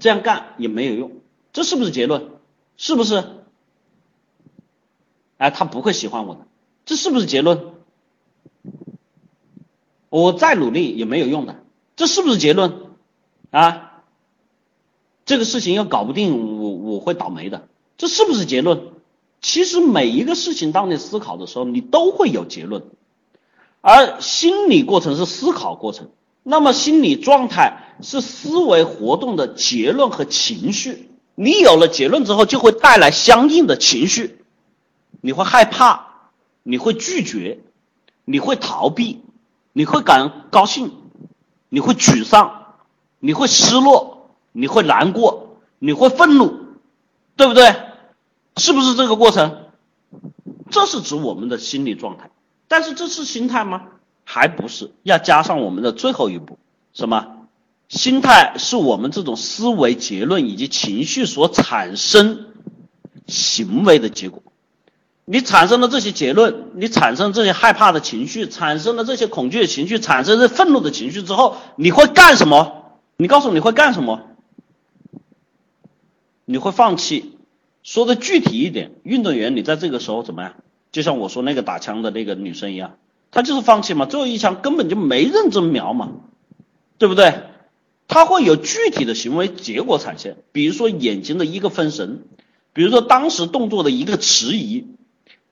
[0.00, 1.12] 这样干也没有用，
[1.52, 2.30] 这是不是结论？
[2.76, 3.22] 是不是？
[5.36, 6.46] 哎，他不会喜欢我的，
[6.84, 7.71] 这是不是结论？
[10.12, 11.64] 我再努力也没有用的，
[11.96, 12.74] 这是不是结论？
[13.50, 14.02] 啊，
[15.24, 17.66] 这个事情要搞不定，我我会倒霉的，
[17.96, 18.88] 这是不是结论？
[19.40, 22.82] 其实每一个事情，当你思考的时候，你都会有结论，
[23.80, 26.10] 而心理过程是思考过程，
[26.42, 31.08] 那么心理状态是思维活动的结论和情绪。
[31.34, 34.44] 你有了结论之后，就会带来相应的情绪。
[35.22, 36.28] 你会害怕，
[36.62, 37.60] 你会拒绝，
[38.26, 39.22] 你会逃避，
[39.72, 40.92] 你会感高兴，
[41.68, 42.74] 你会沮丧，
[43.18, 46.58] 你会失落，你会难过，你会愤怒，
[47.36, 47.74] 对不对？
[48.56, 49.66] 是不是这个过程？
[50.70, 52.30] 这是指我们的心理状态。
[52.68, 53.84] 但是这是心态吗？
[54.24, 56.58] 还不是，要加上我们的最后一步，
[56.92, 57.38] 什么？
[57.88, 62.46] 心态是我们这种思维、结论以及情绪所产生
[63.26, 64.42] 行为的结果。
[65.24, 72.98] 你产生了这些结论，你产生这些害怕的情绪，产生了这些恐惧的情绪，产生这愤怒的情绪之后，你会干什么？
[73.16, 74.22] 你告诉我你会干什么？
[76.44, 77.38] 你会放弃。
[77.84, 80.54] 说的具体一点，运动员你在这个时候怎么样？
[80.90, 82.96] 就像我说那个打枪的那个女生一样，
[83.30, 86.10] 她就是放弃嘛，最后一枪根本就没认真瞄嘛，
[86.98, 87.44] 对不对？
[88.08, 92.24] 她会有具体的行为结果产现，比如说眼睛的一个分神，
[92.72, 94.86] 比如说当时动作的一个迟疑。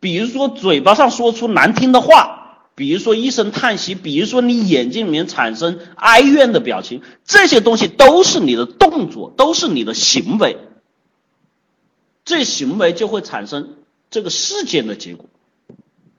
[0.01, 10.56] 比如说嘴巴上说出难听的话，比如说一声叹息，比如说你眼睛里面产生哀怨的表情，这些东西都是你的动作，都是你的行为，
[12.24, 13.77] 这行为就会产生
[14.10, 15.27] 这个事件的结果，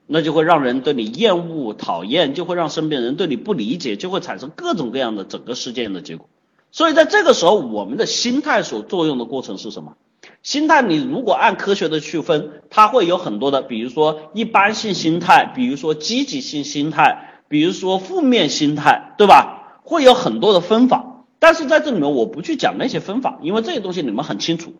[0.05, 6.29] 那就会让人对你厌恶、讨厌，就会让身边人对你不理解，就会产生各种各样的整个事件的结果。
[6.71, 9.97] 所以在这个时候，我们的心态所作用的过程是什么？
[10.43, 19.79] 心态，你如果按科学的区分，它会有很多的，比如说一般性心态，比如说积极性心态，比如说负面心态，对吧？
[19.83, 24.73] 会有很多的分法，但是在这里面我不去讲那些分法，因为这些东西你们很清楚，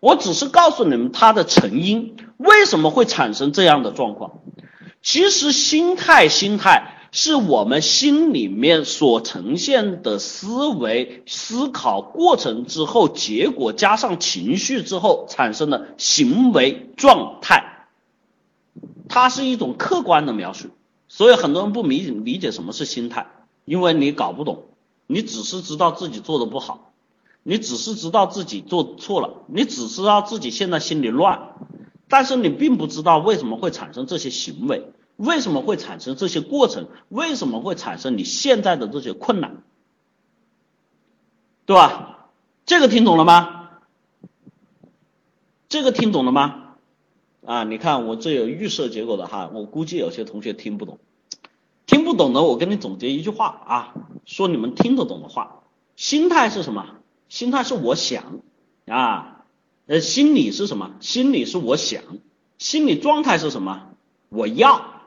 [0.00, 4.32] 我只是告诉你们它的成因，为什么会产生这样的状况。
[5.02, 6.96] 其实心态，心态。
[7.12, 17.86] 是我们心里面所呈现的思维思考过程之后，结果加上情绪之后产生的行为状态，
[19.08, 20.68] 它是一种客观的描述。
[21.08, 23.26] 所以很多人不理理解什么是心态，
[23.64, 24.66] 因为你搞不懂，
[25.08, 26.92] 你只是知道自己做的不好，
[27.42, 31.54] 你只是知道自己做错了，你只知道自己现在心里乱，
[32.08, 34.92] 但是你并不知道为什么会产生这些行为。
[35.20, 36.88] 为什么会产生这些过程？
[37.10, 39.62] 为什么会产生你现在的这些困难？
[41.66, 42.30] 对吧？
[42.64, 43.68] 这个听懂了吗？
[45.68, 46.76] 这个听懂了吗？
[47.44, 50.98] 啊，你看我这有预设结果的哈，我估计有些同学听不懂，
[51.84, 53.94] 听不懂的我跟你总结一句话啊，
[54.24, 55.60] 说你们听得懂的话。
[55.96, 56.96] 心态是什么？
[57.28, 58.40] 心态是我想
[58.86, 59.44] 啊，
[59.86, 60.92] 呃，心理是什么？
[61.00, 62.02] 心理是我想，
[62.56, 63.90] 心理状态是什么？
[64.30, 64.99] 我要。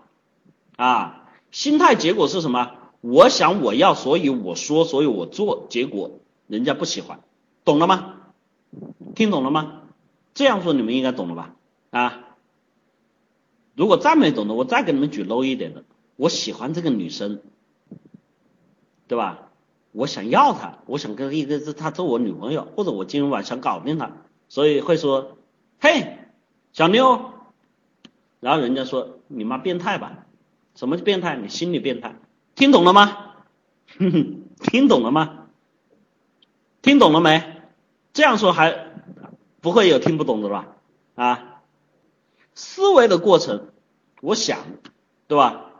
[0.75, 2.71] 啊，心态结果是什么？
[3.01, 7.19] 我想我要，所以我说，所以我做，结果人家不喜欢，
[7.65, 8.15] 懂了吗？
[9.15, 9.81] 听懂了吗？
[10.33, 11.55] 这样说你们应该懂了吧？
[11.91, 12.35] 啊，
[13.75, 15.83] 如果再没懂的，我再给你们举 low 一点的。
[16.15, 17.41] 我喜欢这个女生，
[19.07, 19.49] 对吧？
[19.91, 24.11] 我想要她，我想跟一个她做我女朋友，或者我今晚想搞定她，
[24.47, 25.37] 所以会说，
[25.79, 26.17] 嘿，
[26.71, 27.31] 小妞，
[28.39, 30.22] 然后人家说你妈变态吧？
[30.75, 31.35] 什么变态？
[31.35, 32.15] 你心理变态，
[32.55, 33.35] 听懂了吗？
[33.97, 35.47] 听懂了吗？
[36.81, 37.61] 听懂了没？
[38.13, 38.91] 这样说还
[39.61, 40.75] 不会有听不懂的吧？
[41.15, 41.61] 啊，
[42.55, 43.67] 思维的过程，
[44.21, 44.59] 我想，
[45.27, 45.71] 对吧？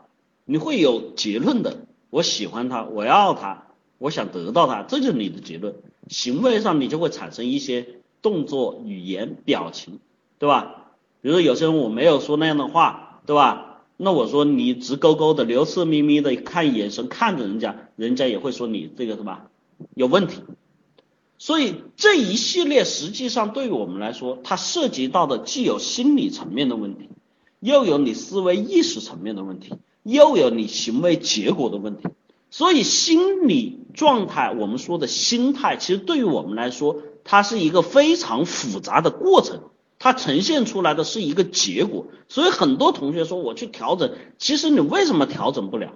[0.44, 1.86] 你会有结论的。
[2.10, 3.66] 我喜欢他，我要他，
[3.98, 5.74] 我想得到他，这就是你的结论。
[6.08, 9.98] 行为上你就会产生一些动作、语言、表情，
[10.38, 10.92] 对吧？
[11.20, 13.73] 比如说有些人我没有说那样的话，对吧？
[13.96, 19.42] 那我说你直勾勾的、流色眯眯的看眼神看着人家，人家也会说你这个什么
[19.94, 20.42] 有问题。
[21.38, 27.08] 所以这一系列实际上对于我们来说，它涉及到的既有心理层面的问题，
[27.60, 32.08] 又有你思维意识层面的问题，又有你行为结果的问题。
[32.50, 39.60] 所以心理状态，我们说的心态，其实对于我们来说，它是一个非常复杂的过程。
[40.04, 45.92] 它呈现出来的是一个结果，所以很多同学说我去调整，其实你为什么调整不了？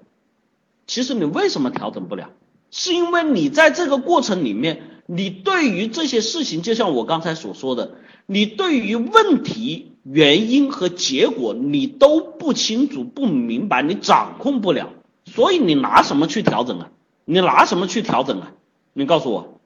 [0.87, 2.31] 其实你为什么调整不了？
[2.71, 14.89] 是因为你在这个过程里面，你对于这些事情，就像我刚才所说的，你对于问题原因和结果你都不清楚、不明白，你掌控不了，
[15.27, 16.89] 所以你拿什么去调整啊？
[17.27, 18.53] 你拿什么去调整啊？
[18.95, 19.58] 你告诉我。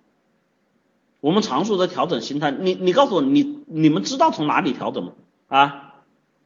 [1.23, 5.12] 我们常说的调整心态，你你告诉我，你你们知道从哪里调整吗？
[5.47, 5.94] 啊，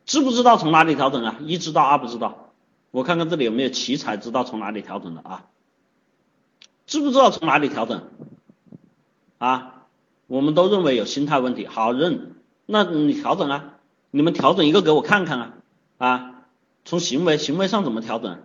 [0.05, 1.36] 知不知道从哪里调整啊？
[1.40, 2.53] 一知道，二不知道。
[2.90, 5.47] 我看看这里有没有奇才知道从哪里调整的啊？
[6.85, 8.03] 知不知道从哪里调整？
[9.39, 9.86] 啊，
[10.27, 12.35] 我们都认为有心态问题，好认，
[12.66, 13.77] 那你调整啊？
[14.11, 15.55] 你们调整一个给我看看啊？
[15.97, 16.35] 啊，
[16.85, 18.44] 从行为行为上怎么调整？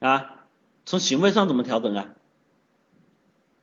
[0.00, 0.34] 啊，
[0.84, 2.08] 从行为上怎么调整啊？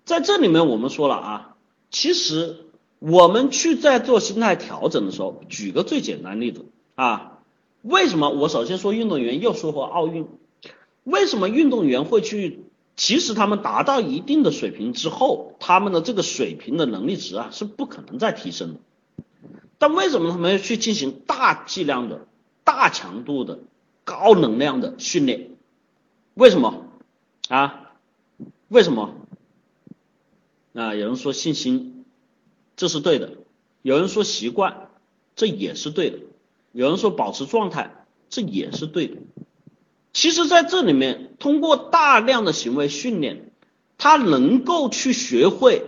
[0.08, 1.56] 在这里面，我们说了啊，
[1.92, 2.66] 其实
[3.00, 6.64] 我们去在做心态调整的时候，举个最简单例子
[6.96, 7.40] 啊，
[7.82, 10.26] 为什么我首先说运动员，又说回奥运，
[11.04, 12.64] 为什么运动员会去？
[12.96, 18.80] 其实他们达到一定的水平之后，他们的这个水平的能力值啊是不可能再提升的。
[19.78, 22.28] 但为什么他们要去进行大剂量的、
[22.64, 23.60] 大强度的、
[24.06, 25.50] 高能量的训练？
[26.34, 26.86] 为什么
[27.50, 27.92] 啊？
[28.70, 29.14] 为什么？
[30.78, 32.06] 啊，有人说信心，
[32.76, 33.30] 这是对的；
[33.82, 34.90] 有人说习惯，
[35.36, 36.18] 这也是对的；
[36.72, 39.16] 有人说保持状态，这也是对的。
[40.14, 43.50] 其实，在这里面，通过大量的行为训练，
[43.98, 45.82] 他能够去学会，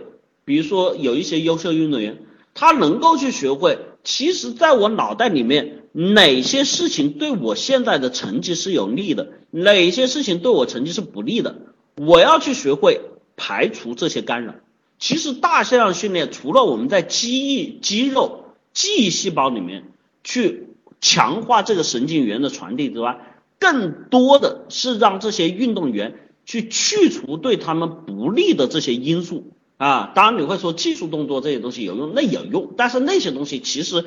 [0.44, 11.54] 比如说有一些优秀运动员，他能够去学会，其实在我脑袋里面，哪些事情对我现在的成绩是有利的，哪些事情对我成绩是不利的，
[11.94, 13.00] 我要去学会
[13.36, 14.56] 排除这些干扰。
[15.00, 18.44] 其实大剂量训练除了我们在记忆、肌肉、
[18.74, 19.84] 记忆细胞里面
[20.22, 20.68] 去
[21.00, 23.18] 强化这个神经元的传递之外，
[23.58, 30.12] 更多的是让这些运动员去去除对他们不利的这些因素啊。
[30.14, 34.04] 当然你会说技术动作这些东西有用，那有用，但是那些东西其实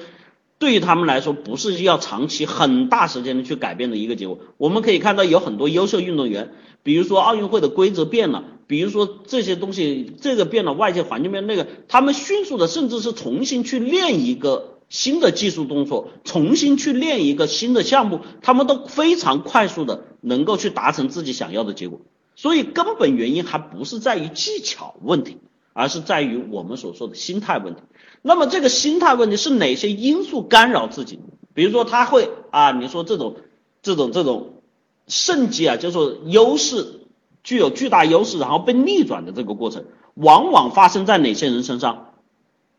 [0.59, 4.37] 对于他们来说不是要长期很大时间的去改变的一个结果。
[4.57, 6.53] 我们可以看到有很多优秀运动员，
[6.83, 8.43] 比如说奥运会的规则变了。
[8.73, 22.01] 比如说这些东西，这个变了，外界环境变，那个他们迅速的，甚至是重新去练一个新的技术动作，重新去练一个新的项目，他们都非常快速的能够去达成自己想要的结果。
[22.35, 25.37] 所以根本原因还不是在于技巧问题，
[25.73, 27.81] 而是在于我们所说的心态问题。
[28.23, 31.19] 那么这个心态问题是哪些因素干扰自己？
[31.53, 33.35] 比如说他会啊，你说这种
[33.83, 34.63] 这种这种
[35.05, 37.01] 胜机啊，就是说优势。
[37.43, 42.13] 具有巨大优势，然后被逆转的这个过程，往往发生在哪些人身上？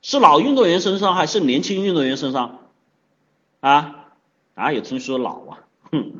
[0.02, 2.58] 是老运动员身上，还是年轻运动员身上？
[3.60, 4.06] 啊，
[4.54, 5.58] 哪有听说老啊？
[5.90, 6.12] 哼，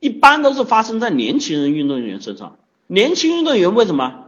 [0.00, 2.56] 一般都是发生在年轻人运动员身上。
[2.86, 4.24] 年轻运动员为什么？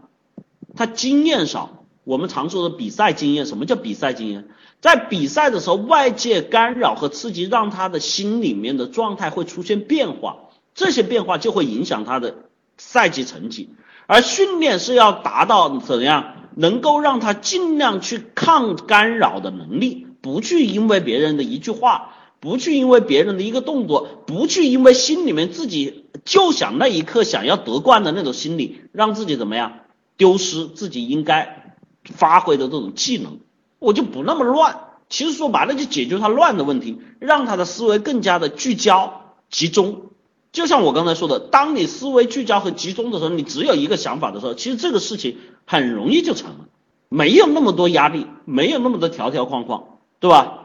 [0.77, 3.47] 他经验少，我们常说的比赛经验。
[3.47, 4.49] 什么叫比赛经验？
[4.81, 10.37] 在比赛的时候，外界干扰和刺激，让他的心里面的状态会出现变化，
[10.75, 12.37] 这些变化就会影响他的。
[12.83, 13.69] 赛季成绩，
[14.07, 29.81] 而训练是要达到怎样，能够让他尽量去抗干扰的能力，不去因为别人的一句话，不去因为别人的一个动作，不去因为心里面自己就想那一刻想要得冠的那种心理，让自己怎么样
[30.17, 33.41] 丢失自己应该发挥的这种技能，
[33.79, 34.81] 我就不那么乱。
[35.11, 40.07] 其实说白了，就解决他乱的问题，让他的思维更加的聚焦集中。
[40.53, 46.67] 就像我刚才说的，当你思维聚焦和集中的时候，你只有一个想法的时候，其实这个事情很容易就成了，
[47.09, 49.85] 没有那么多压力，没有那么多条条框框，
[50.19, 50.57] 对吧？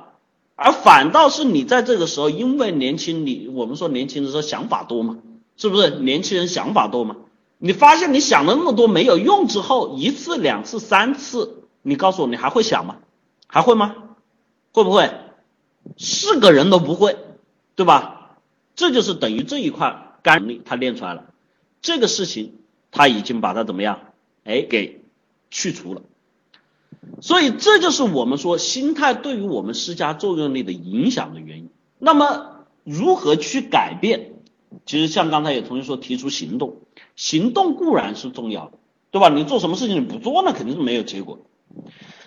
[0.55, 5.17] 而反倒是你在这个时候，因为年轻，你我们说年轻的时候想法多嘛，
[5.57, 5.89] 是不是？
[5.89, 7.17] 年轻人想法多嘛？
[7.57, 12.95] 你发现你想了那么多没有用之后，一次、两次、三次，你告诉我你还会想吗？
[13.47, 13.95] 还会吗？
[14.71, 15.11] 会不会？
[15.97, 17.17] 是个人都不会，
[17.75, 18.14] 对吧？
[18.75, 21.25] 这就是等于这一块干能力他练出来了，
[21.81, 22.55] 这个事情
[22.91, 23.99] 他已经把它怎么样？
[24.43, 25.01] 哎，给
[25.49, 26.01] 去除了。
[27.21, 31.69] 所以这就是我们说心态对于我们施加作用力的影响的原因。
[31.99, 34.33] 那么如何去改变？
[34.85, 36.77] 其实像刚才有同学说提出行动，
[37.15, 38.77] 行动固然是重要的，
[39.11, 39.29] 对吧？
[39.29, 41.39] 你做什么事情你不做，那肯定是没有结果。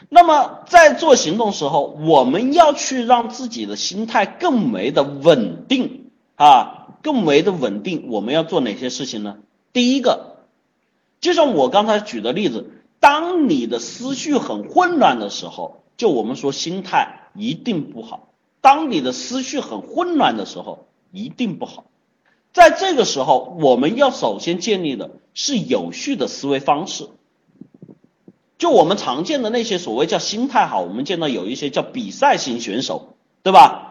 [0.08, 6.07] 那么在做行动时候，我们要去让自己的心态更为的稳定
[6.39, 8.09] 啊，更为的稳定。
[8.10, 9.39] 我们要做哪些事情呢？
[9.73, 10.36] 第一个，
[11.20, 12.70] 就像我刚才举的例子，
[13.01, 18.28] 当你的思绪很混乱的时候，就我们说心态一定不好。
[18.60, 21.86] 当你的思绪很混乱的时候，一定不好。
[22.52, 27.09] 在这个时候，我们要首先建立的是有序的思维方式。
[28.59, 33.88] 就我们常见的那些所谓叫心态好，我们见到有一些叫比赛型选手，对吧？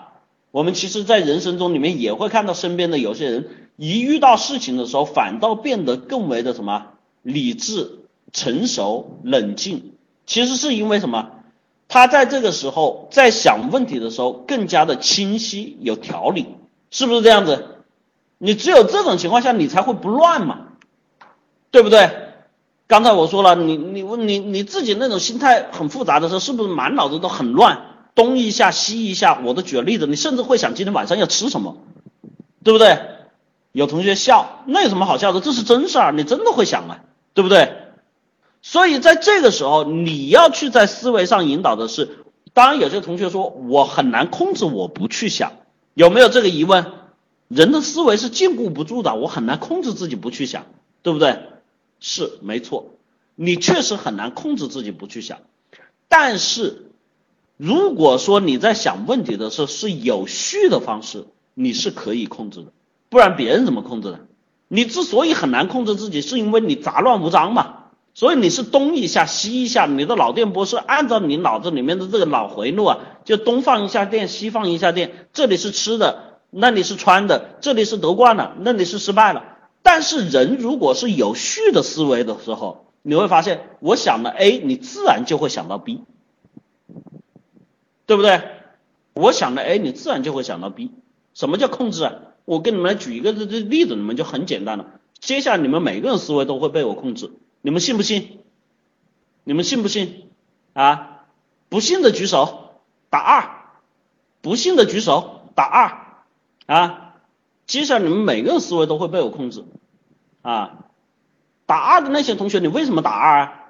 [0.52, 6.88] 我们其实，在人生中里面也会看到身边的有些人，一遇到事情的时候，反倒变得更为的什么
[7.22, 8.00] 理智、
[8.32, 9.94] 成熟、冷静。
[10.26, 11.32] 其实是因为什么？
[11.90, 16.46] 他在这个时候在想问题的时候更加的清晰、有条理，
[16.92, 17.66] 是不是这样子？
[18.38, 20.68] 你只有这种情况下，你才会不乱嘛，
[21.72, 22.10] 对不对？
[22.88, 27.87] 刚才我说了，你你你你自己那种心态很复杂的时候，是不是满脑子都很乱，
[28.18, 29.40] 东一下西一下？
[29.46, 31.78] 我都举个例子，你甚至会想今天晚上要吃什么，
[32.64, 33.00] 对不对？
[33.72, 35.40] 有同学笑，那有什么好笑的？
[35.40, 37.04] 这是真事儿，你真的会想啊，
[37.36, 37.78] 对不对？
[38.64, 45.52] 所以在这个时候，你要去在思维上引导的是，当然有些同学说我很难控制我不去想，
[45.94, 46.92] 有没有这个疑问？
[47.48, 50.66] 人的思维是禁锢不住的，我很难控制自己不去想，
[51.04, 51.38] 对不对？
[52.00, 52.94] 是没错，
[53.36, 55.40] 你确实很难控制自己不去想，
[56.08, 56.87] 但是
[57.58, 61.26] 如果说你在想问题的时候是有序的方式，
[61.56, 62.68] 你是可以控制的，
[63.10, 64.20] 不然别人怎么控制的？
[64.68, 79.44] 你之所以很难控制自己，是因为你杂乱无章嘛，所以你是东一下西一下，你的脑电波是按照你脑子里面的这个脑回路啊，就东放一下电，西放一下电，这里是吃的，那里是穿的，这里是得冠了，那里是失败了。
[79.82, 86.04] 但是人如果是有序的思维的时候，你会发现，我想了 A，你自然就会想到 B，
[88.08, 88.42] 对不对？
[89.14, 90.92] 我想的 A，你自然就会想到 B。
[91.36, 92.16] 什么叫控制啊？
[92.46, 94.88] 我跟你们来举一个这这例子，你们就很简单了。
[95.20, 97.32] 接下来你们每个人思维都会被我控制，
[97.62, 98.40] 你们信不信？
[99.44, 100.30] 你们信不信？
[100.74, 101.26] 啊？
[101.70, 103.44] 不信的举手，打二；
[104.42, 106.76] 不信的举手，打二。
[106.76, 107.04] 啊？
[107.66, 109.66] 接下来你们每个人思维都会被我控制，
[110.42, 110.86] 啊，
[111.66, 113.64] 打二的那些同学，你为什么打二啊？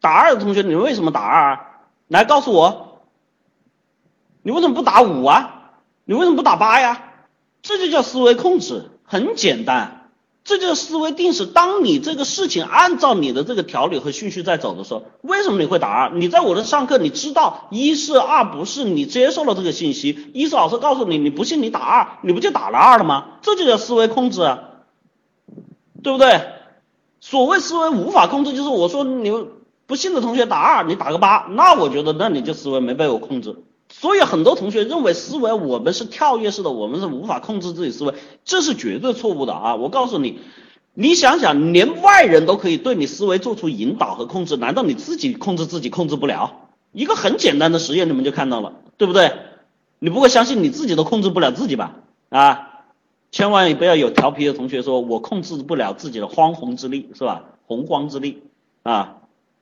[0.00, 1.67] 打二的同学，你为什么打二？
[2.08, 3.02] 来告诉我，
[4.42, 5.72] 你为什么不打五啊？
[6.04, 7.04] 你为什么不打八呀？
[7.62, 10.10] 这就叫思维控制，很简单。
[10.44, 11.44] 这就是思维定式。
[11.44, 16.10] 当你这个事情按照你的这个条理和顺序在走的时候，为什么你会打二？
[16.14, 23.26] 你在我的上课，你知道一是二不是，你接受了这个信息，一是老师告诉你，你不信你打二，你不就打了二了吗？
[23.42, 24.40] 这就叫思维控制，
[26.02, 26.40] 对不对？
[27.20, 29.30] 所谓思维无法控制，就是我说你
[29.88, 33.56] 不信的同学打二，你打个八，那我觉得那你就思维没被我控制。
[33.88, 38.12] 所以很多同学认为思维我们是跳跃式的，我们是无法控制自己思维，
[38.44, 39.76] 这是绝对错误的啊！
[39.76, 40.40] 我告诉你，
[40.92, 46.68] 你想想，连外人都可以对你思维做出引导和控制，难道你自己控制自己控制不了？
[46.92, 49.32] 一个很简单的实验，你们就看到了，对不对？
[49.98, 51.94] 你不会相信你自己都控制不了自己吧？
[52.28, 52.84] 啊，
[53.32, 57.44] 千万不要有调皮的同学说我控制不了自己的荒洪之力，是吧？
[57.66, 58.42] 洪荒之力
[58.82, 59.14] 啊！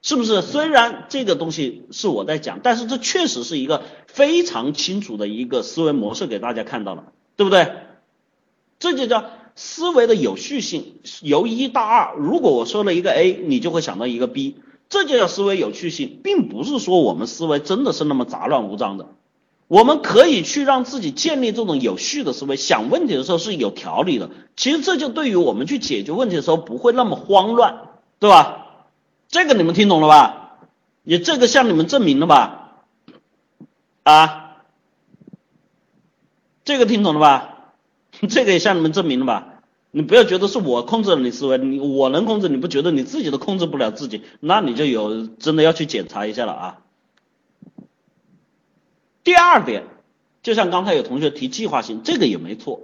[0.02, 0.42] 是不是？
[0.42, 7.72] 虽然这个东西是我在讲，但是这确实是一个非常清楚的一个思维模式，给大家看到了，对不对？
[8.78, 9.24] 这就叫
[9.54, 12.14] 思维的有序性，由一到二。
[12.16, 14.56] 如果我说了一个 A，你就会想到一个 B，
[14.88, 19.08] 这就叫思维有序性，并不是说我们思维真的是那么杂乱无章的。
[19.66, 24.30] 我们可以去让自己建立这种有序的思维，想问题的时候是有条理的。
[24.54, 27.88] 其实这就对于我们去解决问题的时候不会那么慌乱，
[28.20, 28.65] 对吧？
[29.28, 30.58] 这个你们听懂了吧？
[31.04, 32.82] 也这个向你们证明了吧？
[34.02, 34.56] 啊，
[36.64, 37.72] 这个听懂了吧？
[38.28, 39.62] 这个也向你们证明了吧？
[39.90, 44.22] 你不要觉得是我控制了你思维，你我能控制，你不觉得你自己都控制不了自己？
[44.40, 46.78] 那你就有真的要去检查一下了啊。
[49.24, 49.84] 第二点，
[50.42, 52.80] 就像刚才有同学提计划性，这个也没错。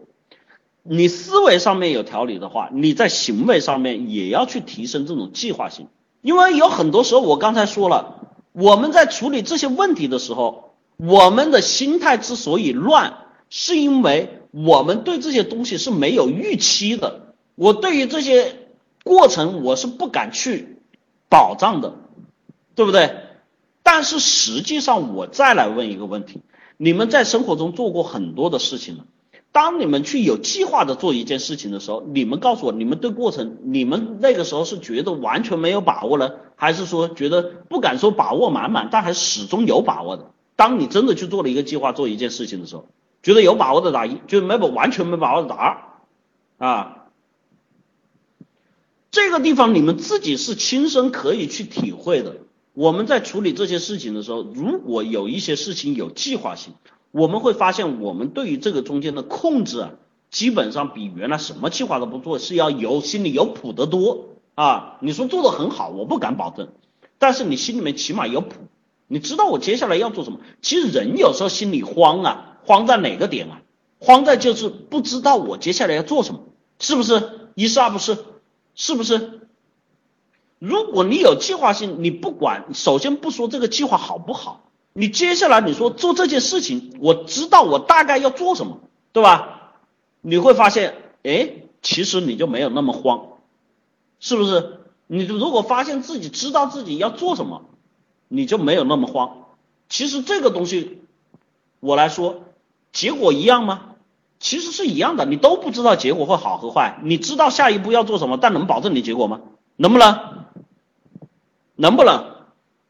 [0.83, 5.89] 你思维上面有条理的话，你在行为上面也要去提升这种计划性。
[6.23, 8.21] 因为有很多时候，我刚才说了，
[8.53, 13.19] 我们在处理这些问题的时候，我们的心态之所以乱，
[13.51, 17.35] 是因为我们对这些东西是没有预期的。
[17.55, 18.57] 我对于这些
[19.05, 20.79] 过程，我是不敢去
[21.29, 21.95] 保障的，
[22.75, 23.17] 对不对？
[23.83, 26.41] 但是实际上，我再来问一个问题：
[26.77, 29.05] 你们在生活中做过很多的事情了。
[29.53, 40.31] 当你们去有计划的做一件事情的时候，你们告诉我，你们对过程，你们那个时候是觉得完全没有把握呢，还是说觉得不敢说把握满满，但还始终有把握的？
[40.57, 42.89] 当你真的去做了一个计划，做一件事情的时候，
[43.23, 47.07] 觉得有把握的打一，觉得没把完全没把握的打二，啊，
[49.11, 52.37] 这个地方你们自己是亲身可以去体会的。
[52.73, 56.73] 我们在处理这些事情的时候，如果有一些事情有计划性。
[57.13, 59.91] 我们会发现，我们对于这个中间的控制啊，
[60.31, 64.97] 基本上比原来什么计划都不做是要有心里有谱的多啊。
[65.01, 66.69] 你说做的很好，我不敢保证，
[67.19, 68.55] 但是你心里面起码有谱，
[69.07, 70.41] 你知道我接下来要做什么。
[70.63, 73.61] 其实人有时候心里慌啊，慌在哪个点啊？
[74.01, 76.41] 慌在就是不知道我接下来要做什么，
[76.79, 77.51] 是不是？
[77.55, 78.17] 一是二不是，
[78.75, 79.41] 是不是？
[80.59, 84.71] 如果你有计划性，你不管，首先不说这个计划好不好。
[84.93, 88.81] 你接下来你说做这件事情，我知道我大概要做什么，
[89.13, 89.73] 对吧？
[90.21, 91.51] 你会发现，哎，
[91.81, 93.29] 其实你就没有那么慌，
[94.21, 94.81] 是不是？
[95.07, 97.63] 你如果发现自己知道自己要做什么，
[98.29, 99.47] 你就没有那么慌。
[99.89, 101.03] 其实这个东西，
[101.81, 102.45] 我来说，
[102.93, 103.89] 结果一样吗？
[104.39, 109.41] 其实是一样的，你都不知道结果会好和坏，你知道下一步要做什么，但能保证你结果吗？
[109.77, 110.47] 能不能？
[111.77, 112.32] 能不能？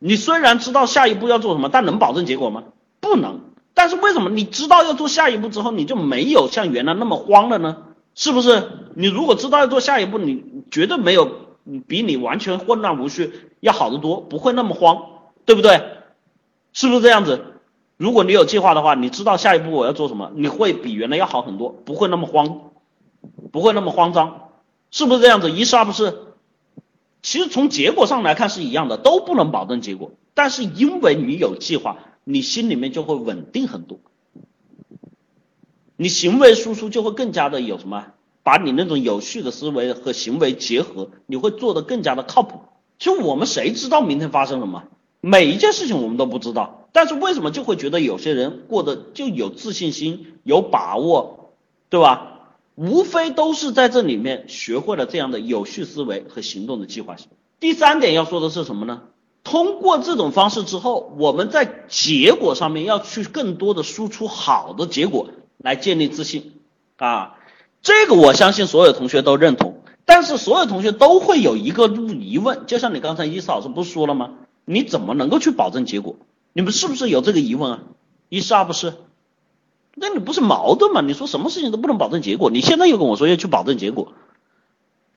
[0.04, 2.64] 你虽然知道下一步要做什么，但能保证结果吗？
[2.98, 3.40] 不能。
[3.72, 7.76] 但是为什么你知道要做下一步之后，你就没有像原来那么慌了呢？
[8.16, 8.68] 是不是？
[8.94, 11.30] 你如果知道要做下一步，你绝对没有
[11.86, 15.04] 比你完全混乱无序要好得多，不会那么慌，
[15.46, 15.80] 对不对？
[16.72, 17.44] 是不是这样子？
[17.96, 22.72] 如果你有计划的话，你知道下一步我要做什么，你会比原来要好很多，不会那么慌，
[23.52, 24.48] 不会那么慌张，
[24.90, 25.50] 是不是这样子？
[25.50, 26.31] 一是二不是？
[27.22, 34.00] 其实从结果上来看是一样的，都不能保证结果，但是因为你有计划，你心里面就会稳定很多，
[35.96, 38.06] 你行为输出就会更加的有什么，
[38.42, 42.60] 把你那种有序的思维和行为结合，你会做得更加的靠谱。
[42.98, 44.84] 就我们谁知道明天发生什么？
[45.20, 51.52] 每一件事情我们都不知道，但是为什么就会觉得有些人过得就有自信心、有把握，
[51.88, 52.31] 对吧？
[52.74, 57.28] 无非都是在这里面学会了这样的有序思维和行动的计划性。
[57.60, 59.02] 第三点要说的是什么呢？
[59.44, 65.28] 通过这种方式之后，我们在结果上面要去更多的输出好的结果
[65.58, 66.52] 来建立自信
[66.96, 67.38] 啊。
[67.82, 74.30] 这个我相信所有同学都认同，但是所有同学都会有一个疑问，就像你刚才伊思老师不是说了吗？
[74.64, 76.16] 你怎么能够去保证结果？
[76.52, 77.82] 你们是不是有这个疑问啊？
[78.28, 78.94] 一是二不是？
[79.94, 81.00] 那你不是矛盾吗？
[81.00, 84.12] 你说什么事情都不能保证结果，你现在又跟我说要去保证结果，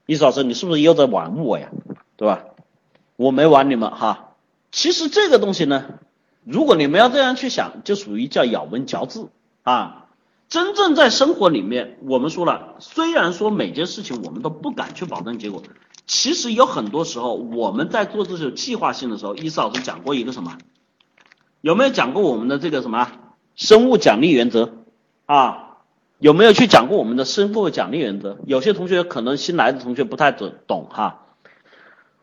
[0.06, 1.70] 意思老师，你是不是又在玩我呀？
[2.18, 2.44] 对吧？
[3.16, 4.36] 我没玩你们哈。
[4.72, 5.86] 其实这个东西呢，
[6.44, 9.30] 如果你们要这样去想，就属于叫咬文嚼字
[9.64, 10.02] 啊。
[10.48, 15.64] 真正在生活里面，我们说了，虽然说每件事情我们都不敢去保证结果，
[16.06, 20.58] 其实有很多时候我们在做这种计划性的时候，伊思老师讲过一个什么？
[21.62, 23.10] 有没有讲过我们的这个什么？
[23.56, 24.74] 生物奖励原则
[25.26, 25.78] 啊，
[26.20, 28.38] 有没有去讲过我们的生物奖励原则？
[28.46, 31.22] 有些同学可能新来的同学不太懂懂哈。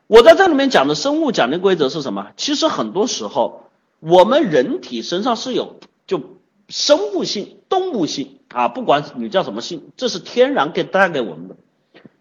[0.07, 2.33] 我在这里面讲的生物奖励规则是什么？
[2.37, 5.77] 其实很多时候我们人体身上是有
[6.07, 6.21] 就
[6.69, 11.57] 生物性、动物性啊，不管你叫什么性，这是天然给带给我们的。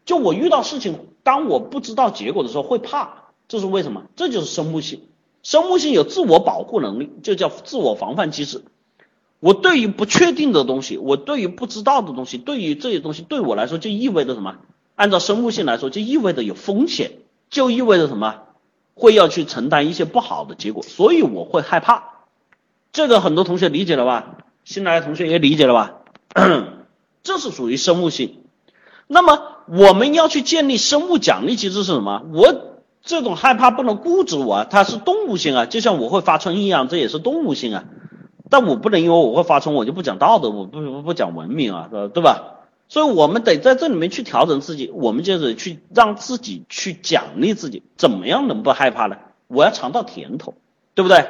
[0.05, 4.03] 就我遇到事情，当我不知道结果的时候会怕，这是为什么？
[4.15, 5.01] 这就是生物性。
[5.43, 8.63] 生物性有自我保护能力，就叫自我防范机制。
[9.41, 14.55] 我对于不确定的东西，我对于不知道的东西，对于这些东西，对我来说就意味着什么？
[14.95, 17.11] 按照生物性来说，就意味着有风险，
[17.49, 18.35] 就意味着什么？
[18.93, 22.03] 会要去承担一些不好的结果，所以我会害怕。
[22.93, 24.37] 这个很多同学理解了吧？
[24.63, 25.93] 新来的同学也理解了吧？
[27.23, 28.37] 这是属于生物性。
[29.07, 32.21] 那么我们要去建立生物奖励机制是什么？
[32.31, 37.85] 我这种害怕不能固执我，它是动物性啊，就像我会发春一样，这也是动物性啊。
[38.51, 42.57] 但我不能因为我会发冲，我就不讲道德，我不不不讲文明啊，对吧？
[42.89, 49.15] 所以我们得在这里面去调整自己，我们就是去让自己去奖励自己，怎么样能不害怕呢？
[49.47, 50.55] 我要尝到甜头，
[50.95, 51.25] 对不对？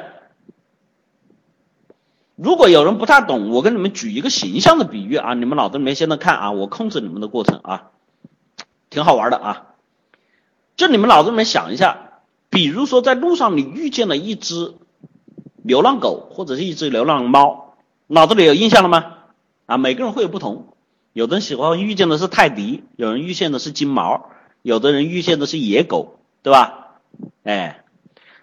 [2.34, 7.90] 如果有人不太懂，我跟你们举一个形象的比喻啊，你们脑子里面现在看啊，我控制你们的过程啊，
[8.90, 9.66] 挺好玩的啊。
[10.74, 12.14] 就你们脑子里面想一下，
[12.50, 14.74] 比如说在路上你遇见了一只。
[15.62, 17.74] 流浪狗或者是一只流浪猫，
[18.06, 19.14] 脑子里有印象了吗？
[19.66, 20.74] 啊，每个人会有不同，
[21.12, 24.30] 有的人喜欢遇见的是泰迪，有人遇见的是金毛，
[24.62, 26.98] 有的人遇见的是野狗，对吧？
[27.44, 27.84] 哎，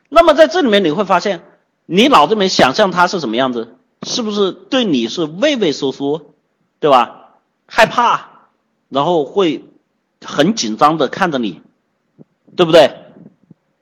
[0.08, 1.44] 那么在这里面你会发现，
[1.86, 6.34] 你脑子里面想象它是什么样子，是不是对你是畏畏缩缩，
[6.80, 7.36] 对吧？
[7.66, 8.48] 害怕，
[8.88, 9.66] 然后会
[10.26, 11.62] 很紧张的看着你，
[12.56, 12.96] 对不对？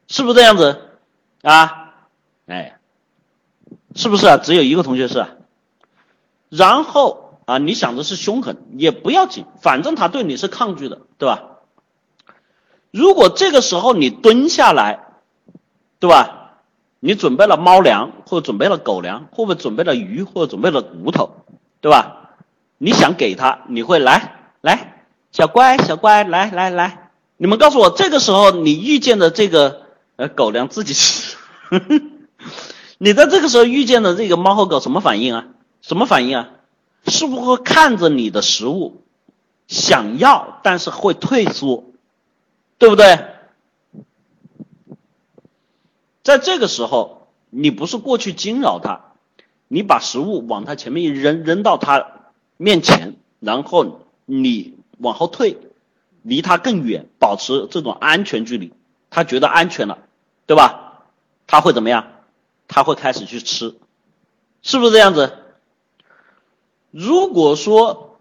[0.08, 0.82] 是不是这样子
[1.42, 1.94] 啊？
[2.48, 2.77] 哎，
[3.98, 4.38] 是不是啊？
[4.38, 5.30] 只有一个同学是啊。
[6.50, 11.44] 然后啊，你想的是凶狠也不要紧，反正他对你是抗拒的，对吧？
[12.92, 15.04] 如果这个时候你蹲下来。
[16.00, 16.60] 对吧？
[17.00, 21.44] 你准备了猫粮，或者准备了狗粮，或者准备了鱼，或者准备了骨头，
[21.82, 22.36] 对吧？
[22.78, 29.88] 你想给他，你会来来，小乖小乖，来来来，你们告诉我，这个时候你遇见的这个
[30.18, 31.36] 呃狗粮自己吃，
[32.98, 35.48] 你在这个时候遇见的这个猫和狗什么反应啊？
[35.82, 36.50] 什么反应啊？
[37.06, 39.04] 是不是会看着你的食物
[39.68, 41.86] 想要，但是会退缩，
[42.78, 43.20] 对不对？
[46.24, 49.14] 在这个时候，你不是过去惊扰它，
[49.68, 52.06] 你把食物往它前面一扔，扔到它
[52.58, 55.58] 面前，然后你往后退，
[56.24, 58.74] 离它更远，保持这种安全距离，
[59.10, 60.00] 它觉得安全了，
[60.46, 61.04] 对吧？
[61.46, 62.08] 它会怎么样？
[62.68, 63.76] 他会开始去吃，
[64.62, 65.34] 是不是这样子？
[66.92, 68.18] 如果说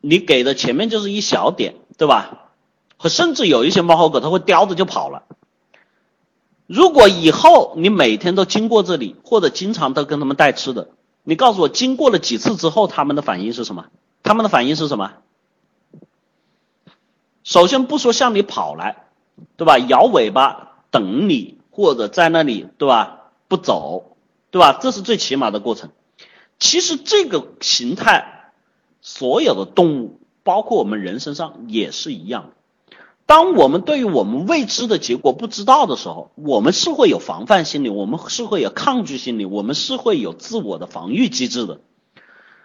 [0.00, 2.50] 你给的前面就是一小点，对吧？
[2.96, 5.24] 和甚至有一些猫和狗，它会叼着就跑了。
[6.66, 10.88] 如果以后你每天都经过这里，或者经常都跟他们带吃的，
[11.22, 13.86] 你告诉我，经过了几次之后，他们的反应是什么？
[14.22, 15.12] 他们的反应是什么？
[17.44, 19.04] 首先不说向你跑来，
[19.56, 19.78] 对吧？
[19.78, 23.15] 摇尾巴等你，或者在那里，对吧？
[23.48, 24.16] 不走，
[24.50, 24.78] 对吧？
[24.80, 25.90] 这是最起码的过程。
[26.58, 28.52] 其实这个形态，
[29.00, 32.50] 所有的动物，包括我们人身上也是一样。
[33.26, 41.80] 当我们对于我们未知的结果不知道的时候，我们是会有防范心理，我们是会有抗拒心理，我们是会有自我的防御机制的。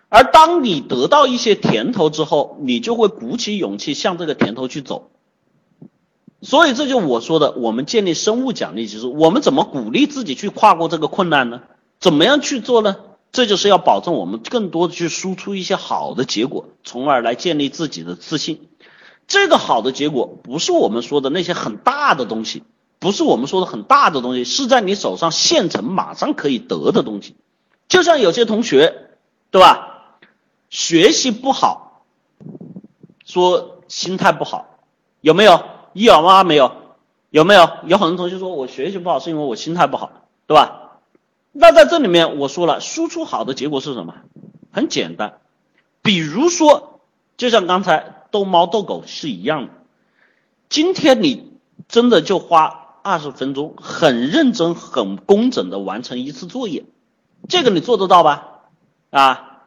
[0.09, 5.10] 而当你得到一些甜头之后，你就会鼓起勇气向这个甜头去走。
[6.41, 11.61] 所以这就我说的，我们建立生物奖励机制，我们怎么鼓励自己去跨过这个困难呢？
[11.99, 12.95] 怎么样去做呢？
[13.31, 18.67] 这就是要保证我们更多的去输出一些好的结果，从而来建立自己的自信。
[19.27, 22.63] 这个好的结果不是我们说的那些很大的东西，
[22.99, 27.35] 不是我们说的很大的东西，是在你手上现成马上可以得的东西。
[27.87, 29.11] 就像有些同学，
[29.51, 30.17] 对吧？
[30.69, 32.03] 学习不好，
[33.25, 34.79] 说心态不好，
[35.21, 35.63] 有没有？
[35.93, 36.43] 有吗？
[36.43, 36.71] 没有？
[37.29, 37.69] 有没有？
[37.85, 40.11] 有很多同学说我学习不好是因为我心态不好，
[40.47, 40.99] 对吧？
[41.51, 44.15] 那在这里面我说了，输出好的结果是什么？
[44.71, 45.39] 很简单，
[46.01, 47.01] 比如说，
[47.37, 48.19] 就像刚才。
[48.31, 49.73] 逗猫逗狗是一样的。
[50.69, 51.51] 今天你
[51.89, 56.85] 真的就花二十分钟，很认真、很工整的完成一次作业，
[57.49, 58.61] 这个你做得到吧？
[59.09, 59.65] 啊，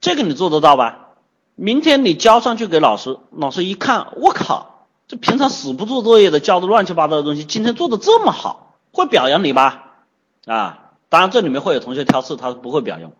[0.00, 1.08] 这个你做得到吧？
[1.54, 4.75] 明天你交上去给老师，老师一看，我靠，
[5.08, 10.04] 这平常死不做作业的，教的乱七八糟的东西，今天做的这么好，会表扬你吧？
[10.46, 13.12] 啊，当然这里面会有同学挑刺，他不会表扬，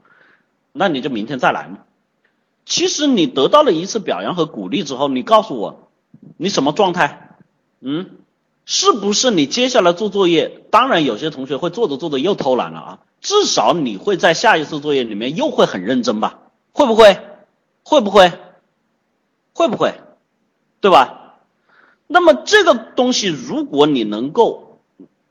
[0.72, 1.78] 那你就明天再来嘛。
[2.64, 5.88] 其实你得到了一次表扬和鼓励之后，你告诉我，
[6.36, 7.36] 你什么状态？
[7.80, 8.10] 嗯，
[8.64, 10.48] 是不是你接下来做作业？
[10.72, 12.98] 当然，有些同学会做着做着又偷懒了啊。
[13.20, 16.38] 至少你会在下一次作业里面又会很认真吧？
[16.72, 17.20] 会不会？
[17.84, 18.32] 会不会？
[19.52, 19.94] 会不会？
[20.80, 21.26] 对吧？
[22.06, 24.80] 那么这个东西，如果你能够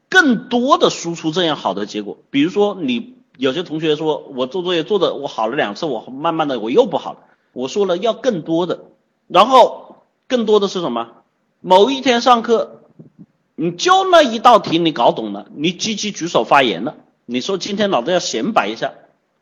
[0.09, 3.13] 更多的输出这样好的结果，比如说你。
[3.37, 7.19] 有些同学说，我做作业做的我好了两次，我慢慢的我又不好了。
[7.51, 8.85] 我说了要更多的，
[9.27, 11.09] 然后更多的是什么？
[11.59, 12.79] 某一天上课，
[13.55, 16.95] 你就那一道题你搞懂了，你积极举手发言了。
[17.25, 18.93] 你说今天老子要显摆一下，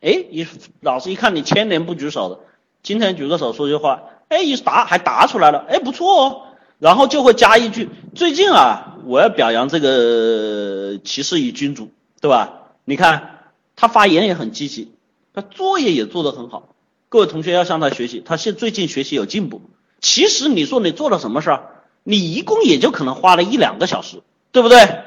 [0.01, 0.47] 哎，一
[0.81, 2.39] 老师一看你千年不举手的，
[2.81, 6.41] 今天举个手说句话，哎，一答还答出来了，哎，不错哦。
[6.79, 11.91] 然后就会加一句，最近啊，我要表扬这个骑士与君主，
[12.21, 12.53] 对吧？
[12.85, 13.29] 你看。
[13.75, 14.91] 他发言也很积极，
[15.33, 16.75] 他作业也做得很好。
[17.09, 19.61] 各位同学要向他学习，他现最近学习有进步。
[19.99, 24.21] 其实你说你做了什么事儿，你一共也就可能花了一两个小时，
[24.51, 25.01] 对不对？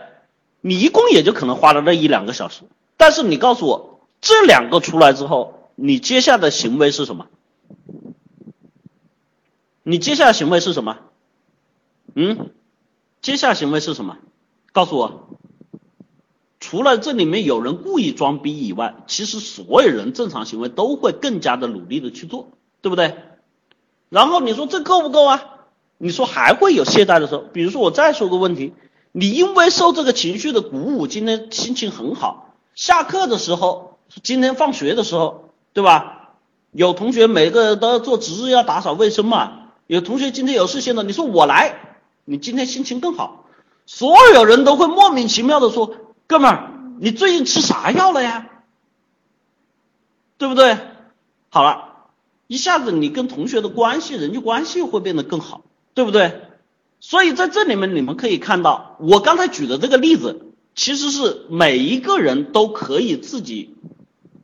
[0.61, 2.63] 你一共也就可能花了那一两个小时。
[2.97, 7.29] 但是你告诉我，这两个出来之后，你接下来的行为是什么？
[9.85, 10.99] 你接下来行为是什么？
[12.19, 12.49] 嗯，
[13.21, 14.17] 接下来行为是什么？
[14.73, 15.29] 告诉我。
[16.59, 22.49] 除了这里面有人故意装逼以外，其实所有人正常行为都会更加的努力的去做，
[22.81, 23.17] 对不对？
[24.09, 25.45] 然后你说这够不够啊？
[25.99, 28.73] 你说还会有懈怠的时候，比如说我再说个问题，
[29.13, 32.55] 你因为受这个情绪的鼓舞，今天心情很好。
[32.75, 36.33] 下课的时候，今天放学的时候，对吧？
[36.73, 39.65] 有同学每个人都要做值日，要打扫卫生嘛。
[39.87, 41.86] 有同学今天有事情了，你说我来，
[42.27, 43.47] 你今天心情更好。
[43.87, 45.95] 所有人都会莫名其妙的说
[46.27, 48.49] ：“哥们儿，你最近吃啥药了呀？
[50.37, 50.77] 对不对？”
[51.49, 52.11] 好了，
[52.49, 55.63] 一下子你跟同学的关系、人际关系会变得更好，
[55.95, 56.43] 对不对？
[56.99, 63.77] 所以在这里面，你们可以看到，我刚才举的这个例子，其实是每一个人都可以自己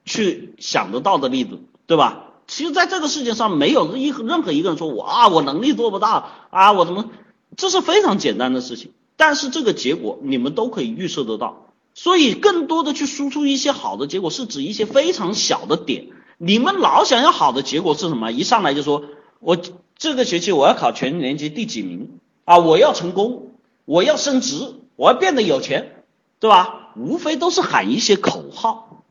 [0.05, 2.27] 去想得到的例子，对吧？
[2.47, 7.11] 其实，在这个世界上，没有一任何一个人说我啊，我能力做不到啊，我怎么？
[7.57, 8.93] 这是非常简单的事情。
[9.17, 16.09] 但是这个结果你们都可以预测得到，所以更多的去输出一些好的结果，是指一些非常小的点。
[16.39, 18.33] 你们老想要好的结果是什么？
[18.33, 19.05] 一上来就说
[19.41, 19.59] 我
[19.97, 22.19] 这个学期我要考全年级第几名。
[22.45, 22.59] 啊！
[22.59, 23.53] 我要成功，
[23.85, 26.05] 我要升职，我要变得有钱，
[26.41, 26.93] 对吧？
[26.97, 29.05] 无非都是喊一些口号，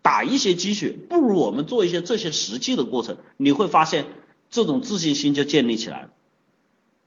[0.00, 4.06] 打一些鸡血，不如我们做一些这些实际的过程，你会发现
[4.48, 6.10] 这种自信心就建立起来了。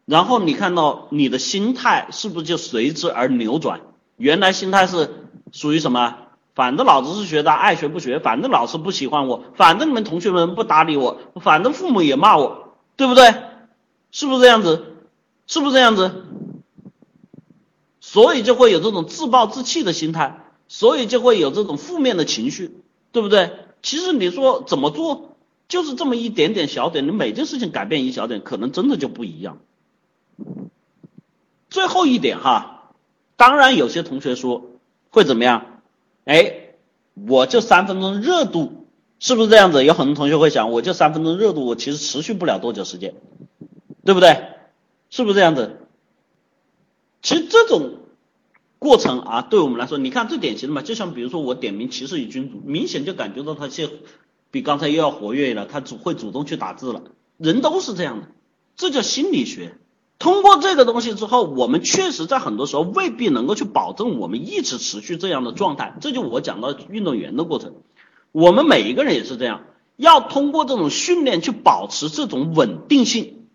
[0.06, 3.82] 然后你看到你的心态是不是就随之而扭转？
[4.18, 5.10] 原来心态是
[5.52, 6.18] 属于什么？
[6.56, 13.34] 反正老子是学的，爱学不学，反正老师不喜欢我，反正你们同学们不搭理我，反正父母也骂我，对不对？
[14.12, 14.86] 是不是这样子？
[15.48, 16.26] 是不是这样子？
[18.00, 22.78] 所以就会有这种自暴自弃的心态，所以就会有这种负面的情绪，
[23.12, 23.52] 对不对？
[23.82, 25.36] 其实你说怎么做，
[25.68, 29.58] 就是这么一点点小点，你每件事情改变一小点，可能真的就不一样。
[31.70, 32.94] 最后一点哈，
[33.36, 34.72] 当然有些同学说
[35.10, 35.82] 会怎么样？
[36.26, 36.76] 哎，
[37.28, 38.88] 我就三分钟热度，
[39.20, 39.84] 是不是这样子？
[39.84, 43.16] 有很多同学会想，我就三分钟热度，我其实持续不了多久时间，
[44.06, 44.50] 对不对？
[45.10, 45.80] 是不是这样子？
[47.22, 47.98] 其实这种
[48.80, 53.90] 过程啊，对我们来说，你看最典型的嘛，就像比如说我点名骑士与君主，明显就感觉到他现
[54.52, 57.04] 比刚才又要活跃了，他主会主动去打字了。
[57.38, 58.28] 人都是这样的，
[58.76, 59.76] 这叫心理学。
[60.20, 65.98] 通过这个东西之后，我们确实在很多时候未必能够去保证我们一直持续这样的状态。
[66.00, 67.74] 这就我讲到运动员的过程，
[68.32, 69.64] 我们每一个人也是这样，
[69.98, 73.48] 要通过这种训练去保持这种稳定性。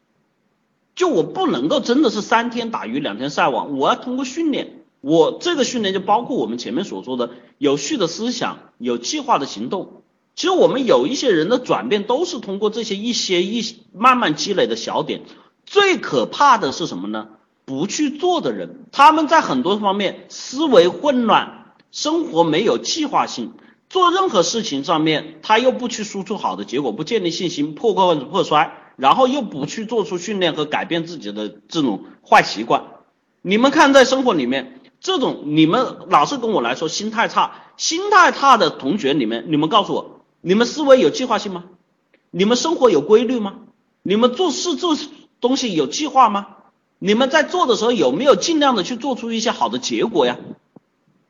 [0.94, 10.02] 就我不能够真的是三天打鱼两天晒网，我要通过训练，我这个训练就包括我们前面所说的有序的思想、有计划的行动。
[10.35, 13.62] 其实我们有一些人的转变都是通过这些一些一
[13.93, 15.22] 慢慢积累的小点。
[15.69, 17.28] 最可怕的是什么呢？
[17.66, 23.53] 不去做的人，他们在很多方面思维混乱，生活没有计划性，
[23.90, 28.85] 做任何事情上面他又不去输出好的结果，不建立信心，破罐子破摔。
[28.97, 32.82] 然后又不去做出训练和改变自己的这种坏习惯，
[33.43, 41.66] 你们看在生活里面，这种你们老是跟我来说心态差，心态差的同学里面，你们告诉我，你们思维有计划性吗？
[42.32, 43.55] 你们生活有规律吗？
[44.03, 44.97] 你们做事做
[45.40, 46.47] 东西有计划吗？
[46.98, 50.36] 你们在做的时候有没有尽量的去做出一些好的结果呀？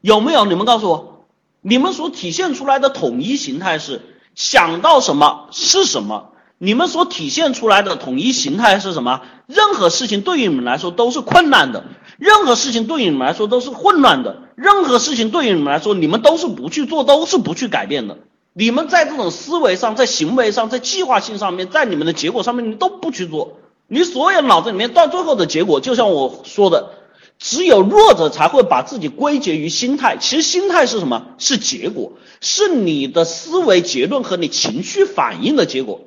[0.00, 0.44] 有没有？
[0.44, 1.26] 你们告诉我，
[1.60, 4.00] 你们所体现出来的统一形态是
[4.34, 6.30] 想到什么是什么？
[6.60, 9.20] 你们所体现出来的统一形态是什么？
[9.46, 11.84] 任何事情对于你们来说都是困难的，
[12.16, 18.18] 任何事情对于你们来说都是混乱的，任何事情对于你们来说，你们都是不去做，都是不去改变的。
[18.54, 23.58] 你们在这种思维上，在行为上，在计划性上面，在你们的结果上面，你都不去做。
[23.88, 26.90] 你所有脑子里面到最后的结果，就像我说的，
[27.38, 30.18] 只有弱者才会把自己归结于心态。
[30.18, 31.28] 其实心态是什么？
[31.38, 36.02] 是结果，是你的思维结论和你情绪反应的结果。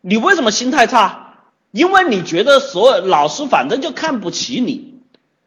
[0.00, 1.36] 你为什么心态差？
[1.70, 4.94] 因为你觉得所有老师反正就看不起你，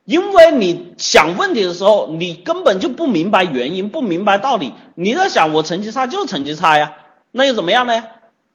[0.05, 4.73] 因为你想问题的时候，你根本就不明白原因，不明白道理。
[4.93, 6.93] 你在想我成绩差就成绩差呀，
[7.31, 8.03] 那又怎么样呢？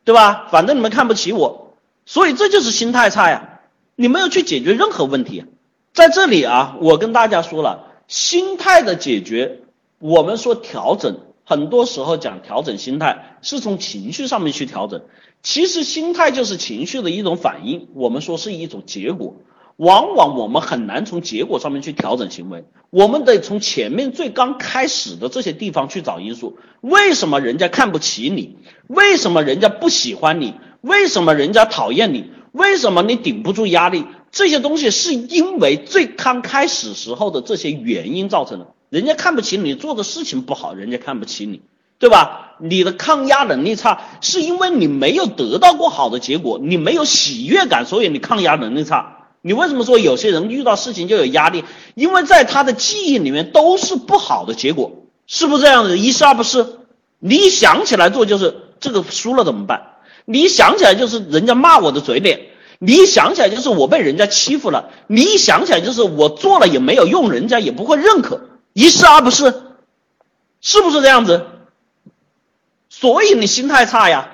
[0.05, 0.49] 对吧？
[0.51, 1.72] 反正你们看不起我，
[2.05, 3.61] 所以这就是心态差呀。
[3.95, 5.45] 你没有去解决任何问题。
[5.93, 9.61] 在这里啊，我跟大家说了，心态的解决，
[9.99, 15.03] 我们说调整，很多时候讲调整心态，是从情绪上面去调整。
[15.43, 19.37] 其实心态就是情绪的一种反应，我们说是一种结果。
[19.77, 26.59] 往往我们很难从结果上面去调整行为，我们得从前面最刚开始的这些地方去找因素。
[26.81, 28.57] 为什么人家看不起你？
[28.87, 30.55] 为什么人家不喜欢你？
[30.83, 32.31] 为什么人家讨厌你？
[32.53, 34.05] 为什么你顶不住压力？
[34.31, 38.67] 这些东西是因为最刚开始时候的这些原因造成的。
[38.91, 41.63] 人家看不起你做的事情不好，人家看不起你。
[41.99, 42.57] 对吧？
[42.59, 49.29] 你的抗压能力差，是因为你没有得到过好的结果，你没有喜悦感，所以你抗压能力差。
[49.41, 51.63] 你为什么说有些人遇到事情就有压力？
[51.95, 55.97] 因为在他的记忆里面都是不好的结果，是不是这样子？
[55.97, 56.67] 一是二不是？
[57.21, 59.92] 你想起来做就是这个输了怎么办？
[60.25, 68.41] 你一想起来就是人家骂我的嘴脸，你一想起来就是我被人家欺负了，你一想起来就是我做了也没有用，人家也不会认可，
[68.73, 69.55] 一是二不是？
[70.61, 71.47] 是不是这样子？
[72.89, 74.31] 所以你心态差呀，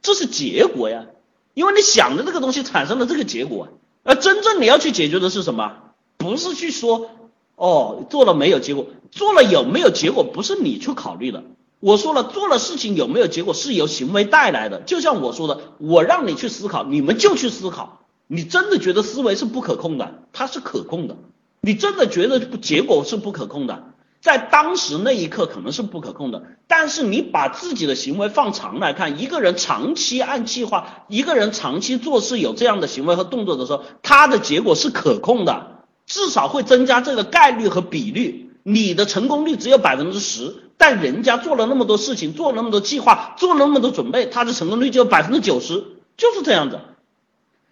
[0.00, 1.06] 这是结果呀，
[1.54, 3.68] 因为你想的这个东西产生了这个结果，
[4.04, 5.72] 而真正你要去解决的是什么？
[6.18, 7.10] 不是去说
[7.56, 11.42] 哦做了没有结果，做了有没有结果不是你去考虑的。
[11.82, 14.82] 我说了，做了事情有没有结果是由行为带来的。
[14.82, 18.02] 就像我说的，我让你去思考，你们就去思考。
[18.28, 21.16] 你真的觉得思维是不可控的，它是可控的。
[21.60, 23.82] 你真的觉得结果是不可控的，
[24.20, 26.44] 在当时那一刻可能是不可控的。
[26.68, 38.41] 但是你把自己的行为放长来看，一个人长期按计划，一个人长期做事有这样的行为和动作的时候，他的结果是可控的，至少会增加这个概率和比率。
[38.62, 45.84] 你的成功率只有百分之十，但人家做了那么多事情，做了那么多计划，做了那么多准备，他的成功率就有百分之九十，
[46.16, 46.78] 就是这样子。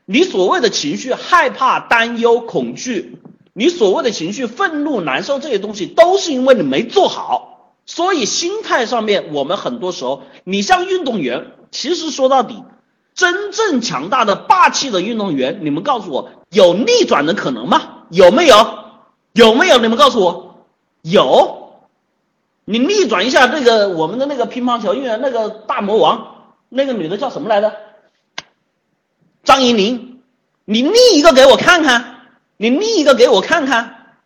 [0.05, 3.19] 你所谓的情绪，害怕、担忧、恐惧，
[3.53, 7.75] 你所谓的情绪，愤怒、难受这些东西，都是因为你没做好。
[7.87, 12.63] 所以心态上面，我们很多时候，你像运动员，其实说到底，
[13.15, 18.05] 真正强大的、霸气的运动员，你们告诉我，有逆转的可能吗？
[18.11, 18.57] 有没有？
[19.33, 19.79] 有没有？
[19.79, 20.50] 你们告诉我。
[21.03, 21.81] 有，
[22.65, 27.73] 你逆转一下那个我们的那个乒乓球运动员那个大魔王，那个女的叫什么来着？
[29.43, 30.21] 张怡宁，
[30.65, 34.17] 你逆一个给我看看，你逆一个给我看看，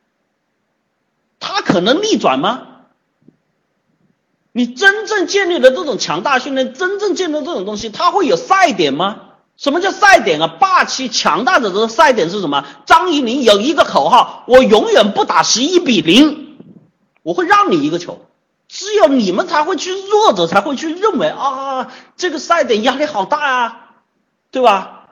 [1.39, 2.63] 他可能逆转吗？
[4.51, 9.21] 你真正建立了这种强大训练，真正建立这种东西，他会有赛点吗？
[9.57, 10.49] 什么叫赛点啊？
[10.49, 12.65] 霸气强大的这个赛点是什么？
[12.87, 16.44] 张怡宁有一个口号：我永远不打十一比零。
[17.25, 18.21] 我会让你一个球，
[18.69, 23.91] 只有你们才会去弱者才会去认为啊，这个赛点压力好大啊，
[24.53, 25.09] 对吧？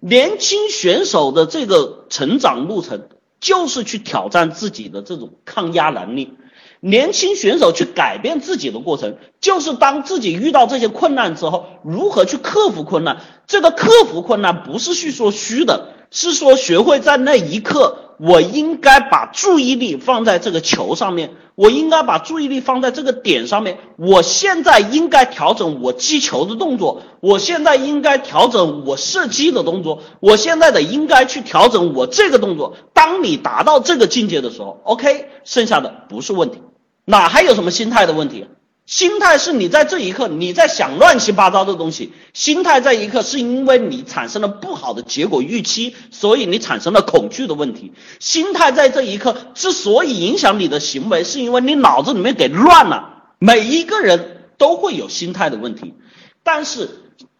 [0.00, 3.08] 年轻选手的这个成长路程
[3.40, 6.34] 就是去挑战自己的这种抗压能力，
[6.80, 13.20] 年轻选手去改变自己的过程，就是当自己遇到这些困难之后，如何去克服困难。
[13.46, 18.11] 这个克服困难不是去说虚的，是说学会在那一刻。
[18.24, 23.78] 我应该把注意力放在这个球上面，我应该把注意力放在这个点上面。
[23.96, 32.76] 我现在应该调整我击球的动作，我现在应该调整我射击的动作，我现在的应该去调整我这个动作。
[32.94, 36.62] 当你达到这个境界的时候，OK，剩下的不是问题，
[37.04, 38.46] 哪还有什么心态的问题？
[38.92, 47.94] 心态是你在这一刻你在想乱七八糟的东西，心态在一刻是因为你产生了不好的结果预期，所以你产生了恐惧的问题。
[48.20, 53.32] 心态在这一刻之所以影响你的行为，是因为你脑子里面给乱了。
[53.38, 55.94] 每一个人都会有心态的问题，
[56.42, 56.90] 但是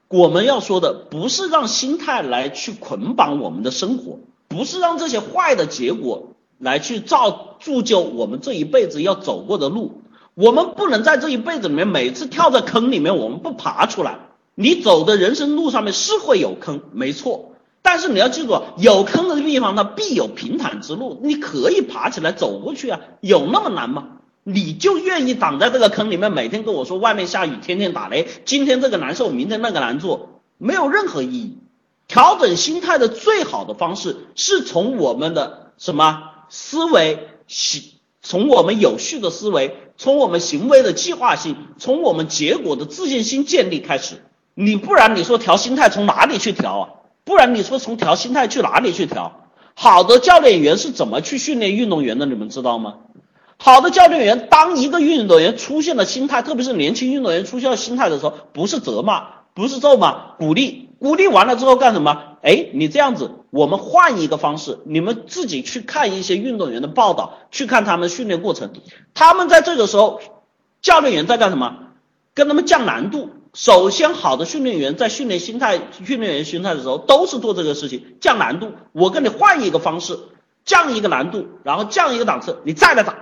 [0.08, 9.98] 我们要说的不是让心态来去捆绑我们的生活，不是让这些坏的结果来去造铸就我们这一辈子要走过的路。
[10.34, 14.18] 我们不能在这一辈子里面每次跳在坑里面，我们不爬出来。
[14.54, 17.52] 你走的人生路上面是会有坑，没错。
[17.82, 23.00] 但是你要记住，有坑的地方，它必有平坦之路，你可以爬起来走过去啊。
[23.20, 24.08] 有那么难吗？
[24.44, 31.58] 你就愿意挡在这个坑里面，每天跟我说外面下雨，天天打雷，今天这个难受，明天那个难做，没有任何意义。
[32.08, 37.28] 调整心态的最好的方式，是从我们的什么思维。
[38.24, 44.16] 从我们有序的思维，从我们行为的计划性，从我们结果的自信心建立开始。
[44.52, 46.88] 你不然你说调心态从哪里去调啊？
[47.22, 49.44] 不然你说从调心态去哪里去调？
[49.74, 52.26] 好的教练员是怎么去训练运动员的？
[52.26, 52.94] 你们知道吗？
[53.58, 59.24] 好的教练员，当一个运动员出现了心态，特别是年轻运动员出现了心态的时候，不是责骂，
[59.54, 60.88] 不是咒骂，鼓励。
[60.98, 62.20] 鼓励完了之后干什么？
[62.42, 68.72] 哎，你这样子，我们换一个方式，你们自己去看一些运动员的报道，去看他们训练过程。
[69.12, 70.22] 他们在这个时候，
[70.80, 71.76] 教练员在干什么？
[72.32, 73.28] 跟他们降难度。
[73.52, 78.72] 首先，好的训练员在训练心态、训练员心态的时候，都是做这个事情，降难度。
[78.92, 80.18] 我跟你换一个方式，
[80.64, 83.18] 降一个难度，然后降一个档次，你再来打，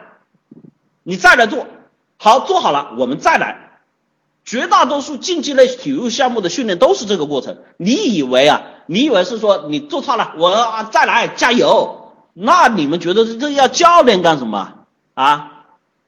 [1.02, 1.66] 你再来做，
[2.18, 3.80] 好，做好了，我们再来。
[4.44, 7.58] 绝大多数竞技类体育项目的训练都是这个过程。
[7.76, 8.62] 你以为啊？
[8.90, 12.12] 你以为是说你做错了，我再来加油？
[12.32, 14.72] 那你们觉得这要教练干什么
[15.14, 15.66] 啊？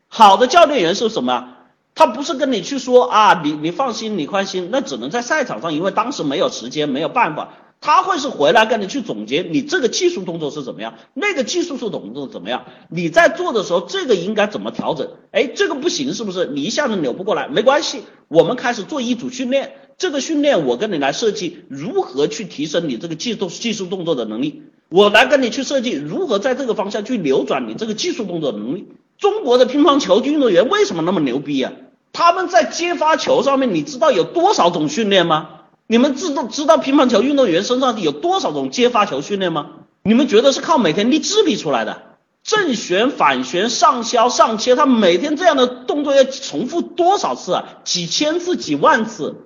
[0.08, 1.50] 好的教练员是什么？
[1.94, 7.50] 他不是跟你去说啊，你你放心，你宽心，那只能在赛场上，因为当时没有时间，没有办法。
[7.80, 15.08] 他会是回来跟你去总结你这个技术动作是怎么样，那个技术是动作怎么样，你在做的时候这个应该怎么调整？
[15.30, 16.46] 哎，这个不行是不是？
[16.46, 28.88] 你一下子扭不过来，没关系，我们开始做一组训练，这个训练我跟你来设计如何去提升你这个技术技术动作的能力，我来跟你去设计如何在这个方向去扭转你这个技术动作能力。
[29.18, 31.72] 中国的乒乓球运动员为什么那么牛逼啊？
[32.12, 35.48] 他们在接发球上面，你知道有多少种训练吗？
[35.86, 39.70] 你们知道知道乒乓球运动员身上有多少种接发球训练吗？
[40.02, 42.02] 你们觉得是靠每天立志力出来的？
[42.42, 47.64] 正旋、反旋、上削、上切，他每天这样的动作要重复多少次啊？
[47.84, 49.36] 几千次、几万次？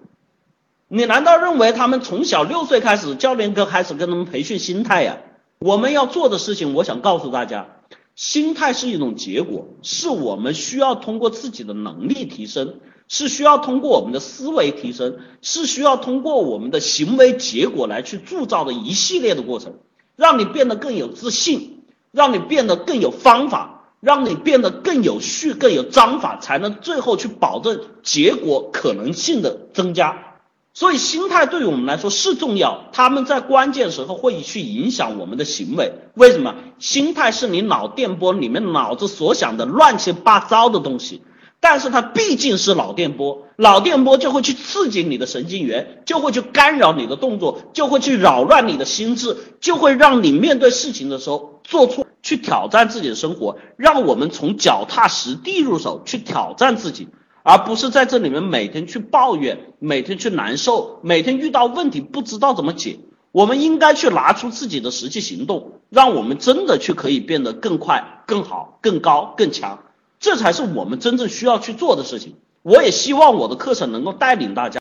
[0.88, 5.18] 你难道认为他们从小六岁开始，教练哥开始跟他们培训心态呀？
[5.58, 7.66] 我们要做的事情，我想告诉大家，
[8.14, 12.76] 心态是一种结果，是我们需要通过自己的能力提升。
[13.08, 19.74] 是需要通过我们的思维提升，是需要通过我们的行为结果来去铸造的一系列的过程，
[20.16, 30.35] 让你变得更有自信，让你变得更有方法，让你变得更有序、更有章法，才能最后去保证结果可能性的增加。
[30.76, 35.94] 所以，心态对于我们来说是重要，他们在关键时候会去影响我们的行为。
[36.12, 36.54] 为什么？
[36.78, 41.22] 心态是你脑电波里面脑子所想的乱七八糟的东西。
[41.60, 53.56] 但是它毕竟是脑电波，脑电波就会去刺激你的神经元，就会去干扰你的动作，就会去扰乱你的心智，就会让你面对事情的时候做错，去挑战自己的生活。
[53.78, 57.08] 让我们从脚踏实地入手去挑战自己，
[57.48, 62.98] 而不是在这里面每天去抱怨，每天去难受，每天遇到问题不知道怎么解。
[63.30, 69.78] 我们应该去拿出自己的实际行动，让我们真的去可以变得更快、更好、更高、更强。
[70.18, 72.34] 这才是我们真正需要去做的事情。
[72.62, 74.80] 我也希望我的课程能够带领大家。